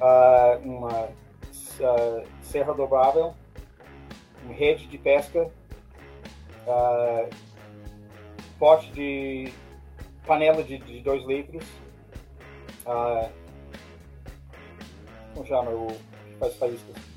[0.00, 3.34] uh, uma uh, serra dobrável,
[4.44, 5.50] uma rede de pesca,
[6.66, 7.28] uh,
[8.58, 9.52] pote de
[10.26, 11.64] panela de 2 litros,
[12.86, 13.30] uh,
[15.34, 15.88] como chama o
[16.38, 17.07] faz faíscas?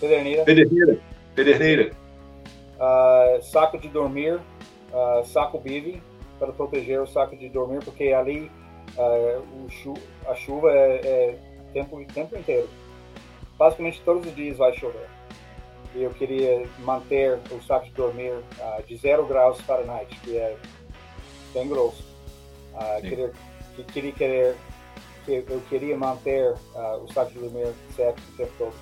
[0.00, 0.44] Pederneira.
[0.44, 0.98] Pederneira.
[1.34, 1.92] Pederneira.
[2.76, 6.02] Uh, saco de dormir, uh, saco bive
[6.38, 8.50] para proteger o saco de dormir, porque ali
[8.96, 9.94] uh, chu
[10.28, 11.38] a chuva é, é
[11.72, 12.68] tempo tempo inteiro.
[13.58, 15.08] Basicamente todos os dias vai chover
[15.94, 18.34] e eu queria manter o saco de dormir
[18.86, 20.54] de 0 graus Fahrenheit, que é
[21.54, 22.04] bem grosso.
[23.00, 23.32] Queria,
[23.74, 24.56] que, queria querer,
[25.24, 26.52] que eu queria manter
[27.02, 28.74] o saco de dormir certo o tempo todo.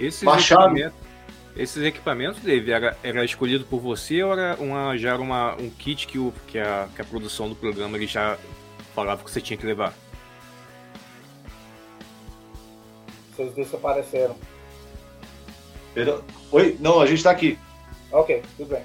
[0.00, 0.98] Esses equipamentos,
[1.54, 5.68] esses equipamentos, Dave, era, era escolhido por você ou era uma, já era uma, um
[5.68, 8.38] kit que, o, que, a, que a produção do programa ele já
[8.94, 9.92] falava que você tinha que levar?
[13.36, 14.36] Vocês desapareceram.
[15.92, 16.24] Perdão.
[16.50, 16.76] Oi?
[16.80, 17.58] Não, a gente está aqui.
[18.10, 18.82] Ok, tudo bem.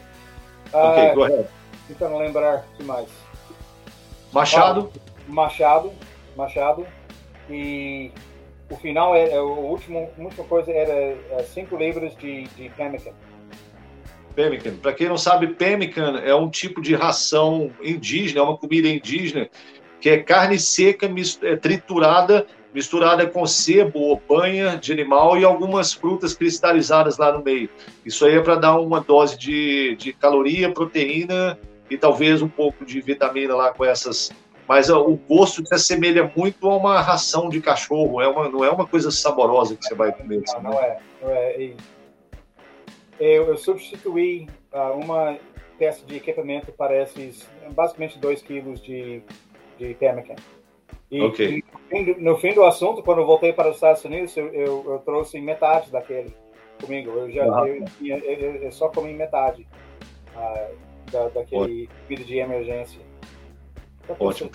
[0.73, 1.49] Ok, uh, correto.
[1.87, 3.07] Tentando lembrar o que mais.
[4.33, 4.91] Machado.
[4.93, 5.93] Ah, machado.
[6.35, 6.85] Machado.
[7.49, 8.11] E
[8.69, 12.69] o final, é, é o último, a última coisa era 5 é, libras de, de
[12.69, 13.11] pemmican.
[14.35, 14.75] Pemmican.
[14.77, 19.49] Para quem não sabe, pemmican é um tipo de ração indígena, é uma comida indígena,
[20.01, 21.09] que é carne seca
[21.43, 27.41] é, triturada misturada com sebo ou banha de animal e algumas frutas cristalizadas lá no
[27.41, 27.69] meio.
[28.05, 31.57] Isso aí é para dar uma dose de, de caloria, proteína
[31.89, 34.29] e talvez um pouco de vitamina lá com essas.
[34.67, 38.63] Mas ó, o gosto se assemelha muito a uma ração de cachorro, é uma, não
[38.63, 40.43] é uma coisa saborosa que você vai comer.
[40.53, 40.99] Não, não é.
[41.21, 41.73] Não é.
[43.19, 45.37] Eu, eu substituí uh, uma
[45.77, 49.21] peça de equipamento para esses, basicamente 2 quilos de,
[49.77, 50.35] de pemmican.
[51.11, 51.63] E, okay.
[51.91, 54.99] e, no fim do assunto, quando eu voltei para os Estados Unidos, eu, eu, eu
[54.99, 56.33] trouxe metade daquele
[56.81, 57.11] comigo.
[57.11, 58.17] Eu já eu,
[58.63, 59.67] eu, só comi metade
[60.35, 60.75] uh,
[61.11, 62.99] da, daquele vídeo de emergência.
[64.19, 64.51] Ótimo.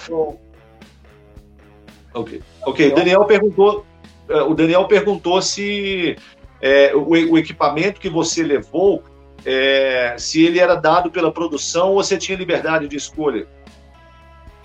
[2.15, 2.43] Ok.
[2.67, 2.93] Ok.
[2.93, 3.87] O Daniel perguntou.
[4.29, 6.17] Uh, o Daniel perguntou se
[6.61, 9.03] é, o, o, equipamento que você levou,
[9.45, 13.49] é, se ele era dado pela produção ou você tinha liberdade de escolha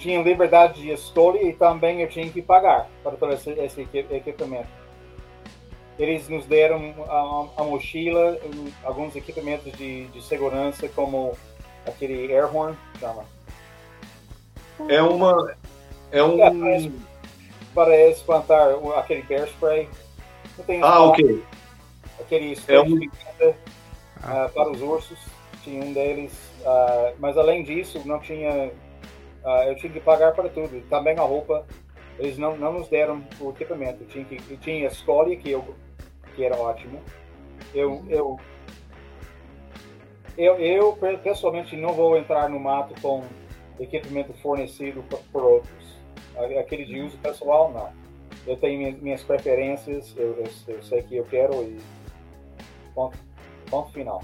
[0.06, 4.68] tinha liberdade de escolha e também eu tinha que pagar para todo esse, esse equipamento.
[5.98, 8.38] Eles nos deram a, a mochila,
[8.84, 11.36] alguns equipamentos de, de segurança, como
[11.88, 13.26] aquele air horn, chama.
[14.90, 15.56] É uma.
[16.12, 16.42] É um.
[16.42, 16.92] É,
[17.74, 19.90] para, espantar aquele bear spray.
[20.82, 21.44] ah, ok.
[22.20, 22.98] Aquele spray é um...
[22.98, 25.20] uh, para os ursos,
[25.64, 26.34] tinha um deles.
[26.62, 28.72] Uh, mas além disso, não tinha
[29.46, 30.82] uh, eu tinha que pagar para tudo.
[30.90, 31.66] Também a roupa,
[32.18, 34.04] eles não, não nos deram o equipamento.
[34.04, 35.64] Eu tinha, que, eu tinha a escolha, que, eu,
[36.36, 37.00] que era ótimo.
[37.74, 38.40] Eu, eu,
[40.38, 43.24] eu, eu, pessoalmente, não vou entrar no mato com
[43.80, 45.96] equipamento fornecido por, por outros.
[46.60, 47.92] Aquele de uso pessoal, não.
[48.46, 51.80] Eu tenho minhas, minhas preferências, eu, eu, eu, sei que eu quero e
[52.94, 53.18] ponto,
[53.70, 54.24] ponto final.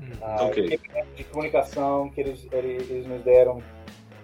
[0.00, 0.80] Uh, okay.
[1.14, 3.62] de comunicação que eles, eles, eles nos deram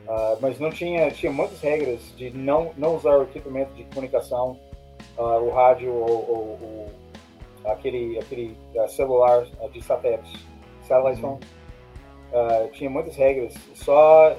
[0.06, 4.56] Uh, mas não tinha, tinha muitas regras de não, não usar o equipamento de comunicação,
[5.18, 6.92] uh, o rádio ou, ou, ou
[7.72, 10.46] aquele, aquele uh, celular uh, de satélites,
[10.82, 11.40] satellite phone,
[12.32, 13.54] uh, tinha muitas regras.
[13.74, 14.36] Só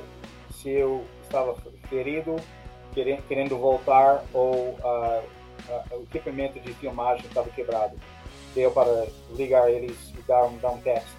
[0.51, 1.55] se eu estava
[1.89, 2.35] ferido,
[2.93, 4.77] querendo, voltar, ou
[5.91, 7.95] o equipamento de filmagem estava quebrado.
[8.55, 11.09] Deu para ligar eles e dar um, dar um teste.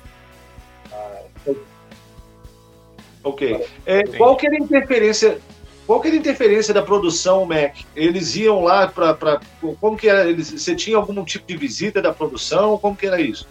[3.23, 3.67] ok.
[3.87, 5.41] É, qual que era a interferência
[5.89, 7.75] qual que era a interferência da produção, Mac?
[7.97, 9.41] Eles iam lá para.
[9.81, 10.29] Como que era?
[10.29, 12.77] Eles, você tinha algum tipo de visita da produção?
[12.77, 13.49] Como que era isso?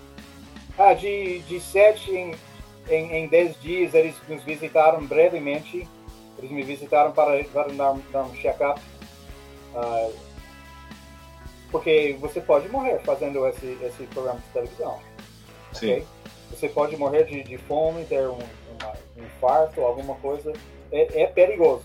[0.78, 2.36] Ah, de, de sete em,
[2.90, 5.88] em, em dez dias, eles nos visitaram brevemente.
[6.38, 8.80] Eles me visitaram para, para dar, dar um check-up.
[9.76, 10.10] Ah,
[11.72, 15.00] porque você pode morrer fazendo esse, esse programa de televisão.
[15.74, 15.92] Sim.
[15.92, 16.06] Okay?
[16.52, 20.54] Você pode morrer de, de fome, ter um, um infarto, alguma coisa.
[20.92, 21.84] É, é perigoso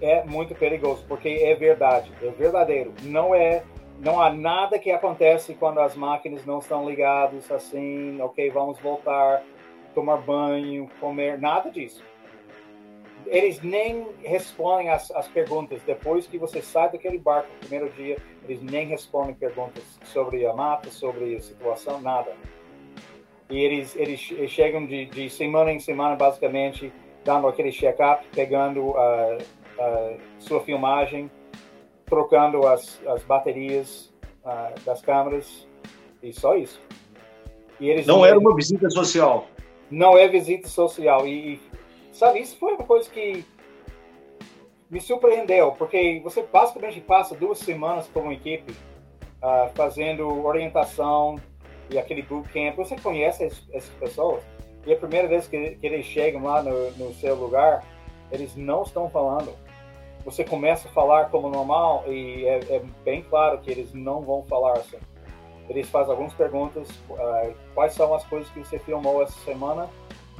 [0.00, 2.92] é muito perigoso, porque é verdade, é verdadeiro.
[3.02, 3.62] Não é,
[3.98, 9.42] não há nada que acontece quando as máquinas não estão ligadas assim, ok, vamos voltar,
[9.94, 12.02] tomar banho, comer, nada disso.
[13.26, 18.18] Eles nem respondem as, as perguntas depois que você sai daquele barco no primeiro dia.
[18.46, 22.32] Eles nem respondem perguntas sobre a mata, sobre a situação, nada.
[23.48, 26.92] E eles, eles, chegam de, de semana em semana, basicamente,
[27.24, 31.30] dando aquele check-up, pegando uh, uh, sua filmagem,
[32.04, 34.12] trocando as, as baterias
[34.44, 35.66] uh, das câmeras
[36.22, 36.80] e só isso.
[37.80, 39.46] E eles não era uma visita social.
[39.90, 41.60] Não é visita social e
[42.12, 43.44] sabe isso foi uma coisa que
[44.90, 51.36] me surpreendeu porque você basicamente passa duas semanas com uma equipe uh, fazendo orientação
[51.90, 52.76] e aquele bootcamp.
[52.76, 54.42] Você conhece essas pessoas
[54.86, 57.84] e a primeira vez que, que eles chegam lá no, no seu lugar,
[58.30, 59.54] eles não estão falando
[60.24, 64.42] você começa a falar como normal e é, é, bem claro que eles não vão
[64.44, 64.96] falar assim.
[65.68, 69.88] Eles fazem algumas perguntas, uh, quais são as coisas que você filmou essa semana?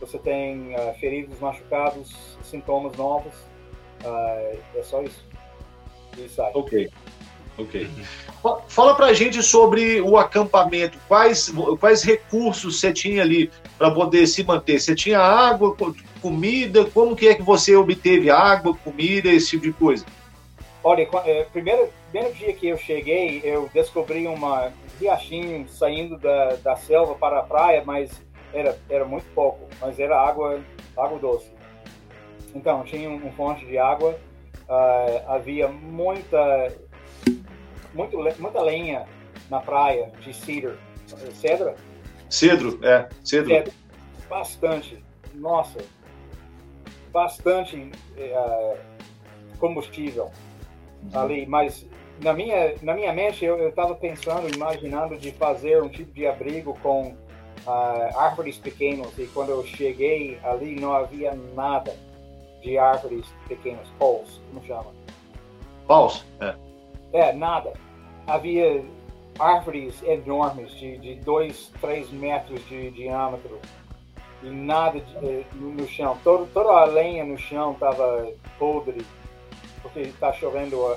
[0.00, 3.32] Você tem uh, feridos, machucados, sintomas novos?
[4.04, 5.24] Uh, é só isso.
[6.18, 6.52] E sai.
[6.54, 6.90] Ok.
[7.56, 7.88] Ok.
[8.68, 10.98] Fala pra gente sobre o acampamento.
[11.06, 14.80] Quais, quais recursos você tinha ali para poder se manter?
[14.80, 15.76] Você tinha água,
[16.20, 16.84] comida?
[16.86, 20.04] Como que é que você obteve água, comida, esse tipo de coisa?
[20.82, 26.76] Olha, é, primeiro, primeiro dia que eu cheguei, eu descobri uma riachinho saindo da, da
[26.76, 28.22] selva para a praia, mas
[28.52, 30.60] era, era muito pouco, mas era água,
[30.96, 31.50] água doce.
[32.54, 34.18] Então, tinha um, um fonte de água,
[34.68, 36.72] uh, havia muita,
[37.92, 39.06] muito, muita lenha
[39.50, 40.76] na praia de cedar.
[41.34, 41.74] Cedra?
[42.30, 43.48] Cedro, é, cedro.
[43.50, 43.72] cedro.
[44.28, 45.04] Bastante.
[45.34, 45.78] Nossa,
[47.12, 48.76] bastante é,
[49.58, 50.30] combustível
[51.12, 51.86] ali, mas
[52.20, 56.78] na minha, na minha mente eu estava pensando, imaginando de fazer um tipo de abrigo
[56.82, 57.08] com
[57.66, 61.94] uh, árvores pequenas e quando eu cheguei ali não havia nada
[62.62, 64.92] de árvores pequenas, poles, como chama?
[65.86, 66.54] Poles, é.
[67.12, 67.72] É, nada.
[68.26, 68.82] Havia
[69.38, 73.60] árvores enormes de 2, 3 metros de diâmetro
[74.42, 76.18] e nada de, eh, no chão.
[76.24, 78.28] Todo, toda a lenha no chão estava
[78.58, 79.04] podre,
[79.82, 80.96] porque está chovendo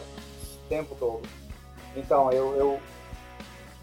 [0.67, 1.27] tempo todo.
[1.95, 2.79] Então, eu, eu,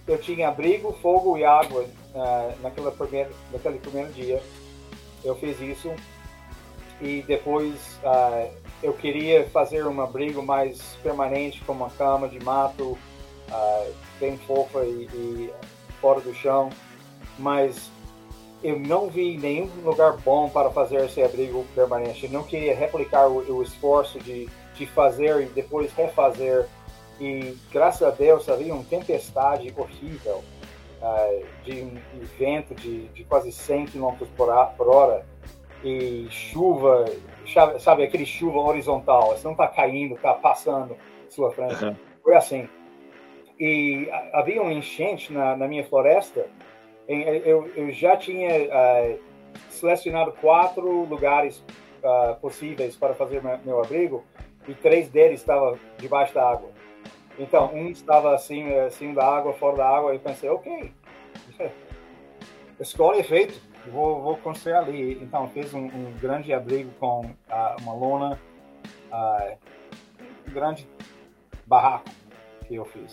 [0.06, 4.42] eu tinha abrigo, fogo e água uh, naquela primeira, naquele primeiro dia.
[5.24, 5.92] Eu fiz isso
[7.00, 7.74] e depois
[8.04, 8.50] uh,
[8.82, 12.98] eu queria fazer um abrigo mais permanente, com uma cama de mato,
[13.48, 15.52] uh, bem fofa e, e
[16.00, 16.70] fora do chão,
[17.38, 17.90] mas
[18.62, 22.24] eu não vi nenhum lugar bom para fazer esse abrigo permanente.
[22.24, 26.66] Eu não queria replicar o, o esforço de, de fazer e depois refazer.
[27.20, 30.42] E graças a Deus havia uma tempestade horrível
[31.00, 32.00] uh, de um
[32.38, 35.24] vento de, de quase 100 km por, por hora
[35.84, 37.04] e chuva,
[37.78, 39.36] sabe, aquele chuva horizontal.
[39.36, 40.96] Você não está caindo, está passando
[41.28, 41.84] sua frente.
[41.84, 41.96] Uhum.
[42.22, 42.68] Foi assim.
[43.60, 46.48] E havia um enchente na, na minha floresta
[47.06, 49.18] eu, eu já tinha uh,
[49.68, 51.62] selecionado quatro lugares
[52.02, 54.24] uh, possíveis para fazer meu, meu, abrigo
[54.66, 56.70] e três deles estavam debaixo da água.
[57.38, 60.92] Então, um estava assim, acima da água, fora da água, e pensei, ok,
[62.78, 65.14] escolha é feito, vou, vou construir ali.
[65.22, 68.40] Então, fiz um, um grande abrigo com uh, uma lona,
[70.48, 70.88] um grande
[71.66, 72.10] barraco
[72.66, 73.12] que eu fiz,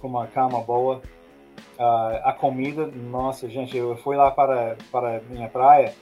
[0.00, 1.00] com uma cama boa,
[1.76, 5.92] Uh, a comida, nossa, gente, eu fui lá para, para minha praia,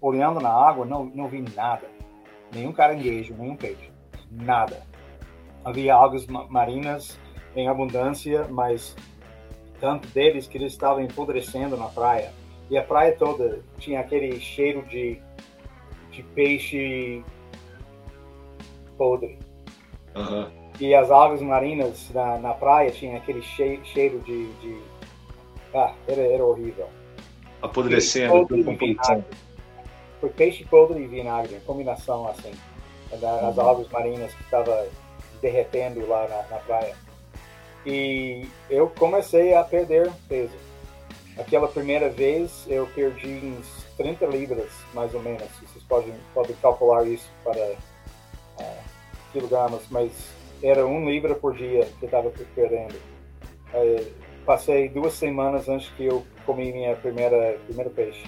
[0.00, 1.86] olhando na água, não, não vi nada.
[2.54, 3.90] Nenhum caranguejo, nenhum peixe.
[4.30, 4.82] Nada.
[5.64, 7.18] Havia algas marinhas
[7.54, 8.96] em abundância, mas
[9.80, 12.32] tanto deles que eles estavam empodrecendo na praia.
[12.70, 15.20] E a praia toda tinha aquele cheiro de,
[16.12, 17.24] de peixe
[18.96, 19.38] podre.
[20.14, 20.46] Uhum.
[20.78, 24.80] E as aves marinhas na, na praia tinham aquele cheiro, cheiro de, de...
[25.74, 26.88] Ah, era, era horrível.
[27.60, 28.46] Apodrecendo.
[30.20, 32.52] Foi peixe podre e vinagre, combinação assim.
[33.20, 33.68] Das uhum.
[33.68, 34.74] aves marinhas que estavam
[35.40, 36.94] derretendo lá na, na praia.
[37.84, 40.54] E eu comecei a perder peso.
[41.38, 45.48] Aquela primeira vez eu perdi uns 30 libras, mais ou menos.
[45.60, 47.72] Vocês podem, podem calcular isso para
[48.60, 48.78] uh,
[49.32, 50.12] quilogramas, mas
[50.62, 52.94] era um libra por dia que eu estava perdendo.
[53.72, 54.06] Uh,
[54.44, 58.26] passei duas semanas antes que eu comi minha primeira primeiro peixe.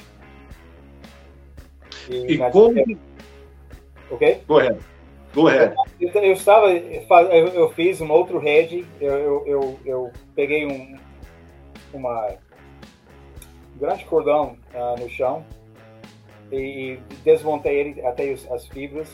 [2.09, 2.75] E, e como?
[4.11, 4.43] Ok?
[4.47, 4.91] Correto.
[5.35, 5.75] Go ahead.
[5.99, 10.99] Eu, estava, eu, eu, fiz um outro head, eu, eu, eu, eu peguei um,
[11.95, 12.37] uma
[13.75, 15.45] um grande cordão uh, no chão
[16.51, 19.09] e, desmontei ele até as, as fibras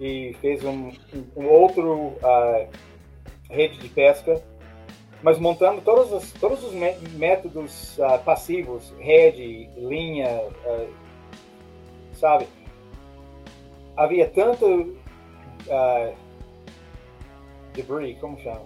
[0.00, 0.92] e fez um,
[1.36, 2.66] um outro uh,
[3.50, 4.42] rede de pesca,
[5.22, 10.42] mas montando todos os, todos os métodos uh, passivos, rede, linha,
[12.14, 12.46] sabe?
[13.94, 14.96] Havia tanto
[15.70, 16.14] uh,
[17.72, 18.62] debris, como chama?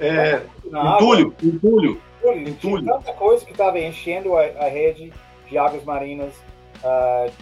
[0.00, 2.00] É, entulho, entulho.
[2.18, 2.48] Entulho.
[2.48, 2.84] entulho.
[2.86, 5.12] Tanta coisa que estava enchendo a, a, rede
[5.48, 6.34] de águas marinhas,
[6.82, 7.32] uh,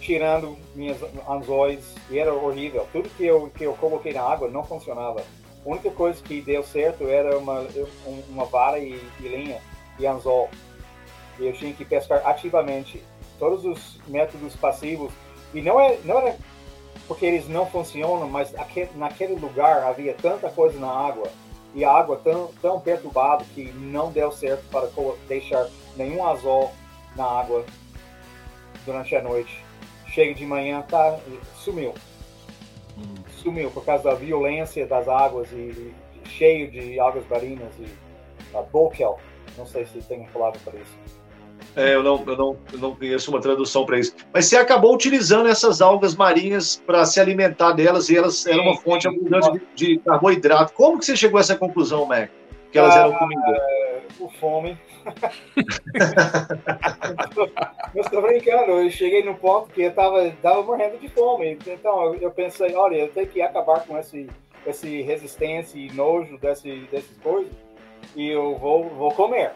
[0.00, 2.86] tirando minhas anzóis, e era horrível.
[2.92, 5.22] Tudo que eu, que eu coloquei na água não funcionava.
[5.64, 7.66] A única coisa que deu certo era uma,
[8.28, 9.60] uma vara e, e linha
[9.98, 10.48] e anzol.
[11.38, 13.02] E eu tinha que pescar ativamente.
[13.38, 15.12] Todos os métodos passivos.
[15.52, 16.36] E não, é, não era
[17.06, 18.52] porque eles não funcionam, mas
[18.94, 21.30] naquele lugar havia tanta coisa na água
[21.74, 24.88] e a água tão, tão perturbada que não deu certo para
[25.28, 26.70] deixar nenhum azul
[27.14, 27.64] na água
[28.84, 29.64] durante a noite.
[30.08, 31.18] Chega de manhã, tá,
[31.56, 31.92] sumiu.
[33.42, 35.94] Sumiu por causa da violência das águas e, e
[36.28, 37.84] cheio de águas marinhas e
[38.56, 39.18] uh, Bokel.
[39.58, 41.15] Não sei se tem palavra para isso.
[41.76, 44.16] É, eu, não, eu, não, eu não conheço uma tradução para isso.
[44.32, 48.78] Mas você acabou utilizando essas algas marinhas para se alimentar delas e elas eram uma
[48.78, 50.72] fonte abundante de, de, carboidrato.
[50.72, 52.30] Como que você chegou a essa conclusão, Mac?
[52.72, 53.62] Que elas ah, eram comida?
[54.16, 54.78] Por fome.
[57.94, 60.32] eu estou brincando, eu cheguei no ponto que eu estava
[60.62, 61.58] morrendo de fome.
[61.66, 64.26] Então eu pensei, olha, eu tenho que acabar com esse,
[64.66, 67.52] esse resistência e nojo desse, dessas coisas
[68.16, 69.52] e eu vou, vou comer.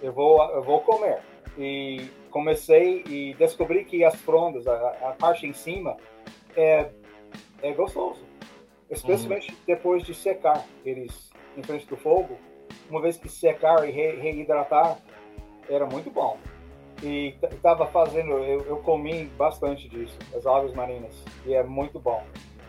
[0.00, 1.18] Eu vou, eu vou comer
[1.58, 4.72] e comecei e descobri que as frondas, a,
[5.02, 5.96] a parte em cima,
[6.56, 6.90] é,
[7.62, 8.24] é gostoso.
[8.90, 9.56] Especialmente uhum.
[9.66, 12.36] depois de secar eles em frente do fogo.
[12.90, 14.98] Uma vez que secar e re, reidratar,
[15.68, 16.38] era muito bom.
[17.02, 21.14] E estava fazendo, eu, eu, comi bastante disso, as algas marinhas,
[21.44, 22.22] e é muito bom.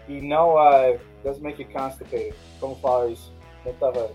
[0.08, 2.34] E não, uh, doesn't make you constipated.
[2.60, 3.34] Como fala isso?
[3.66, 4.12] Eu tava...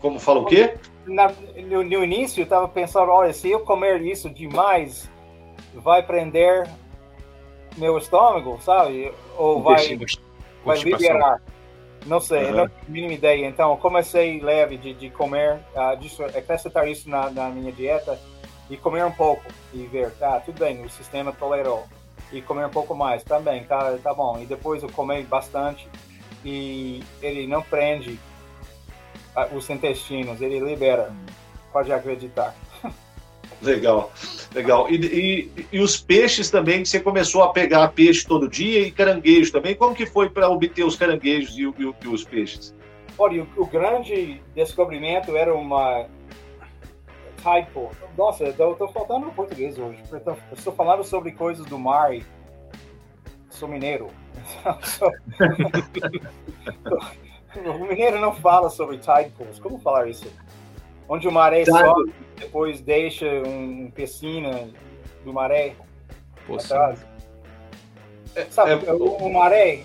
[0.00, 0.78] Como fala o quê?
[1.08, 1.32] Na,
[1.66, 5.10] no, no, início eu estava pensando, olha, se eu comer isso demais,
[5.74, 6.68] vai prender
[7.76, 9.12] meu estômago, sabe?
[9.36, 9.98] Ou vai,
[10.64, 11.40] vai liberar.
[12.06, 12.56] Não sei, uhum.
[12.56, 13.46] não tenho a mínima ideia.
[13.46, 18.18] Então, comecei leve de, de comer, uh, de acrescentar isso na, na, minha dieta
[18.70, 21.84] e comer um pouco e ver, tá, tudo bem, o sistema tolerou.
[22.32, 24.38] E comer um pouco mais, também, tá, tá bom.
[24.38, 25.88] E depois eu comi bastante
[26.44, 28.18] e ele não prende
[29.52, 31.12] os intestinos, ele libera.
[31.72, 32.54] Pode acreditar.
[33.60, 34.12] Legal,
[34.54, 34.88] legal.
[34.88, 38.90] E, e, e, os peixes também, que você começou a pegar peixe todo dia e
[38.90, 39.74] caranguejo também.
[39.74, 42.74] Como que foi para obter os caranguejos e, e, e, os peixes?
[43.18, 46.06] Olha, o, o grande descobrimento era uma
[47.72, 47.90] pool.
[48.16, 50.00] Nossa, eu estou faltando no português hoje.
[50.12, 52.12] Eu estou falando sobre coisas do mar
[53.50, 54.08] sou mineiro.
[57.66, 59.58] O mineiro não fala sobre tide pools.
[59.58, 60.30] Como falar isso?
[61.08, 61.78] Onde o maré tide.
[61.78, 64.68] sobe, depois deixa um piscina
[65.24, 65.74] do maré
[66.54, 67.06] atrás.
[68.34, 69.84] É, Sabe, é, o, o maré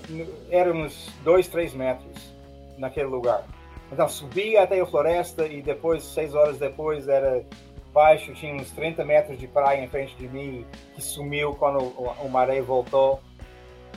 [0.49, 2.33] era uns 2, 3 metros
[2.77, 3.43] naquele lugar.
[3.91, 7.45] Então subia até a floresta e depois, seis horas depois, era
[7.93, 12.11] baixo, tinha uns 30 metros de praia em frente de mim, que sumiu quando o,
[12.23, 13.21] o maré voltou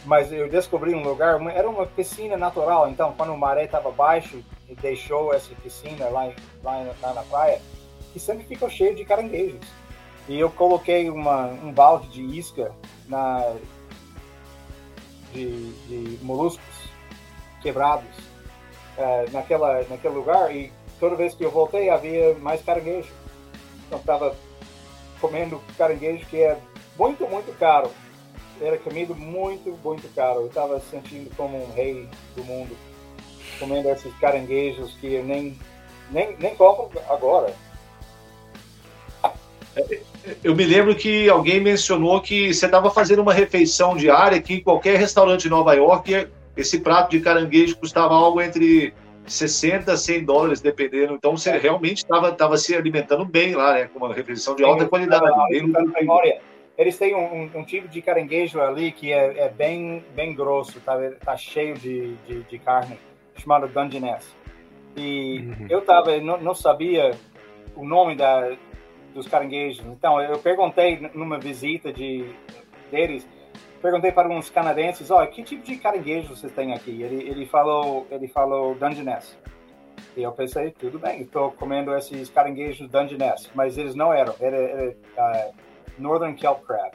[0.05, 4.43] mas eu descobri um lugar, era uma piscina natural, então quando o maré estava baixo,
[4.81, 6.33] deixou essa piscina lá,
[6.63, 7.61] lá, lá, na praia,
[8.13, 9.61] que sempre ficou cheio de caranguejos.
[10.29, 12.73] E eu coloquei uma, um balde de isca
[13.09, 13.55] na,
[15.33, 16.91] de, de moluscos
[17.63, 18.37] quebrados.
[18.97, 23.13] uh, naquela, naquele lugar e toda vez que eu voltei havia mais caranguejo.
[23.87, 24.35] Então estava
[25.21, 26.59] comendo caranguejo que é
[26.99, 27.91] muito, muito caro.
[28.61, 30.41] Era comido muito, muito caro.
[30.41, 32.77] Eu estava sentindo como um rei do mundo,
[33.59, 35.59] comendo esses caranguejos que eu nem,
[36.11, 37.55] nem, nem compro agora.
[40.43, 44.63] Eu me lembro que alguém mencionou que você estava fazendo uma refeição diária que em
[44.63, 48.95] qualquer restaurante em Nova York, esse prato de caranguejo custava algo entre
[49.27, 51.13] 60 a 100 dólares, dependendo.
[51.13, 53.91] Então você realmente estava se alimentando bem lá, né?
[53.93, 55.25] Com uma refeição de alta qualidade.
[56.01, 56.41] memória.
[56.77, 60.97] Eles têm um, um, tipo de caranguejo ali que é, é bem, bem grosso, tá,
[61.25, 62.99] tá cheio de, de, de carne,
[63.37, 64.37] chamado Dungeness.
[64.97, 65.67] E uhum.
[65.71, 67.13] eu tava, não, não sabia
[67.75, 68.57] o nome da,
[69.15, 69.85] dos caranguejos.
[69.87, 72.27] Então eu perguntei numa visita de
[72.91, 73.27] deles
[73.87, 77.03] perguntei para uns canadenses, oh, que tipo de caranguejo vocês têm aqui?
[77.03, 79.39] Ele, ele falou, ele falou Dungeness.
[80.17, 84.57] E eu pensei, tudo bem, estou comendo esses caranguejos Dungeness, mas eles não eram, era,
[84.57, 85.55] era uh,
[85.99, 86.95] Northern Kelp Crab,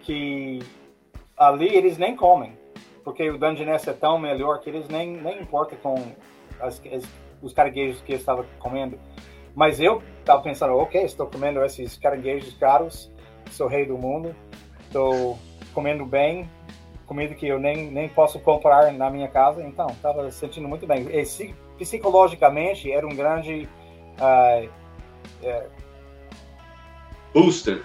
[0.00, 0.60] que
[1.36, 2.56] ali eles nem comem,
[3.04, 5.94] porque o Dungeness é tão melhor que eles nem, nem importam com
[6.60, 7.04] as, as,
[7.42, 8.98] os caranguejos que eu estava comendo.
[9.54, 13.12] Mas eu estava pensando, ok, estou comendo esses caranguejos caros,
[13.50, 14.34] sou rei do mundo,
[14.86, 15.38] estou
[15.74, 16.48] comendo bem,
[17.06, 21.06] comida que eu nem, nem posso comprar na minha casa, então estava sentindo muito bem.
[21.10, 23.68] E, psicologicamente era um grande
[24.18, 24.66] uh,
[25.42, 25.70] uh,
[27.34, 27.82] booster.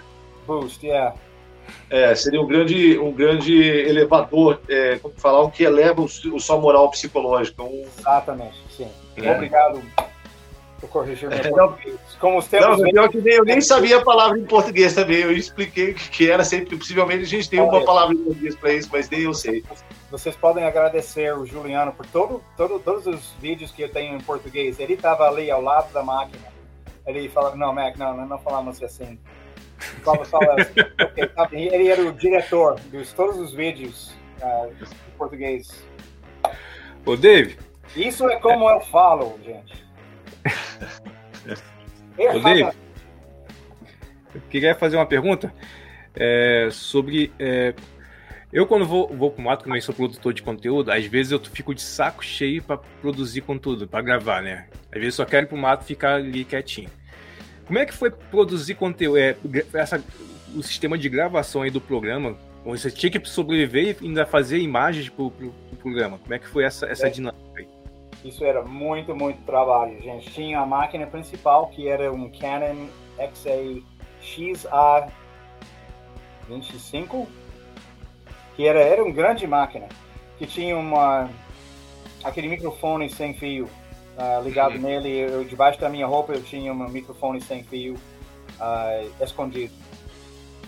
[0.48, 1.14] Boost, yeah.
[1.90, 6.40] É, seria um grande, um grande elevador, é, como falar, o que eleva o, o
[6.40, 7.62] sua moral psicológica.
[7.62, 7.84] Um...
[7.98, 8.88] Exatamente, sim.
[9.18, 9.32] É.
[9.32, 9.82] Obrigado
[10.80, 11.98] por corrigir meu português.
[12.20, 12.78] Como os tempos.
[12.92, 15.18] Não, que nem, eu nem sabia a palavra em português também.
[15.18, 16.76] Eu expliquei que era sempre.
[16.76, 19.64] Possivelmente a gente tem uma palavra em português para isso, mas nem eu sei.
[20.10, 24.20] Vocês podem agradecer o Juliano por todo, todo, todos os vídeos que eu tenho em
[24.20, 24.78] português.
[24.80, 26.48] Ele estava ali ao lado da máquina.
[27.06, 29.18] Ele falava: Não, Mac, não, não, não falamos assim.
[30.04, 35.86] Okay, tá ele era o diretor de todos os vídeos uh, em português.
[37.04, 37.58] Ô, Dave.
[37.96, 39.84] Isso é como eu falo, gente.
[42.34, 42.72] Ô, Dave,
[44.34, 45.52] eu queria fazer uma pergunta
[46.14, 47.32] é, sobre.
[47.38, 47.74] É,
[48.52, 51.74] eu, quando vou, vou pro mato, também sou produtor de conteúdo, às vezes eu fico
[51.74, 54.68] de saco cheio para produzir conteúdo, para gravar, né?
[54.90, 56.90] Às vezes só quero ir pro mato ficar ali quietinho.
[57.68, 59.18] Como é que foi produzir conteúdo?
[59.18, 59.36] É,
[59.74, 60.02] essa,
[60.56, 62.34] o sistema de gravação aí do programa,
[62.64, 66.18] você tinha que sobreviver e ainda fazer imagens pro, pro, pro programa.
[66.18, 67.10] Como é que foi essa, essa é.
[67.10, 67.68] dinâmica aí?
[68.24, 70.30] Isso era muito, muito trabalho, gente.
[70.30, 72.88] Tinha a máquina principal, que era um Canon
[73.34, 73.82] XA
[76.50, 77.26] XA25,
[78.56, 79.86] que era, era uma grande máquina,
[80.38, 81.28] que tinha uma
[82.24, 83.68] aquele microfone sem fio
[84.18, 84.82] uh, ligado uhum.
[84.82, 85.08] nele.
[85.08, 89.72] Eu, debaixo da minha roupa eu tinha um microfone sem fio uh, escondido.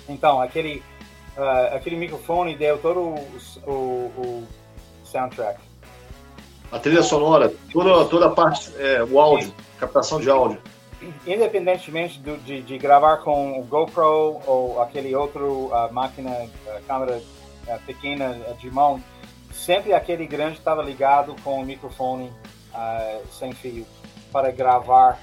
[0.09, 0.82] Então, aquele,
[1.36, 4.48] uh, aquele microfone deu todo o, o, o
[5.05, 5.70] soundtrack
[6.72, 10.60] a trilha sonora, toda, toda a parte, é, o áudio, captação de áudio.
[11.27, 17.16] Independentemente do, de, de, gravar com o GoPro ou aquele outro uh, máquina, uh, câmera
[17.16, 19.02] uh, pequena de mão,
[19.51, 22.31] sempre aquele grande estava ligado com o microfone
[23.30, 23.86] sem fio
[24.32, 25.18] para gravar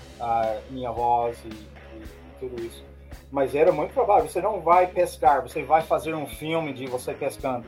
[0.69, 2.03] minha voz e, e
[2.39, 2.85] tudo isso.
[3.31, 4.29] Mas era muito provável.
[4.29, 7.65] Você não vai pescar, você vai fazer um filme de você pescando.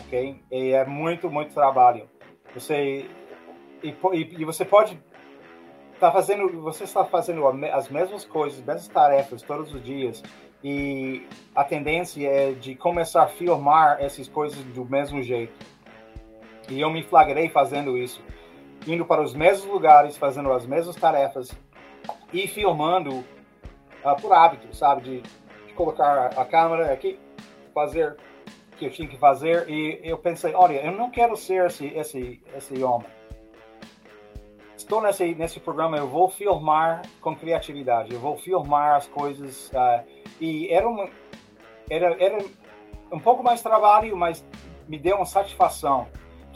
[0.00, 0.40] Ok?
[0.50, 2.08] E é muito, muito trabalho.
[2.54, 3.06] Você
[3.82, 3.94] e,
[4.38, 4.98] e, você pode
[6.00, 10.22] tá fazendo, você está fazendo as mesmas coisas, as mesmas tarefas todos os dias
[10.62, 15.54] e a tendência é de começar a filmar essas coisas do mesmo jeito.
[16.68, 18.22] E eu me flagrei fazendo isso,
[18.86, 21.50] indo para os mesmos lugares, fazendo as mesmas tarefas
[22.32, 23.24] e filmando
[24.04, 25.22] uh, por hábito, sabe, de,
[25.66, 27.18] de colocar a câmera aqui,
[27.72, 28.16] fazer
[28.76, 32.42] que eu tinha que fazer e eu pensei, olha, eu não quero ser esse esse
[32.54, 33.08] esse homem.
[34.76, 40.04] Estou nesse nesse programa, eu vou filmar com criatividade, eu vou filmar as coisas uh,
[40.40, 41.08] e era uma
[41.88, 42.44] era era
[43.10, 44.44] um pouco mais trabalho, mas
[44.86, 46.06] me deu uma satisfação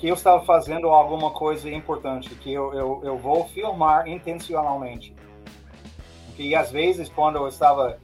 [0.00, 5.14] que eu estava fazendo alguma coisa importante, que eu, eu, eu vou filmar intencionalmente.
[6.38, 7.98] E às vezes, quando eu estava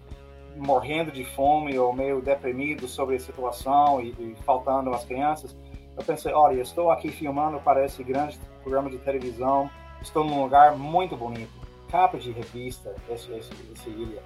[0.56, 5.56] morrendo de fome ou meio deprimido sobre a situação e, e faltando as crianças,
[5.96, 9.70] eu pensei, olha, estou aqui filmando para esse grande programa de televisão,
[10.02, 11.52] estou num lugar muito bonito,
[11.90, 14.22] capa de revista, esse, esse, esse ilha.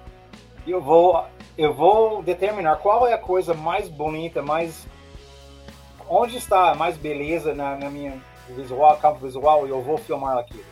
[0.67, 1.23] E eu vou,
[1.57, 4.85] eu vou determinar qual é a coisa mais bonita, mais
[6.11, 10.65] onde está mais beleza na, na minha visual, campo visual, eu vou filmar aquilo.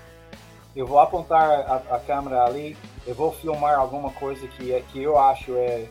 [0.76, 2.76] Eu vou apontar a, a câmera ali,
[3.08, 5.88] eu vou filmar alguma coisa que, é, que eu acho é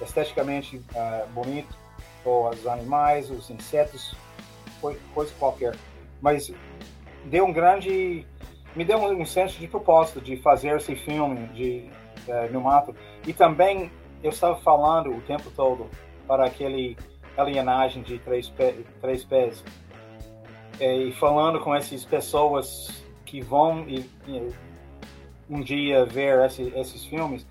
[0.00, 1.74] esteticamente uh, bonito,
[2.24, 4.14] ou os animais, os insetos,
[5.12, 5.76] coisa qualquer.
[6.20, 6.52] Mas
[7.24, 8.24] deu um grande,
[8.76, 11.90] me deu um, um senso de propósito de fazer esse filme de
[12.28, 12.94] uh, no mato.
[13.26, 13.90] E também
[14.22, 15.90] eu estava falando o tempo todo
[16.26, 16.96] para aquele
[17.36, 18.52] alienagem de três,
[19.00, 19.64] três pés
[20.80, 24.48] é, e falando com essas pessoas que vão e, e,
[25.48, 27.46] um dia ver esse, esses filmes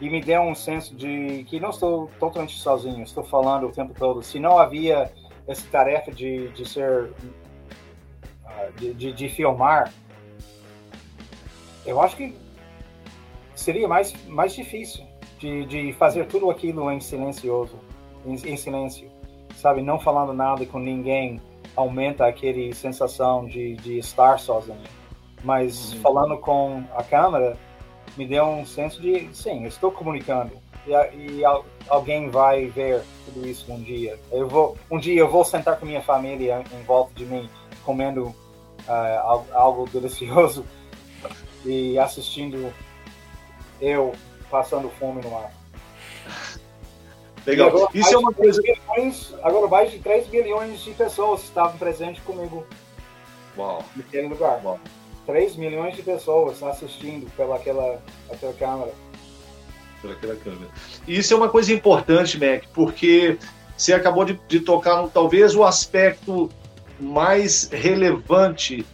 [0.00, 3.92] e me deu um senso de que não estou totalmente sozinho, estou falando o tempo
[3.92, 4.22] todo.
[4.22, 5.12] Se não havia
[5.46, 7.10] essa tarefa de, de ser,
[8.44, 9.92] uh, de, de, de, filmar,
[11.84, 12.34] eu acho que
[13.54, 15.06] seria mais, mais difícil
[15.38, 17.78] de, de fazer tudo aquilo em silencioso,
[18.24, 19.09] em, em silêncio,
[19.60, 19.82] sabe?
[19.82, 21.40] Não falando nada com ninguém
[21.76, 24.82] aumenta aquele sensação de, de estar sozinho.
[25.44, 26.00] Mas uhum.
[26.00, 27.56] falando com a câmera,
[28.16, 30.52] me deu um senso de, sim, estou comunicando.
[30.86, 31.42] E, e,
[31.88, 34.18] alguém vai ver tudo isso um dia.
[34.32, 37.48] Eu vou, um dia eu vou sentar com minha família em volta de mim,
[37.84, 40.64] comendo uh, algo delicioso
[41.64, 42.72] e assistindo
[43.80, 44.12] eu
[44.50, 45.59] passando fome no ar.
[47.46, 47.68] Legal.
[47.68, 48.60] Agora, Isso é uma coisa.
[48.62, 52.66] Milhões, agora, mais de 3 milhões de pessoas estavam presentes comigo
[53.56, 53.84] Uau.
[53.96, 54.60] naquele lugar.
[54.64, 54.78] Uau.
[55.26, 58.92] 3 milhões de pessoas assistindo pela aquela, aquela câmera.
[60.02, 60.70] Pela aquela câmera.
[61.06, 63.38] Isso é uma coisa importante, Mac, porque
[63.76, 66.50] você acabou de, de tocar no talvez o aspecto
[66.98, 68.84] mais relevante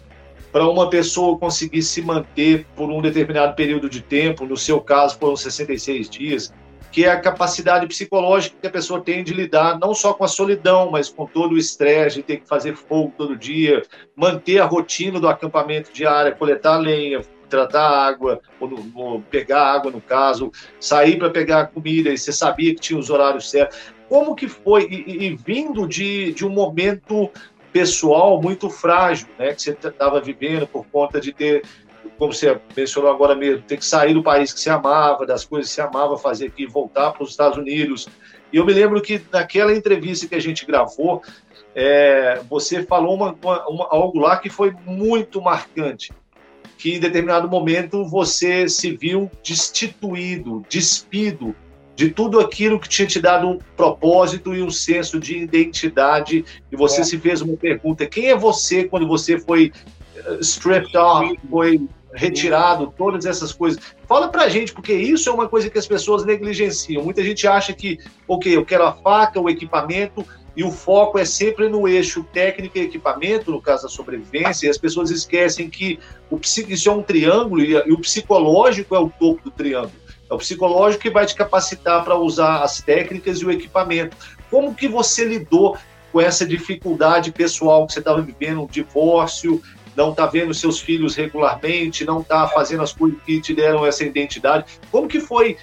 [0.53, 5.19] para uma pessoa conseguir se manter por um determinado período de tempo, no seu caso
[5.19, 6.53] foram 66 dias,
[6.97, 10.29] que é a capacidade psicológica que a pessoa tem de lidar não só com a
[10.29, 13.83] solidão, mas com todo o estresse de ter que fazer fogo todo dia,
[14.17, 17.21] manter a rotina do acampamento diário, coletar lenha,
[17.51, 20.51] tratar água, ou, no, ou pegar água no caso,
[20.81, 23.77] sair para pegar comida, e você sabia que tinha os horários certos.
[24.09, 24.89] Como que foi?
[24.91, 27.31] E, e vindo de, de um momento
[27.75, 31.63] pessoal muito frágil, né, que você estava vivendo por conta de ter
[32.19, 35.69] como você mencionou agora mesmo, ter que sair do país que se amava, das coisas
[35.69, 38.09] que se amava fazer aqui, voltar para os Estados Unidos.
[38.53, 41.23] E eu me lembro que naquela entrevista que a gente gravou,
[41.75, 43.37] é, você falou uma,
[43.69, 46.13] uma, algo lá que foi muito marcante,
[46.79, 51.55] que em determinado momento você se viu destituído, despido
[51.97, 56.77] de tudo aquilo que tinha te dado um propósito e um senso de identidade, e
[56.77, 57.05] você é.
[57.05, 59.73] se fez uma pergunta: quem é você quando você foi
[60.41, 63.79] stripped off, foi retirado, todas essas coisas.
[64.09, 67.05] Fala pra gente, porque isso é uma coisa que as pessoas negligenciam.
[67.05, 70.25] Muita gente acha que, ok, eu quero a faca, o equipamento,
[70.57, 74.71] e o foco é sempre no eixo técnica e equipamento, no caso da sobrevivência, e
[74.71, 75.99] as pessoas esquecem que
[76.31, 79.93] o, isso é um triângulo e, e o psicológico é o topo do triângulo.
[80.31, 84.17] É o psicológico que vai te capacitar para usar as técnicas e o equipamento.
[84.51, 85.77] Como que você lidou
[86.11, 89.61] com essa dificuldade pessoal que você estava vivendo, um divórcio,
[89.97, 94.05] não está vendo seus filhos regularmente, não está fazendo as coisas que te deram essa
[94.05, 94.67] identidade.
[94.91, 95.57] Como que foi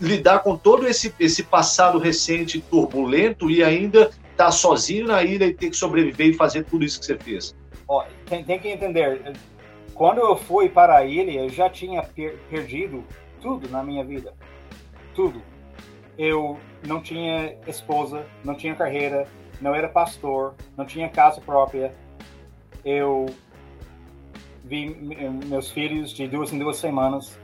[0.00, 5.46] lidar com todo esse, esse passado recente turbulento e ainda estar tá sozinho na ilha
[5.46, 7.56] e ter que sobreviver e fazer tudo isso que você fez?
[7.88, 9.34] Ó, tem, tem, que entender,
[9.92, 13.04] quando eu fui para a ilha, eu já tinha per perdido
[13.40, 14.32] tudo na minha vida.
[15.14, 15.42] Tudo.
[16.16, 19.26] Eu não tinha esposa, não tinha carreira,
[19.60, 21.94] não era pastor, não tinha casa própria.
[22.84, 23.26] Eu
[24.64, 24.88] vi
[25.46, 27.38] meus filhos de duas em duas semanas.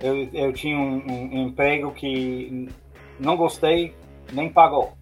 [0.00, 2.68] Eu, eu tinha um, um emprego que
[3.20, 3.94] não gostei,
[4.32, 4.92] nem pagou.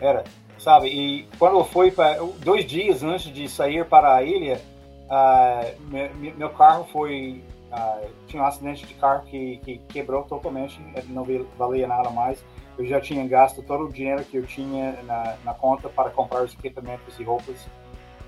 [0.00, 0.24] Era,
[0.58, 0.88] sabe?
[0.88, 4.60] E quando eu fui para dois dias antes de sair para a ilha,
[5.04, 10.80] uh, meu, meu, carro foi uh, tinha um acidente de carro que, que quebrou totalmente,
[11.08, 11.26] não
[11.58, 12.42] valia nada mais.
[12.78, 16.42] Eu já tinha gasto todo o dinheiro que eu tinha na, na conta para comprar
[16.42, 17.66] os equipamentos e roupas.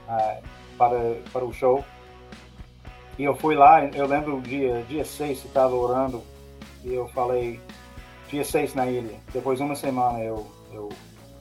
[0.07, 1.85] Uh, para, para o show.
[3.19, 6.23] E eu fui lá, eu lembro o dia, dia 6 que estava orando,
[6.85, 7.61] e eu falei,
[8.29, 9.19] dia 6 na ilha.
[9.33, 10.91] Depois de uma semana eu, eu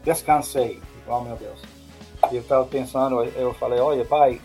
[0.03, 0.81] descansei.
[1.07, 1.61] Oh meu Deus.
[2.31, 4.41] E eu estava pensando, eu falei, olha pai,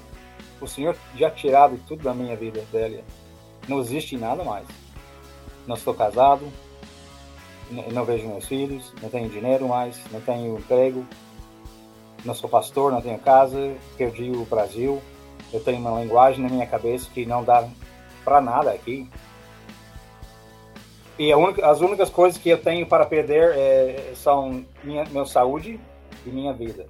[0.61, 3.05] o Senhor já tirado tudo da minha vida, velha.
[3.69, 4.67] Não existe nada mais.
[5.67, 6.51] Não estou casado,
[7.93, 11.07] não vejo meus filhos, não tenho dinheiro mais, não tenho emprego,
[12.25, 15.01] não sou pastor, não tenho casa, perdi o Brasil,
[15.53, 17.67] eu tenho uma linguagem na minha cabeça que não dá
[18.25, 19.09] para nada aqui.
[21.19, 25.79] E única, as únicas coisas que eu tenho para perder é, são minha, saúde
[26.25, 26.87] e minha vida.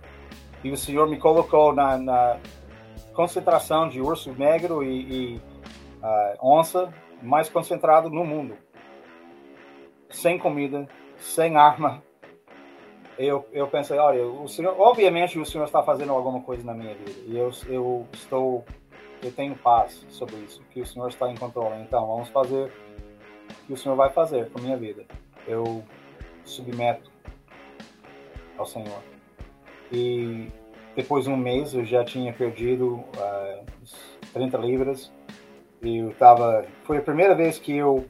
[0.63, 2.37] E o Senhor me colocou na, na
[3.15, 5.01] concentração de urso negro e,
[5.33, 5.43] e
[6.03, 6.93] uh, onça
[7.23, 8.57] mais concentrado no mundo.
[10.11, 10.89] Sem comida,
[11.19, 12.03] sem arma.
[13.23, 16.95] Eu, eu pensei, olha, o senhor, obviamente o senhor está fazendo alguma coisa na minha
[16.95, 17.21] vida.
[17.27, 18.65] E eu, eu estou,
[19.23, 21.83] eu tenho paz sobre isso, que o senhor está em controle.
[21.83, 22.73] Então, vamos fazer
[23.51, 25.05] o que o senhor vai fazer com a minha vida.
[25.47, 25.85] Eu
[26.47, 27.13] submeto
[28.57, 29.03] ao senhor.
[29.93, 30.49] E
[30.97, 33.67] depois de um mês eu já tinha perdido uh,
[34.33, 35.13] 30 libras.
[35.83, 36.65] E eu tava.
[36.85, 38.07] Foi a primeira vez que eu,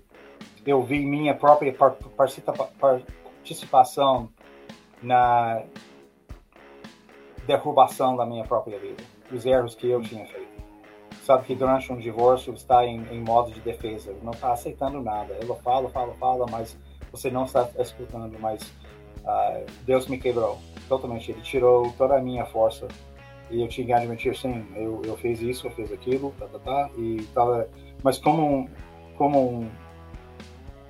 [0.65, 1.75] eu vi minha própria
[2.07, 4.31] participação
[5.03, 5.63] na
[7.47, 9.03] derrubação da minha própria vida,
[9.33, 10.51] os erros que eu tinha feito.
[11.23, 15.35] Sabe que durante um divórcio está em, em modo de defesa, não está aceitando nada.
[15.41, 16.77] Ela fala, fala, fala, mas
[17.13, 18.39] você não está escutando.
[18.39, 18.63] Mas
[19.23, 20.59] uh, Deus me quebrou
[20.89, 21.31] totalmente.
[21.31, 22.89] Ele tirou toda a minha força
[23.51, 26.59] e eu tinha que admitir, sim, eu, eu fiz isso, eu fiz aquilo, tá, tá,
[26.61, 27.69] tá, e tava,
[28.03, 28.69] mas como um,
[29.19, 29.71] como um,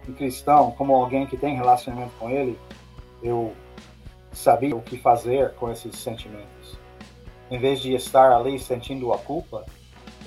[0.06, 2.58] um cristão, como alguém que tem relacionamento com ele,
[3.22, 3.52] eu
[4.32, 6.78] sabia o que fazer com esses sentimentos.
[7.50, 9.64] Em vez de estar ali sentindo a culpa,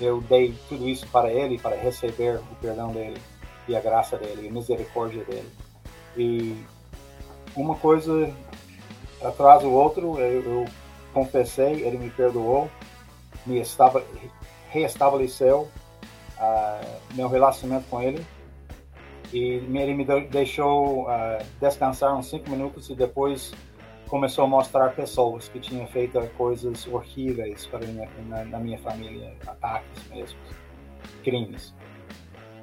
[0.00, 3.20] eu dei tudo isso para ele, para receber o perdão dele,
[3.66, 5.50] e a graça dele, a misericórdia dele.
[6.16, 6.64] E
[7.56, 8.30] uma coisa
[9.22, 10.64] atrás do outro, eu, eu
[11.12, 12.68] confessei, ele me perdoou,
[13.46, 14.04] me estava,
[14.68, 15.68] reestabeleceu
[16.38, 18.24] uh, meu relacionamento com ele
[19.32, 23.52] e ele me deixou uh, descansar uns cinco minutos e depois
[24.08, 29.34] começou a mostrar pessoas que tinham feito coisas horríveis para minha, na, na minha família,
[29.46, 30.38] ataques mesmo,
[31.22, 31.74] crimes,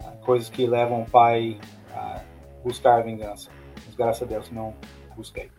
[0.02, 1.60] uh, coisas que levam o pai
[1.94, 2.22] a
[2.64, 3.50] buscar vingança.
[3.86, 4.74] Mas graças a Deus não
[5.16, 5.50] busquei.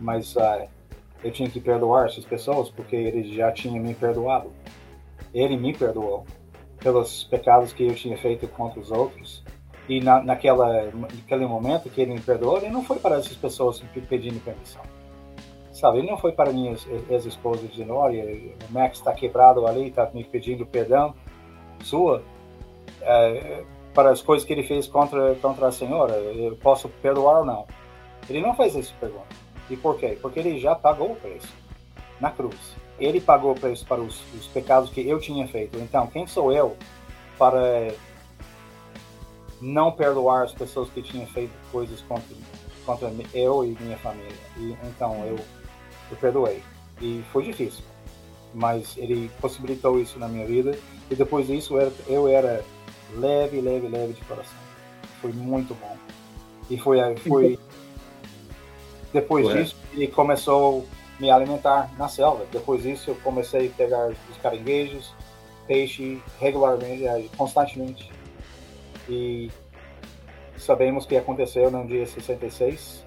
[0.00, 0.68] Mas uh,
[1.22, 4.52] eu tinha que perdoar essas pessoas porque ele já tinha me perdoado.
[5.32, 6.26] Ele me perdoou
[6.78, 9.41] pelos pecados que eu tinha feito contra os outros.
[9.88, 13.82] E na, naquela, naquele momento que ele me perdoou, ele não foi para essas pessoas
[14.08, 14.82] pedindo permissão.
[15.72, 20.08] Sabe, ele não foi para minhas ex-esposas dizendo: olha, o Max está quebrado ali, está
[20.12, 21.14] me pedindo perdão
[21.82, 22.22] sua.
[23.00, 27.44] É, para as coisas que ele fez contra, contra a senhora, eu posso perdoar ou
[27.44, 27.66] não?
[28.28, 29.26] Ele não fez essa pergunta.
[29.68, 30.18] E por quê?
[30.20, 31.52] Porque ele já pagou o preço
[32.20, 32.74] na cruz.
[32.98, 35.78] Ele pagou o preço para os, os pecados que eu tinha feito.
[35.78, 36.76] Então, quem sou eu
[37.38, 37.92] para
[39.62, 42.36] não perdoar as pessoas que tinham feito coisas contra,
[42.84, 44.36] contra eu e minha família?
[44.56, 45.38] E, então, eu,
[46.10, 46.62] eu perdoei.
[47.00, 47.84] E foi difícil,
[48.52, 50.76] mas ele possibilitou isso na minha vida.
[51.08, 52.64] E depois disso, eu era, eu era
[53.16, 54.58] leve, leve, leve de coração.
[55.20, 55.96] Foi muito bom.
[56.68, 57.58] E foi, foi
[59.12, 59.62] depois Ué.
[59.62, 60.86] disso, ele começou
[61.18, 62.44] a me alimentar na selva.
[62.50, 65.14] Depois disso, eu comecei a pegar os caranguejos,
[65.68, 68.10] peixe regularmente, constantemente.
[69.08, 69.50] E
[70.56, 73.04] sabemos o que aconteceu no dia 66.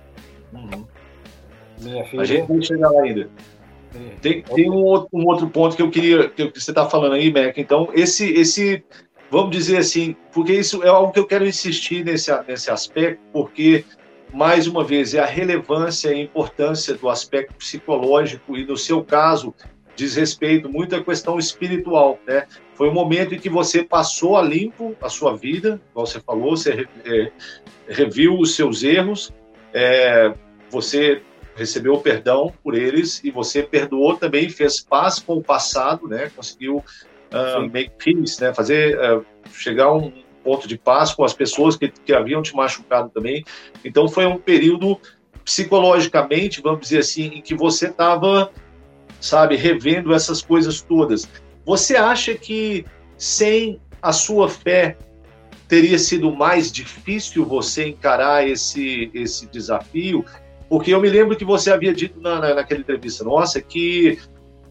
[0.54, 0.86] Uhum.
[1.82, 2.22] Minha filha.
[2.22, 3.30] A gente vai chegar lá ainda.
[4.22, 7.32] Tem, tem um, outro, um, outro, ponto que eu queria que você está falando aí,
[7.32, 7.58] Mac.
[7.58, 8.84] Então, esse, esse,
[9.32, 13.86] vamos dizer assim, porque isso é algo que eu quero insistir nesse, nesse aspecto, porque
[14.36, 19.02] mais uma vez, é a relevância e a importância do aspecto psicológico e, no seu
[19.02, 19.54] caso,
[19.96, 22.46] diz respeito muito à questão espiritual, né?
[22.74, 26.58] Foi um momento em que você passou a limpo a sua vida, como você falou,
[26.58, 27.32] você é,
[27.88, 29.34] reviu os seus erros,
[29.74, 30.34] é,
[30.70, 31.22] você
[31.56, 36.30] recebeu o perdão por eles e você perdoou também, fez paz com o passado, né?
[36.36, 38.54] Conseguiu uh, make peace, né?
[38.54, 40.12] Fazer uh, chegar a um
[40.44, 43.44] ponto de paz com as pessoas que, que haviam te machucado também.
[43.84, 45.00] Então foi um período
[45.44, 48.52] psicologicamente, vamos dizer assim, em que você estava,
[49.20, 51.28] sabe, revendo essas coisas todas.
[51.66, 52.86] Você acha que
[53.18, 54.98] sem a sua fé
[55.68, 60.24] teria sido mais difícil você encarar esse, esse desafio?
[60.70, 64.20] Porque eu me lembro que você havia dito na, na, naquela entrevista nossa que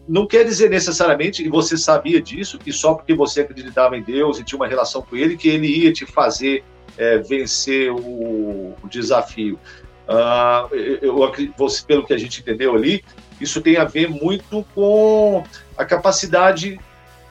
[0.07, 4.39] não quer dizer necessariamente, e você sabia disso, que só porque você acreditava em Deus
[4.39, 6.63] e tinha uma relação com Ele, que Ele ia te fazer
[6.97, 9.59] é, vencer o, o desafio.
[10.07, 11.17] Uh, eu,
[11.57, 13.03] você, pelo que a gente entendeu ali,
[13.39, 15.43] isso tem a ver muito com
[15.77, 16.79] a capacidade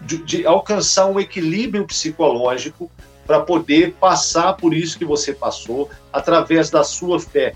[0.00, 2.90] de, de alcançar um equilíbrio psicológico
[3.26, 7.54] para poder passar por isso que você passou através da sua fé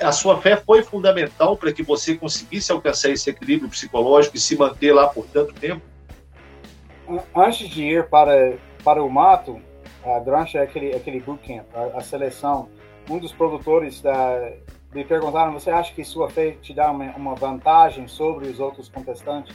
[0.00, 4.56] a sua fé foi fundamental para que você conseguisse alcançar esse equilíbrio psicológico e se
[4.56, 5.82] manter lá por tanto tempo?
[7.34, 9.60] Antes de ir para, para o mato,
[10.24, 12.68] durante aquele, aquele bootcamp, a, a seleção,
[13.10, 14.52] um dos produtores da,
[14.92, 18.88] me perguntaram: você acha que sua fé te dá uma, uma vantagem sobre os outros
[18.88, 19.54] contestantes?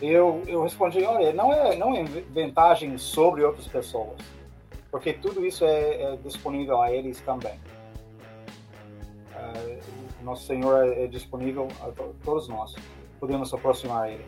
[0.00, 4.18] Eu, eu respondi: olha, não é, não é vantagem sobre outras pessoas,
[4.90, 7.58] porque tudo isso é, é disponível a eles também.
[9.34, 11.90] Uh, nosso Senhor é, é disponível a
[12.24, 12.74] todos nós,
[13.18, 14.24] podemos aproximar a Ele.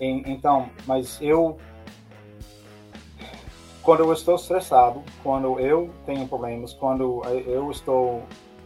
[0.00, 1.58] então, mas eu
[3.84, 8.22] quando eu estou estressado, quando eu tenho problemas, quando eu estou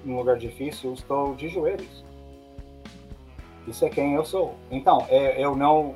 [0.09, 2.05] num lugar difícil, estou de joelhos.
[3.67, 4.57] Isso é quem eu sou.
[4.71, 5.95] Então, é, eu não.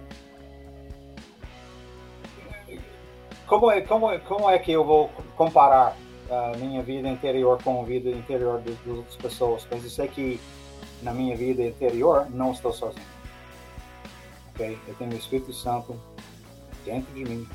[3.47, 5.97] Como é, como, como é que eu vou comparar
[6.31, 9.67] a minha vida interior com a vida interior de, de outras pessoas?
[9.71, 10.41] Mas eu sei que
[11.03, 13.07] na minha vida interior não estou sozinho.
[14.51, 14.79] Ok?
[14.87, 15.99] Eu tenho o Espírito Santo
[16.85, 17.49] dentro de mim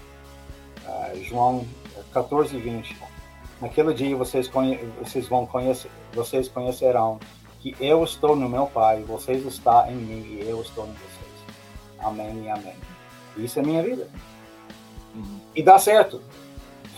[0.87, 1.65] uh, João
[2.11, 2.97] 14, 20.
[3.61, 4.49] Naquele dia vocês,
[4.99, 7.19] vocês vão conhecer, vocês conhecerão
[7.61, 11.27] que eu estou no meu Pai, vocês estão em mim e eu estou em vocês.
[11.99, 12.75] Amém e amém.
[13.37, 14.07] Isso é minha vida.
[15.15, 15.39] Uhum.
[15.55, 16.21] E dá certo.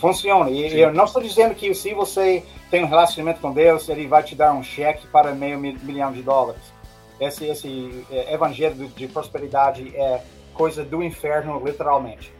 [0.00, 0.50] Funciona.
[0.50, 0.76] E Sim.
[0.76, 4.34] eu não estou dizendo que se você tem um relacionamento com Deus, ele vai te
[4.34, 6.62] dar um cheque para meio milhão de dólares.
[7.20, 10.22] Esse, esse é, evangelho de prosperidade é
[10.54, 12.32] coisa do inferno, literalmente.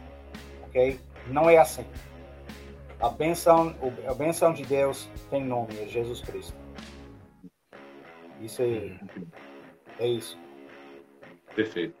[0.63, 0.99] Ok?
[1.27, 1.85] Não é assim.
[2.99, 3.75] A benção,
[4.07, 6.60] a benção de Deus tem nome, é Jesus Cristo.
[8.41, 8.97] Isso aí.
[9.99, 10.37] É isso.
[11.55, 11.93] Perfeito.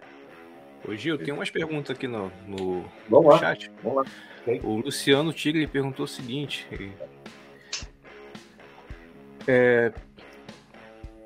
[0.87, 3.71] Ô Gil, tem umas perguntas aqui no, no, Vamos chat.
[3.83, 4.53] Vamos lá.
[4.63, 6.67] O Luciano Tigre perguntou o seguinte.
[9.47, 9.91] É,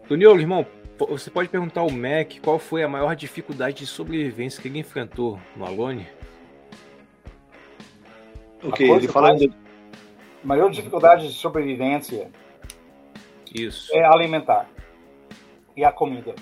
[0.09, 0.65] Doniolo, irmão,
[1.09, 5.39] você pode perguntar ao Mac qual foi a maior dificuldade de sobrevivência que ele enfrentou
[5.55, 6.07] no Alone?
[8.61, 8.83] O que?
[8.83, 9.53] Ele falando.
[10.43, 12.29] Maior dificuldade de sobrevivência
[13.53, 13.95] Isso.
[13.95, 14.69] é alimentar
[15.75, 16.35] e a comida.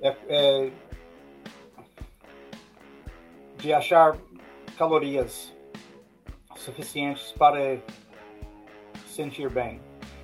[0.00, 0.70] É, é
[3.58, 4.16] de achar
[4.76, 5.54] calorias
[6.56, 7.78] suficientes para
[9.06, 9.80] sentir bem.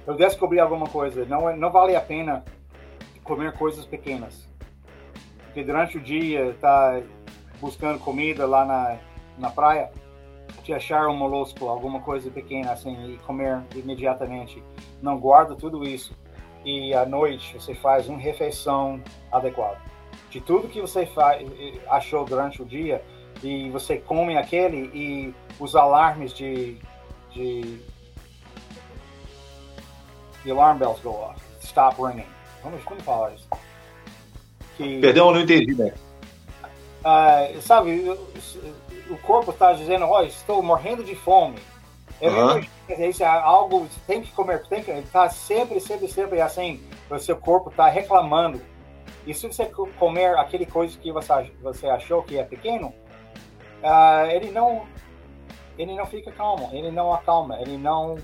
[0.06, 1.24] Eu descobri alguma coisa.
[1.24, 2.44] Não, é, não vale a pena
[3.22, 4.48] comer coisas pequenas.
[5.44, 7.00] Porque durante o dia tá
[7.60, 8.98] buscando comida lá na,
[9.38, 9.92] na praia,
[10.64, 14.62] de achar um molusco, alguma coisa pequena assim, e comer imediatamente.
[15.00, 16.16] Não guarda tudo isso.
[16.64, 19.80] E à noite você faz uma refeição adequada.
[20.30, 21.46] De tudo que você faz,
[21.88, 23.02] achou durante o dia,
[23.42, 26.76] e você come aquele, e os alarmes de.
[27.30, 27.80] de
[30.44, 31.40] the alarm bells go off.
[31.60, 32.26] Stop ringing.
[32.62, 33.48] Vamos, como falar isso?
[34.76, 35.92] Que, Perdão, eu não entendi, né?
[37.00, 38.10] Uh, sabe,
[39.10, 41.58] o corpo está dizendo, ó, oh, estou morrendo de fome.
[42.20, 42.60] É uhum.
[43.08, 46.82] isso é algo tem que comer, tem que tá sempre, sempre, sempre assim.
[47.08, 48.60] O seu corpo está reclamando.
[49.26, 49.66] E se você
[49.98, 52.88] comer aquele coisa que você, você achou que é pequeno,
[53.82, 54.86] uh, ele não
[55.78, 58.16] ele não fica calmo, ele não acalma, ele não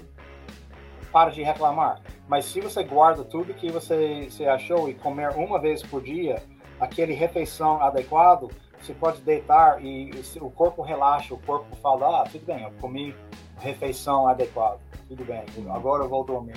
[1.13, 2.01] para de reclamar.
[2.27, 6.43] Mas se você guarda tudo que você, você achou e comer uma vez por dia,
[6.81, 8.51] aquele refeição adequado,
[8.81, 10.11] você pode deitar e
[10.41, 13.15] o corpo relaxa, o corpo fala, ah, tudo bem, eu comi
[13.59, 14.79] refeição adequada,
[15.09, 16.57] tudo bem, agora eu vou dormir.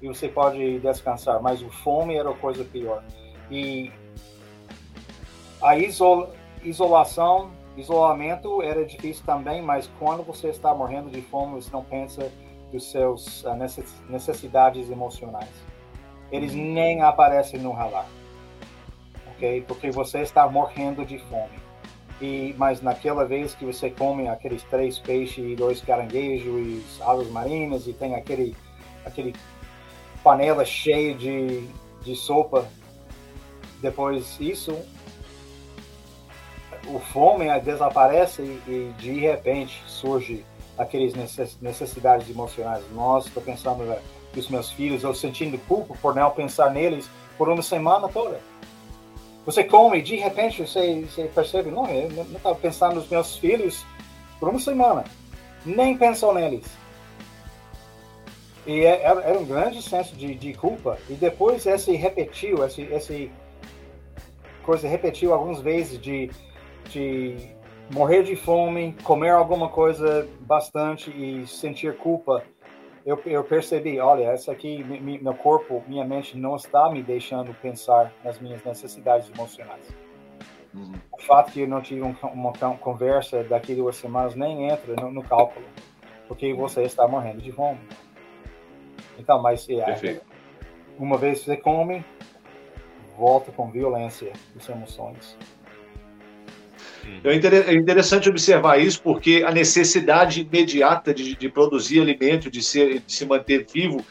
[0.00, 3.02] E você pode descansar, mas o fome era a coisa pior.
[3.50, 3.90] E
[5.62, 6.28] a isol
[6.62, 12.30] isolação, isolamento era difícil também, mas quando você está morrendo de fome, você não pensa
[12.72, 13.54] dos seus uh,
[14.08, 15.50] necessidades emocionais.
[16.32, 16.72] Eles uhum.
[16.72, 18.06] nem aparecem no radar
[19.34, 19.62] ok?
[19.66, 21.63] Porque você está morrendo de fome.
[22.20, 27.28] E, mas naquela vez que você come aqueles três peixes e dois caranguejos e aves
[27.30, 28.56] marinhas e tem aquele,
[29.04, 29.34] aquele
[30.22, 31.66] panela cheia de,
[32.02, 32.68] de sopa,
[33.82, 34.78] depois isso,
[36.86, 40.44] o fome desaparece e, de repente surge
[40.78, 41.14] aquelas
[41.60, 42.84] necessidades emocionais.
[42.92, 43.84] Nossa, estou pensando
[44.34, 48.40] nos meus filhos, eu sentindo culpa por não pensar neles por uma semana toda
[49.44, 53.36] você come e de repente você, você percebe, não, eu não estava pensando nos meus
[53.36, 53.84] filhos
[54.40, 55.04] por uma semana,
[55.64, 56.64] nem pensou neles.
[58.66, 60.98] E é, era, era um grande senso de, de, culpa.
[61.08, 63.30] E depois esse repetiu, esse, esse
[64.64, 66.30] coisa repetiu algumas vezes de,
[66.88, 67.36] de
[67.92, 72.42] morrer de fome, comer alguma coisa bastante e sentir culpa
[73.04, 78.12] eu, eu percebi, olha, essa aqui, meu corpo, minha mente não está me deixando pensar
[78.24, 79.94] nas minhas necessidades emocionais.
[80.72, 80.94] Uhum.
[81.12, 85.10] O fato que eu não tive um, uma conversa daqui duas semanas nem entra no,
[85.10, 85.66] no cálculo,
[86.26, 87.78] porque você está morrendo de fome.
[89.18, 90.20] Então, mas é,
[90.98, 92.04] uma vez você come,
[93.16, 95.36] volta com violência as emoções.
[97.24, 103.00] É, é interessante observar isso porque a necessidade imediata de, de produzir alimento, de, ser,
[103.00, 104.04] de se manter vivo,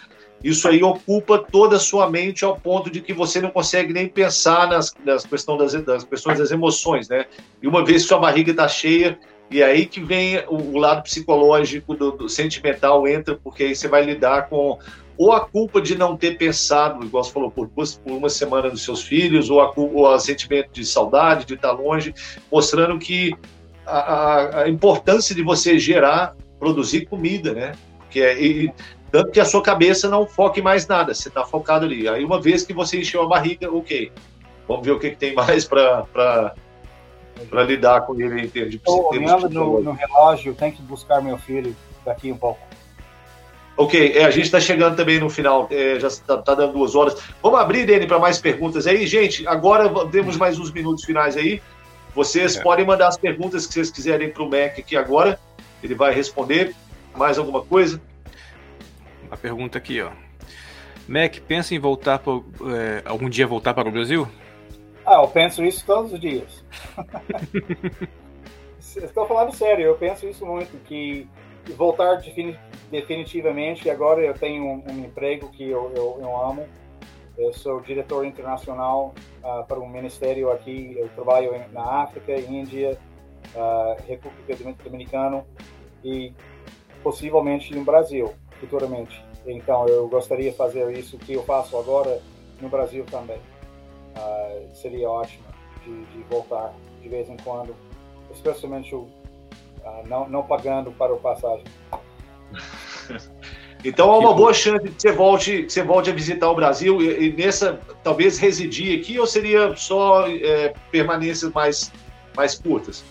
[0.43, 4.09] isso aí ocupa toda a sua mente ao ponto de que você não consegue nem
[4.09, 7.25] pensar nas, nas questão das, das questões das emoções, né?
[7.61, 9.17] E uma vez que sua barriga está cheia,
[9.49, 13.87] e aí que vem o, o lado psicológico, do, do, sentimental entra, porque aí você
[13.87, 14.77] vai lidar com
[15.17, 18.83] ou a culpa de não ter pensado, igual você falou, por, por uma semana dos
[18.83, 22.13] seus filhos, ou, a, ou o sentimento de saudade, de estar longe,
[22.51, 23.35] mostrando que
[23.85, 27.73] a, a, a importância de você gerar, produzir comida, né?
[28.09, 28.73] Que é, e,
[29.11, 32.07] tanto que a sua cabeça não foque mais nada, você está focado ali.
[32.07, 34.11] Aí, uma vez que você encheu a barriga, ok,
[34.67, 36.55] vamos ver o que, que tem mais para
[37.67, 41.75] lidar com ele em termos de olhando no, no relógio, tenho que buscar meu filho
[42.03, 42.59] daqui um pouco.
[43.75, 46.93] Ok, é, a gente está chegando também no final, é, já está tá dando duas
[46.93, 47.17] horas.
[47.41, 49.07] Vamos abrir, Dani, para mais perguntas aí.
[49.07, 51.61] Gente, agora temos mais uns minutos finais aí.
[52.13, 52.61] Vocês é.
[52.61, 55.39] podem mandar as perguntas que vocês quiserem para o Mac aqui agora.
[55.81, 56.75] Ele vai responder.
[57.15, 58.01] Mais alguma coisa?
[59.27, 60.11] Uma pergunta aqui, ó.
[61.07, 64.27] Mac, pensa em voltar para, é, algum dia voltar para o Brasil?
[65.05, 66.63] Ah, eu penso isso todos os dias.
[68.95, 71.27] Estou falando sério, eu penso isso muito, que
[71.75, 72.72] voltar definitivamente.
[73.89, 76.67] Agora eu tenho um, um emprego que eu, eu, eu, amo.
[77.35, 79.13] Eu sou diretor internacional
[79.43, 80.95] uh, para um ministério aqui.
[80.97, 82.97] Eu trabalho na África, Índia,
[83.55, 85.43] uh, República Dominicana
[86.03, 86.33] e
[87.01, 89.25] possivelmente no Brasil futuramente.
[89.45, 92.21] Então eu gostaria de fazer isso que eu faço agora
[92.61, 93.39] no Brasil também.
[94.15, 95.43] Uh, seria ótimo
[95.83, 96.71] de, de, voltar
[97.01, 97.75] de vez em quando,
[98.31, 99.07] especialmente o
[100.07, 101.65] não, não pagando para o passagem.
[103.85, 106.55] Então há uma boa chance de que você volte, que você volte a visitar o
[106.55, 111.91] Brasil e, e nessa talvez residir aqui ou seria só é, permanências mais,
[112.33, 113.03] mais curtas?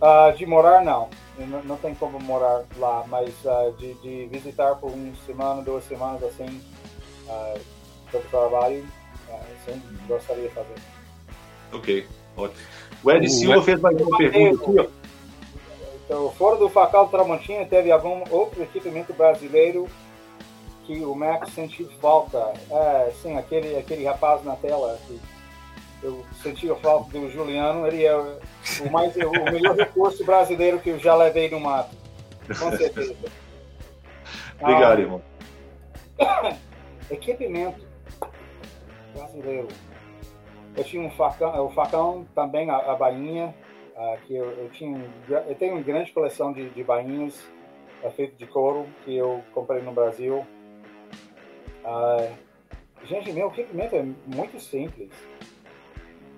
[0.00, 1.10] Uh, de morar não.
[1.38, 5.84] não, não tem como morar lá, mas uh, de, de, visitar por uma semana, duas
[5.84, 6.60] semanas assim,
[7.26, 7.60] uh,
[8.10, 8.86] para o trabalho,
[9.66, 10.74] sim, gostaria de fazer.
[11.72, 12.06] Ok,
[12.36, 12.60] ótimo.
[13.04, 15.05] O Ed Silva fez mais uma pergunta aqui, ó.
[16.06, 19.88] Então, fora do Facal Tramontina, teve algum outro equipamento brasileiro
[20.84, 22.52] que o Max sentiu falta?
[22.70, 24.96] É, sim, aquele, aquele rapaz na tela.
[25.08, 25.20] Que
[26.04, 27.88] eu senti a falta do Juliano.
[27.88, 31.96] Ele é o, mais, o melhor recurso brasileiro que eu já levei no mato.
[32.46, 33.16] Com certeza.
[34.60, 35.22] Obrigado, ah, irmão.
[37.10, 37.84] Equipamento
[39.12, 39.68] brasileiro.
[40.76, 43.52] Eu tinha um facão, o facão também, a, a bainha
[44.26, 44.98] que eu, eu, tinha,
[45.28, 47.34] eu tenho uma grande coleção de, de bainhas
[48.02, 50.46] uh, feitas de couro que eu comprei no Brasil.
[51.84, 52.30] Uh,
[53.04, 55.10] gente, meu equipamento é muito simples.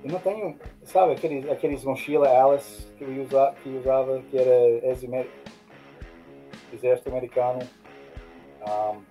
[0.04, 4.86] Eu não tenho, sabe, aqueles, aqueles mochila Alice que eu usava, que, usava, que era
[6.72, 7.58] exército americano.
[8.62, 9.02] Um,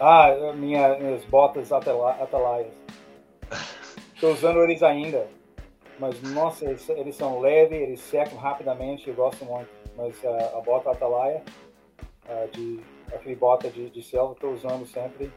[0.00, 2.72] ah, minha, minhas botas atalaias.
[4.14, 5.28] Estou usando eles ainda.
[5.98, 9.68] Mas, nossa, eles, eles são leves, eles secam rapidamente, eu gosto muito.
[9.96, 11.42] Mas uh, a bota Atalaia,
[12.28, 12.80] uh, de,
[13.14, 15.30] aquele bota de, de selva, estou usando sempre.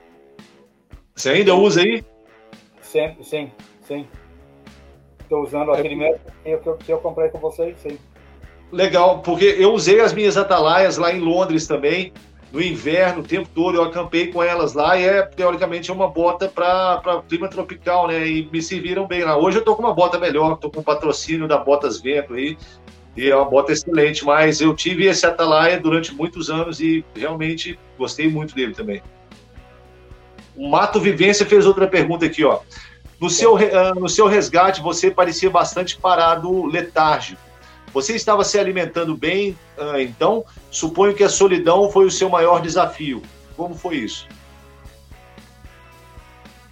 [1.14, 2.03] Você ainda usa aí?
[2.82, 3.52] Sempre, sim,
[3.82, 4.07] sim.
[5.22, 7.98] Estou usando é aquele mesmo que eu, que eu comprei com vocês, sim.
[8.72, 12.11] Legal, porque eu usei as minhas atalaias lá em Londres também
[12.56, 16.48] no inverno, o tempo todo, eu acampei com elas lá e é, teoricamente, uma bota
[16.48, 18.26] para clima tropical, né?
[18.26, 19.38] E me serviram bem lá.
[19.38, 22.57] Hoje eu tô com uma bota melhor, tô com patrocínio da Botas Vento aí,
[23.18, 27.77] e é uma bota excelente, mas eu tive esse Atalaia durante muitos anos e realmente
[27.98, 29.03] gostei muito dele também.
[30.56, 32.61] O Mato Vivência fez outra pergunta aqui, ó.
[33.19, 37.41] No seu, ah, no seu resgate, você parecia bastante parado, letárgico.
[37.96, 42.62] Você estava se alimentando bem, ah, então suponho que a solidão foi o seu maior
[42.62, 43.22] desafio.
[43.56, 44.28] Como foi isso?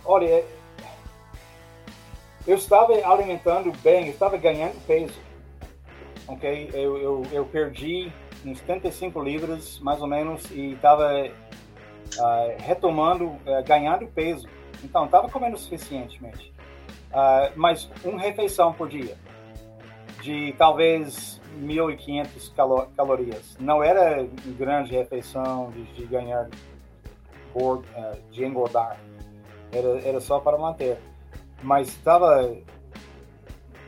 [0.04, 0.46] Olha, é,
[2.46, 5.18] eu estava alimentando bem, eu estava ganhando peso.
[6.28, 6.70] Ok?
[6.74, 8.12] Eu, eu, eu perdi
[8.46, 14.46] uns 75 libras, mais ou menos, e estava uh, retomando, uh, ganhando peso.
[14.84, 16.54] Então, estava comendo suficientemente.
[17.12, 19.18] Uh, mas uma refeição por dia
[20.24, 23.58] de talvez 1.500 calo calorias.
[23.60, 24.26] Não era
[24.58, 26.50] grande refeição de, de ganhar,
[27.56, 28.98] eh, de engordar.
[29.72, 30.98] Era, era só para manter.
[31.62, 32.56] Mas estava.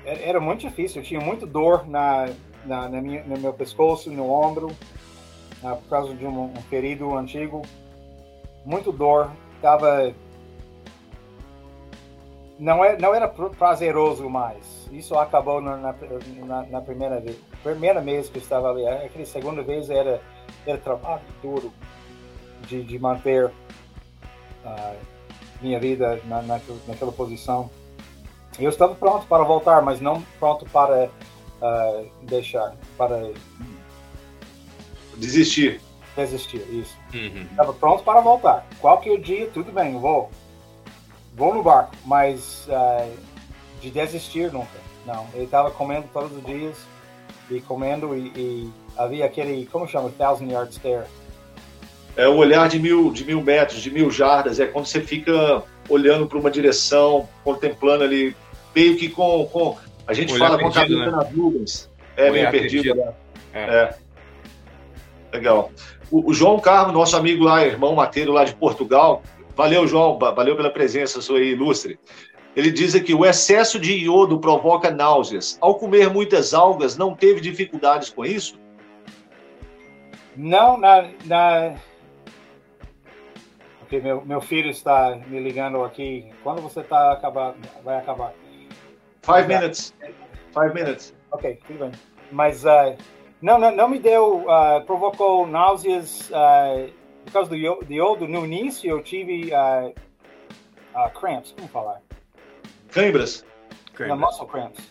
[0.06, 1.02] Era muito difícil.
[1.02, 2.26] Eu tinha muito dor na,
[2.66, 4.68] na, na minha, no meu pescoço, no ombro,
[5.64, 7.62] uh, por causa de um, um ferido antigo.
[8.66, 9.32] Muito dor.
[9.62, 10.14] tava
[12.57, 14.74] não, é, não era prazeroso mais.
[14.91, 17.38] Isso acabou na, na, na, primeira vez.
[17.64, 18.88] Primeira mês que eu estava ali.
[18.88, 20.22] Aquela segunda vez era,
[20.66, 21.74] era trabalho duro
[22.68, 24.95] de, de manter uh,
[25.62, 27.70] minha vida na, na, naquela posição.
[28.57, 31.10] Eu estava pronto para voltar, mas não pronto para
[31.62, 33.32] uh, deixar, para
[35.18, 35.82] desistir.
[36.16, 36.98] Desistir, isso.
[37.14, 37.44] Uhum.
[37.52, 38.66] Estava pronto para voltar.
[38.80, 40.30] Qualquer dia, tudo bem, vou
[41.36, 43.12] vou no barco, mas uh,
[43.86, 44.80] de desistir nunca.
[45.06, 46.76] Não, ele estava comendo todos os dias
[47.49, 51.06] e comendo e, e, havia aquele, como chama, thousand yard stare.
[52.18, 54.60] É o olhar de mil, de mil metros, de mil jardas.
[54.60, 58.36] É quando você fica olhando para uma direção, contemplando ali,
[58.74, 61.18] meio que com, com a gente olhar fala perdido, com a cabeça né?
[61.18, 61.91] nas nuvens.
[62.18, 62.95] É meio perdido.
[62.95, 63.06] perdido.
[63.06, 63.14] Né?
[63.53, 63.60] É.
[63.60, 63.95] é.
[65.34, 65.72] Legal.
[66.10, 69.22] O, o, João Carlos, nosso amigo lá, irmão Mateiro lá de Portugal,
[69.56, 71.98] Valeu, João, valeu pela presença sua aí, ilustre.
[72.56, 75.57] Ele diz aqui: o excesso de iodo provoca náuseas.
[75.60, 78.57] Ao comer muitas algas, não teve dificuldades com isso?
[80.36, 81.10] Não, na.
[81.26, 81.76] na...
[83.84, 86.32] Okay, meu, meu filho está me ligando aqui.
[86.44, 88.34] Quando você está acabar, vai acabar?
[89.22, 89.94] Five minutes.
[90.53, 91.14] Five minutes.
[91.32, 91.91] Ok, tudo bem.
[92.32, 92.95] Mas uh,
[93.41, 96.30] não, não, não, me deu, uh, provocou náuseas.
[96.30, 96.91] Uh,
[97.26, 97.56] por causa do
[97.91, 99.94] iodo, no início eu tive uh,
[101.19, 102.05] cramps, como falar?
[102.95, 103.45] Câimbras.
[103.99, 104.89] Na muscle cramps.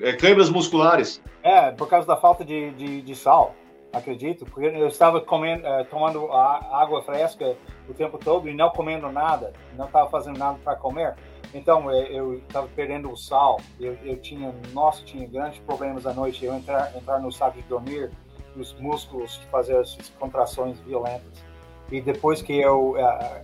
[0.00, 1.22] É, câimbras musculares.
[1.40, 3.54] É, por causa da falta de, de, de sal,
[3.92, 4.44] acredito.
[4.44, 7.56] Porque eu estava comendo, uh, tomando água fresca
[7.88, 9.52] o tempo todo e não comendo nada.
[9.76, 11.14] Não estava fazendo nada para comer.
[11.54, 13.60] Então eu estava perdendo o sal.
[13.78, 16.44] Eu, eu tinha, nossa, tinha grandes problemas à noite.
[16.44, 18.10] Eu entrar, entrar no estado de dormir
[18.56, 21.44] os músculos fazer as contrações violentas.
[21.92, 22.96] E depois que eu uh,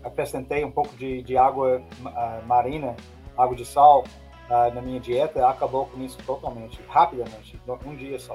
[0.03, 2.97] acrescentei um pouco de, de água uh, marina,
[3.37, 4.05] água de sal,
[4.49, 8.35] uh, na minha dieta, acabou com isso totalmente, rapidamente, um dia só.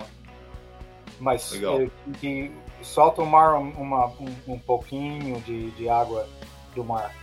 [1.20, 1.90] Mas eu,
[2.20, 2.52] que
[2.82, 6.28] só tomar uma, um, um pouquinho de, de água
[6.74, 7.16] do mar,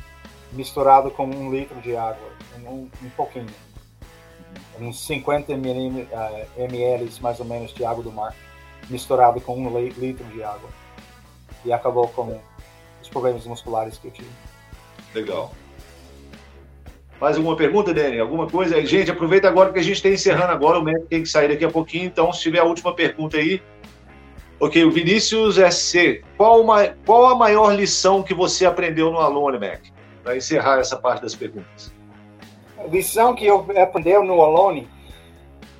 [0.53, 2.29] misturado com um litro de água,
[2.67, 3.47] um, um pouquinho,
[4.81, 6.09] uns 50 ml,
[6.57, 8.35] ml mais ou menos de água do mar
[8.89, 10.71] misturado com um litro de água.
[11.65, 12.41] E acabou com
[13.01, 14.31] os problemas musculares que eu tive.
[15.15, 15.53] Legal.
[17.23, 18.19] Mais alguma pergunta, Dani?
[18.19, 18.85] Alguma coisa?
[18.85, 21.65] Gente, aproveita agora que a gente está encerrando agora, o médico tem que sair daqui
[21.65, 23.63] a pouquinho, então se tiver a última pergunta aí.
[24.59, 29.57] Ok, o Vinícius SC, qual, uma, qual a maior lição que você aprendeu no Alone,
[29.61, 29.83] Mac?
[30.25, 31.95] Para encerrar essa parte das perguntas.
[32.77, 34.89] A lição que eu aprendeu no Alone,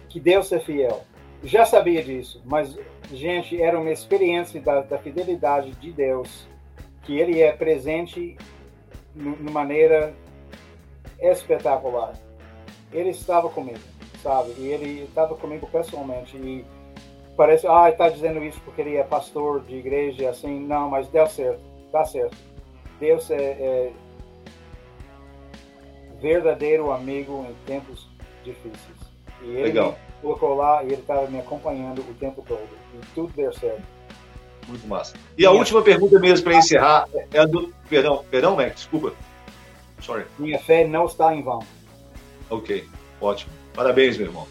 [0.09, 1.03] que Deus é fiel.
[1.43, 2.79] Já sabia disso, mas
[3.13, 6.47] gente, era uma experiência da, da fidelidade de Deus,
[7.03, 8.37] que Ele é presente
[9.13, 10.15] de maneira
[11.23, 12.13] espetacular.
[12.93, 13.79] Ele estava comigo,
[14.23, 14.53] sabe?
[14.59, 16.37] E Ele estava comigo pessoalmente.
[16.37, 16.65] E
[17.37, 20.61] parece, ah, está dizendo isso porque ele é pastor de igreja, assim.
[20.61, 22.37] Não, mas deu certo, dá certo.
[23.01, 23.93] Deus é, é
[26.21, 28.09] verdadeiro amigo em tempos
[28.45, 28.99] difíceis.
[29.43, 29.99] E ele Legal.
[30.21, 32.69] colocou lá e ele estava me acompanhando o tempo todo.
[32.95, 33.83] E tudo deu certo.
[34.69, 35.17] Muito massa.
[35.37, 37.75] E a última pergunta mesmo para encerrar é a do.
[37.89, 39.13] Perdão, perdão, Mac, desculpa.
[40.03, 40.25] Sorry.
[40.39, 41.65] Minha fé não está em vão.
[42.51, 42.85] Ok,
[43.21, 43.53] ótimo.
[43.75, 44.47] Parabéns, meu irmão.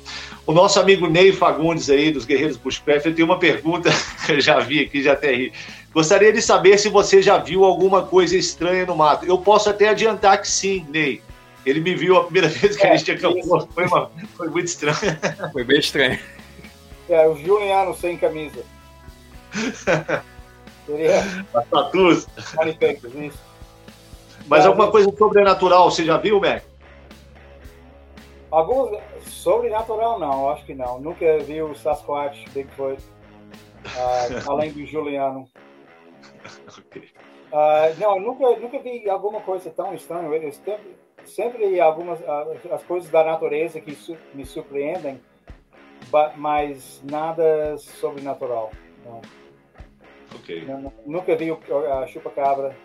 [0.47, 3.91] O nosso amigo Ney Fagundes aí, dos Guerreiros Bushcraft, tem uma pergunta
[4.25, 5.53] que eu já vi aqui, já até ri.
[5.93, 9.25] Gostaria de saber se você já viu alguma coisa estranha no mato.
[9.25, 11.21] Eu posso até adiantar que sim, Ney.
[11.65, 13.67] Ele me viu a primeira vez que é, a gente acampou.
[13.67, 14.97] Foi, uma, foi muito estranho.
[15.53, 16.19] Foi bem estranho.
[17.09, 18.63] É, o Juliano sem camisa.
[20.87, 21.45] Seria.
[21.53, 22.27] As tatus.
[23.15, 23.50] isso.
[24.47, 26.63] Mas alguma coisa sobrenatural, você já viu, Mac?
[28.51, 30.99] Alguns sobrenatural não, acho que não.
[30.99, 35.47] Nunca vi o Sasquatch, Bigfoot, uh, além do Juliano.
[36.67, 37.09] okay.
[37.53, 40.27] uh, não, nunca, nunca vi alguma coisa tão estranha.
[40.27, 42.19] Eu sempre, sempre algumas
[42.69, 43.97] as coisas da natureza que
[44.33, 45.21] me surpreendem,
[46.35, 48.71] mas nada sobrenatural.
[49.05, 49.21] Não.
[50.35, 50.65] Ok.
[50.65, 52.75] Não, nunca vi a chupa-cabra.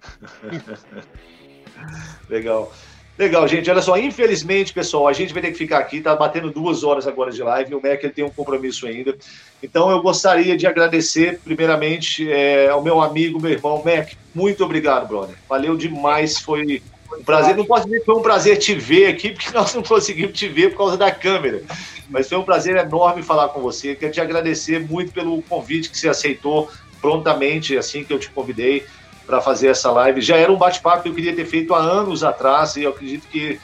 [2.28, 2.72] Legal.
[3.20, 3.70] Legal, gente.
[3.70, 7.06] Olha só, infelizmente, pessoal, a gente vai ter que ficar aqui, tá batendo duas horas
[7.06, 9.14] agora de live, o Mac ele tem um compromisso ainda.
[9.62, 14.12] Então eu gostaria de agradecer, primeiramente, é, ao meu amigo, meu irmão, Mac.
[14.34, 15.36] Muito obrigado, brother.
[15.46, 16.80] Valeu demais, foi
[17.12, 19.82] um prazer, não posso dizer que foi um prazer te ver aqui, porque nós não
[19.82, 21.62] conseguimos te ver por causa da câmera.
[22.08, 23.94] Mas foi um prazer enorme falar com você.
[23.94, 26.70] Quero te agradecer muito pelo convite que você aceitou
[27.02, 28.86] prontamente, assim que eu te convidei.
[29.30, 30.20] Para fazer essa live.
[30.20, 33.28] Já era um bate-papo que eu queria ter feito há anos atrás e eu acredito
[33.28, 33.60] que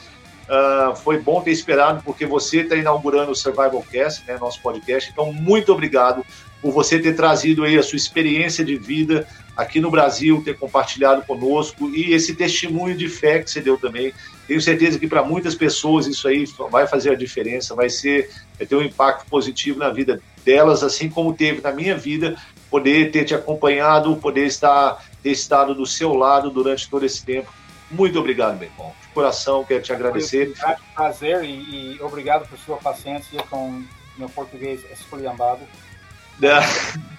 [0.47, 5.11] uh, foi bom ter esperado, porque você está inaugurando o Survival Cast, né, nosso podcast.
[5.11, 6.25] Então, muito obrigado
[6.61, 9.27] por você ter trazido aí a sua experiência de vida
[9.57, 14.13] aqui no Brasil, ter compartilhado conosco e esse testemunho de fé que você deu também.
[14.47, 18.65] Tenho certeza que para muitas pessoas isso aí vai fazer a diferença, vai ser vai
[18.65, 22.37] ter um impacto positivo na vida delas, assim como teve na minha vida,
[22.69, 27.51] poder ter te acompanhado, poder estar ter estado do seu lado durante todo esse tempo.
[27.91, 28.93] Muito obrigado, meu irmão.
[29.01, 30.53] De coração, quero te agradecer.
[30.55, 33.83] Foi um prazer e, e obrigado por sua paciência com
[34.17, 35.61] meu português esculhambado.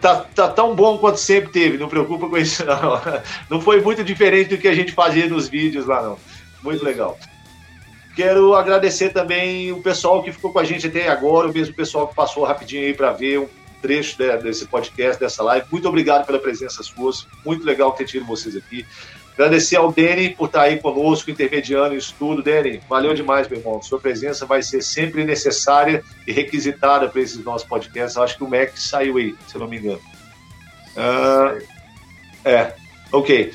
[0.00, 3.00] Tá, tá tão bom quanto sempre teve, não preocupa com isso não.
[3.50, 6.18] Não foi muito diferente do que a gente fazia nos vídeos lá não.
[6.62, 7.18] Muito legal.
[8.14, 12.06] Quero agradecer também o pessoal que ficou com a gente até agora, o mesmo pessoal
[12.06, 13.48] que passou rapidinho aí para ver
[13.84, 15.66] trecho desse podcast, dessa live.
[15.70, 17.12] Muito obrigado pela presença sua,
[17.44, 18.86] muito legal ter tido vocês aqui.
[19.34, 22.42] Agradecer ao Deni por estar aí conosco, intermediando isso tudo.
[22.42, 23.82] Deni, valeu demais, meu irmão.
[23.82, 28.16] Sua presença vai ser sempre necessária e requisitada para esses nossos podcasts.
[28.16, 30.00] Eu acho que o Mac saiu aí, se eu não me engano.
[30.96, 31.62] Uh,
[32.42, 32.74] é,
[33.12, 33.52] ok.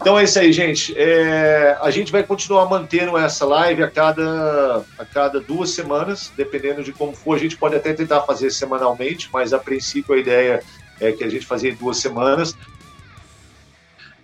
[0.00, 0.94] Então é isso aí, gente.
[0.96, 6.84] É, a gente vai continuar mantendo essa live a cada, a cada duas semanas, dependendo
[6.84, 7.34] de como for.
[7.34, 10.62] A gente pode até tentar fazer semanalmente, mas a princípio a ideia
[11.00, 12.56] é que a gente fazia em duas semanas.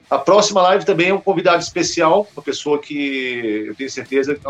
[0.09, 4.41] A próxima live também é um convidado especial, uma pessoa que eu tenho certeza que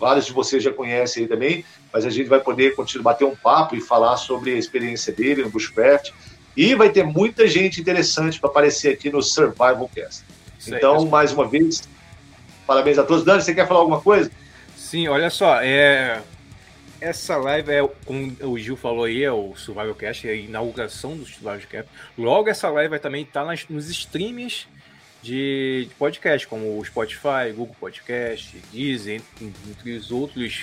[0.00, 3.36] vários de vocês já conhecem aí também, mas a gente vai poder continuar bater um
[3.36, 6.10] papo e falar sobre a experiência dele no Bushcraft.
[6.56, 10.24] E vai ter muita gente interessante para aparecer aqui no Survival Cast.
[10.68, 11.88] Então, mais uma vez,
[12.66, 13.24] parabéns a todos.
[13.24, 14.30] Dani, você quer falar alguma coisa?
[14.76, 16.20] Sim, olha só, é...
[17.00, 21.16] essa live é, como o Gil falou aí, é o Survival Cast, é a inauguração
[21.16, 21.90] do Survival Cast.
[22.16, 24.66] Logo essa live vai também estar tá nos streams
[25.22, 30.62] de, de podcast, como o Spotify, Google Podcast, Deezer, entre os outros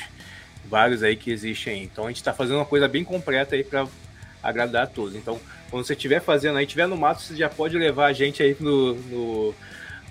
[0.65, 1.83] vários aí que existem aí.
[1.83, 3.87] Então a gente está fazendo uma coisa bem completa aí para
[4.41, 5.15] agradar a todos.
[5.15, 8.41] Então, quando você estiver fazendo aí, estiver no mato, você já pode levar a gente
[8.41, 9.55] aí no, no,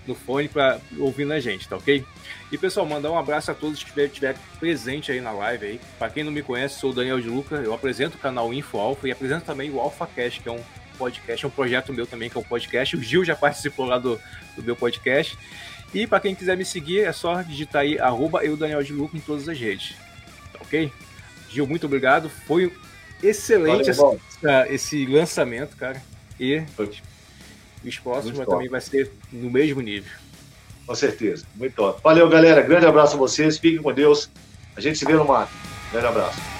[0.06, 2.04] no fone para ouvindo a gente, tá ok?
[2.50, 5.80] E pessoal, mandar um abraço a todos que estiver, estiver presente aí na live aí.
[5.98, 8.78] Para quem não me conhece, sou o Daniel de Luca, eu apresento o canal Info
[8.78, 10.62] Alpha e apresento também o Alpha Cash, que é um
[10.98, 12.96] podcast, é um projeto meu também, que é um podcast.
[12.96, 14.20] O Gil já participou lá do,
[14.56, 15.38] do meu podcast.
[15.94, 19.16] E para quem quiser me seguir, é só digitar aí, arroba eu, Daniel de Luca,
[19.16, 19.96] em todas as redes.
[20.52, 20.92] Tá ok?
[21.48, 22.28] Gil, muito obrigado.
[22.28, 22.72] Foi
[23.22, 26.00] excelente Valeu, essa, esse lançamento, cara.
[26.38, 26.90] E Foi.
[27.88, 30.12] Os próximos também vai ser no mesmo nível.
[30.86, 31.44] Com certeza.
[31.54, 32.00] Muito top.
[32.02, 32.62] Valeu, galera.
[32.62, 33.58] Grande abraço a vocês.
[33.58, 34.28] Fiquem com Deus.
[34.76, 35.48] A gente se vê no mar.
[35.92, 36.59] Grande abraço.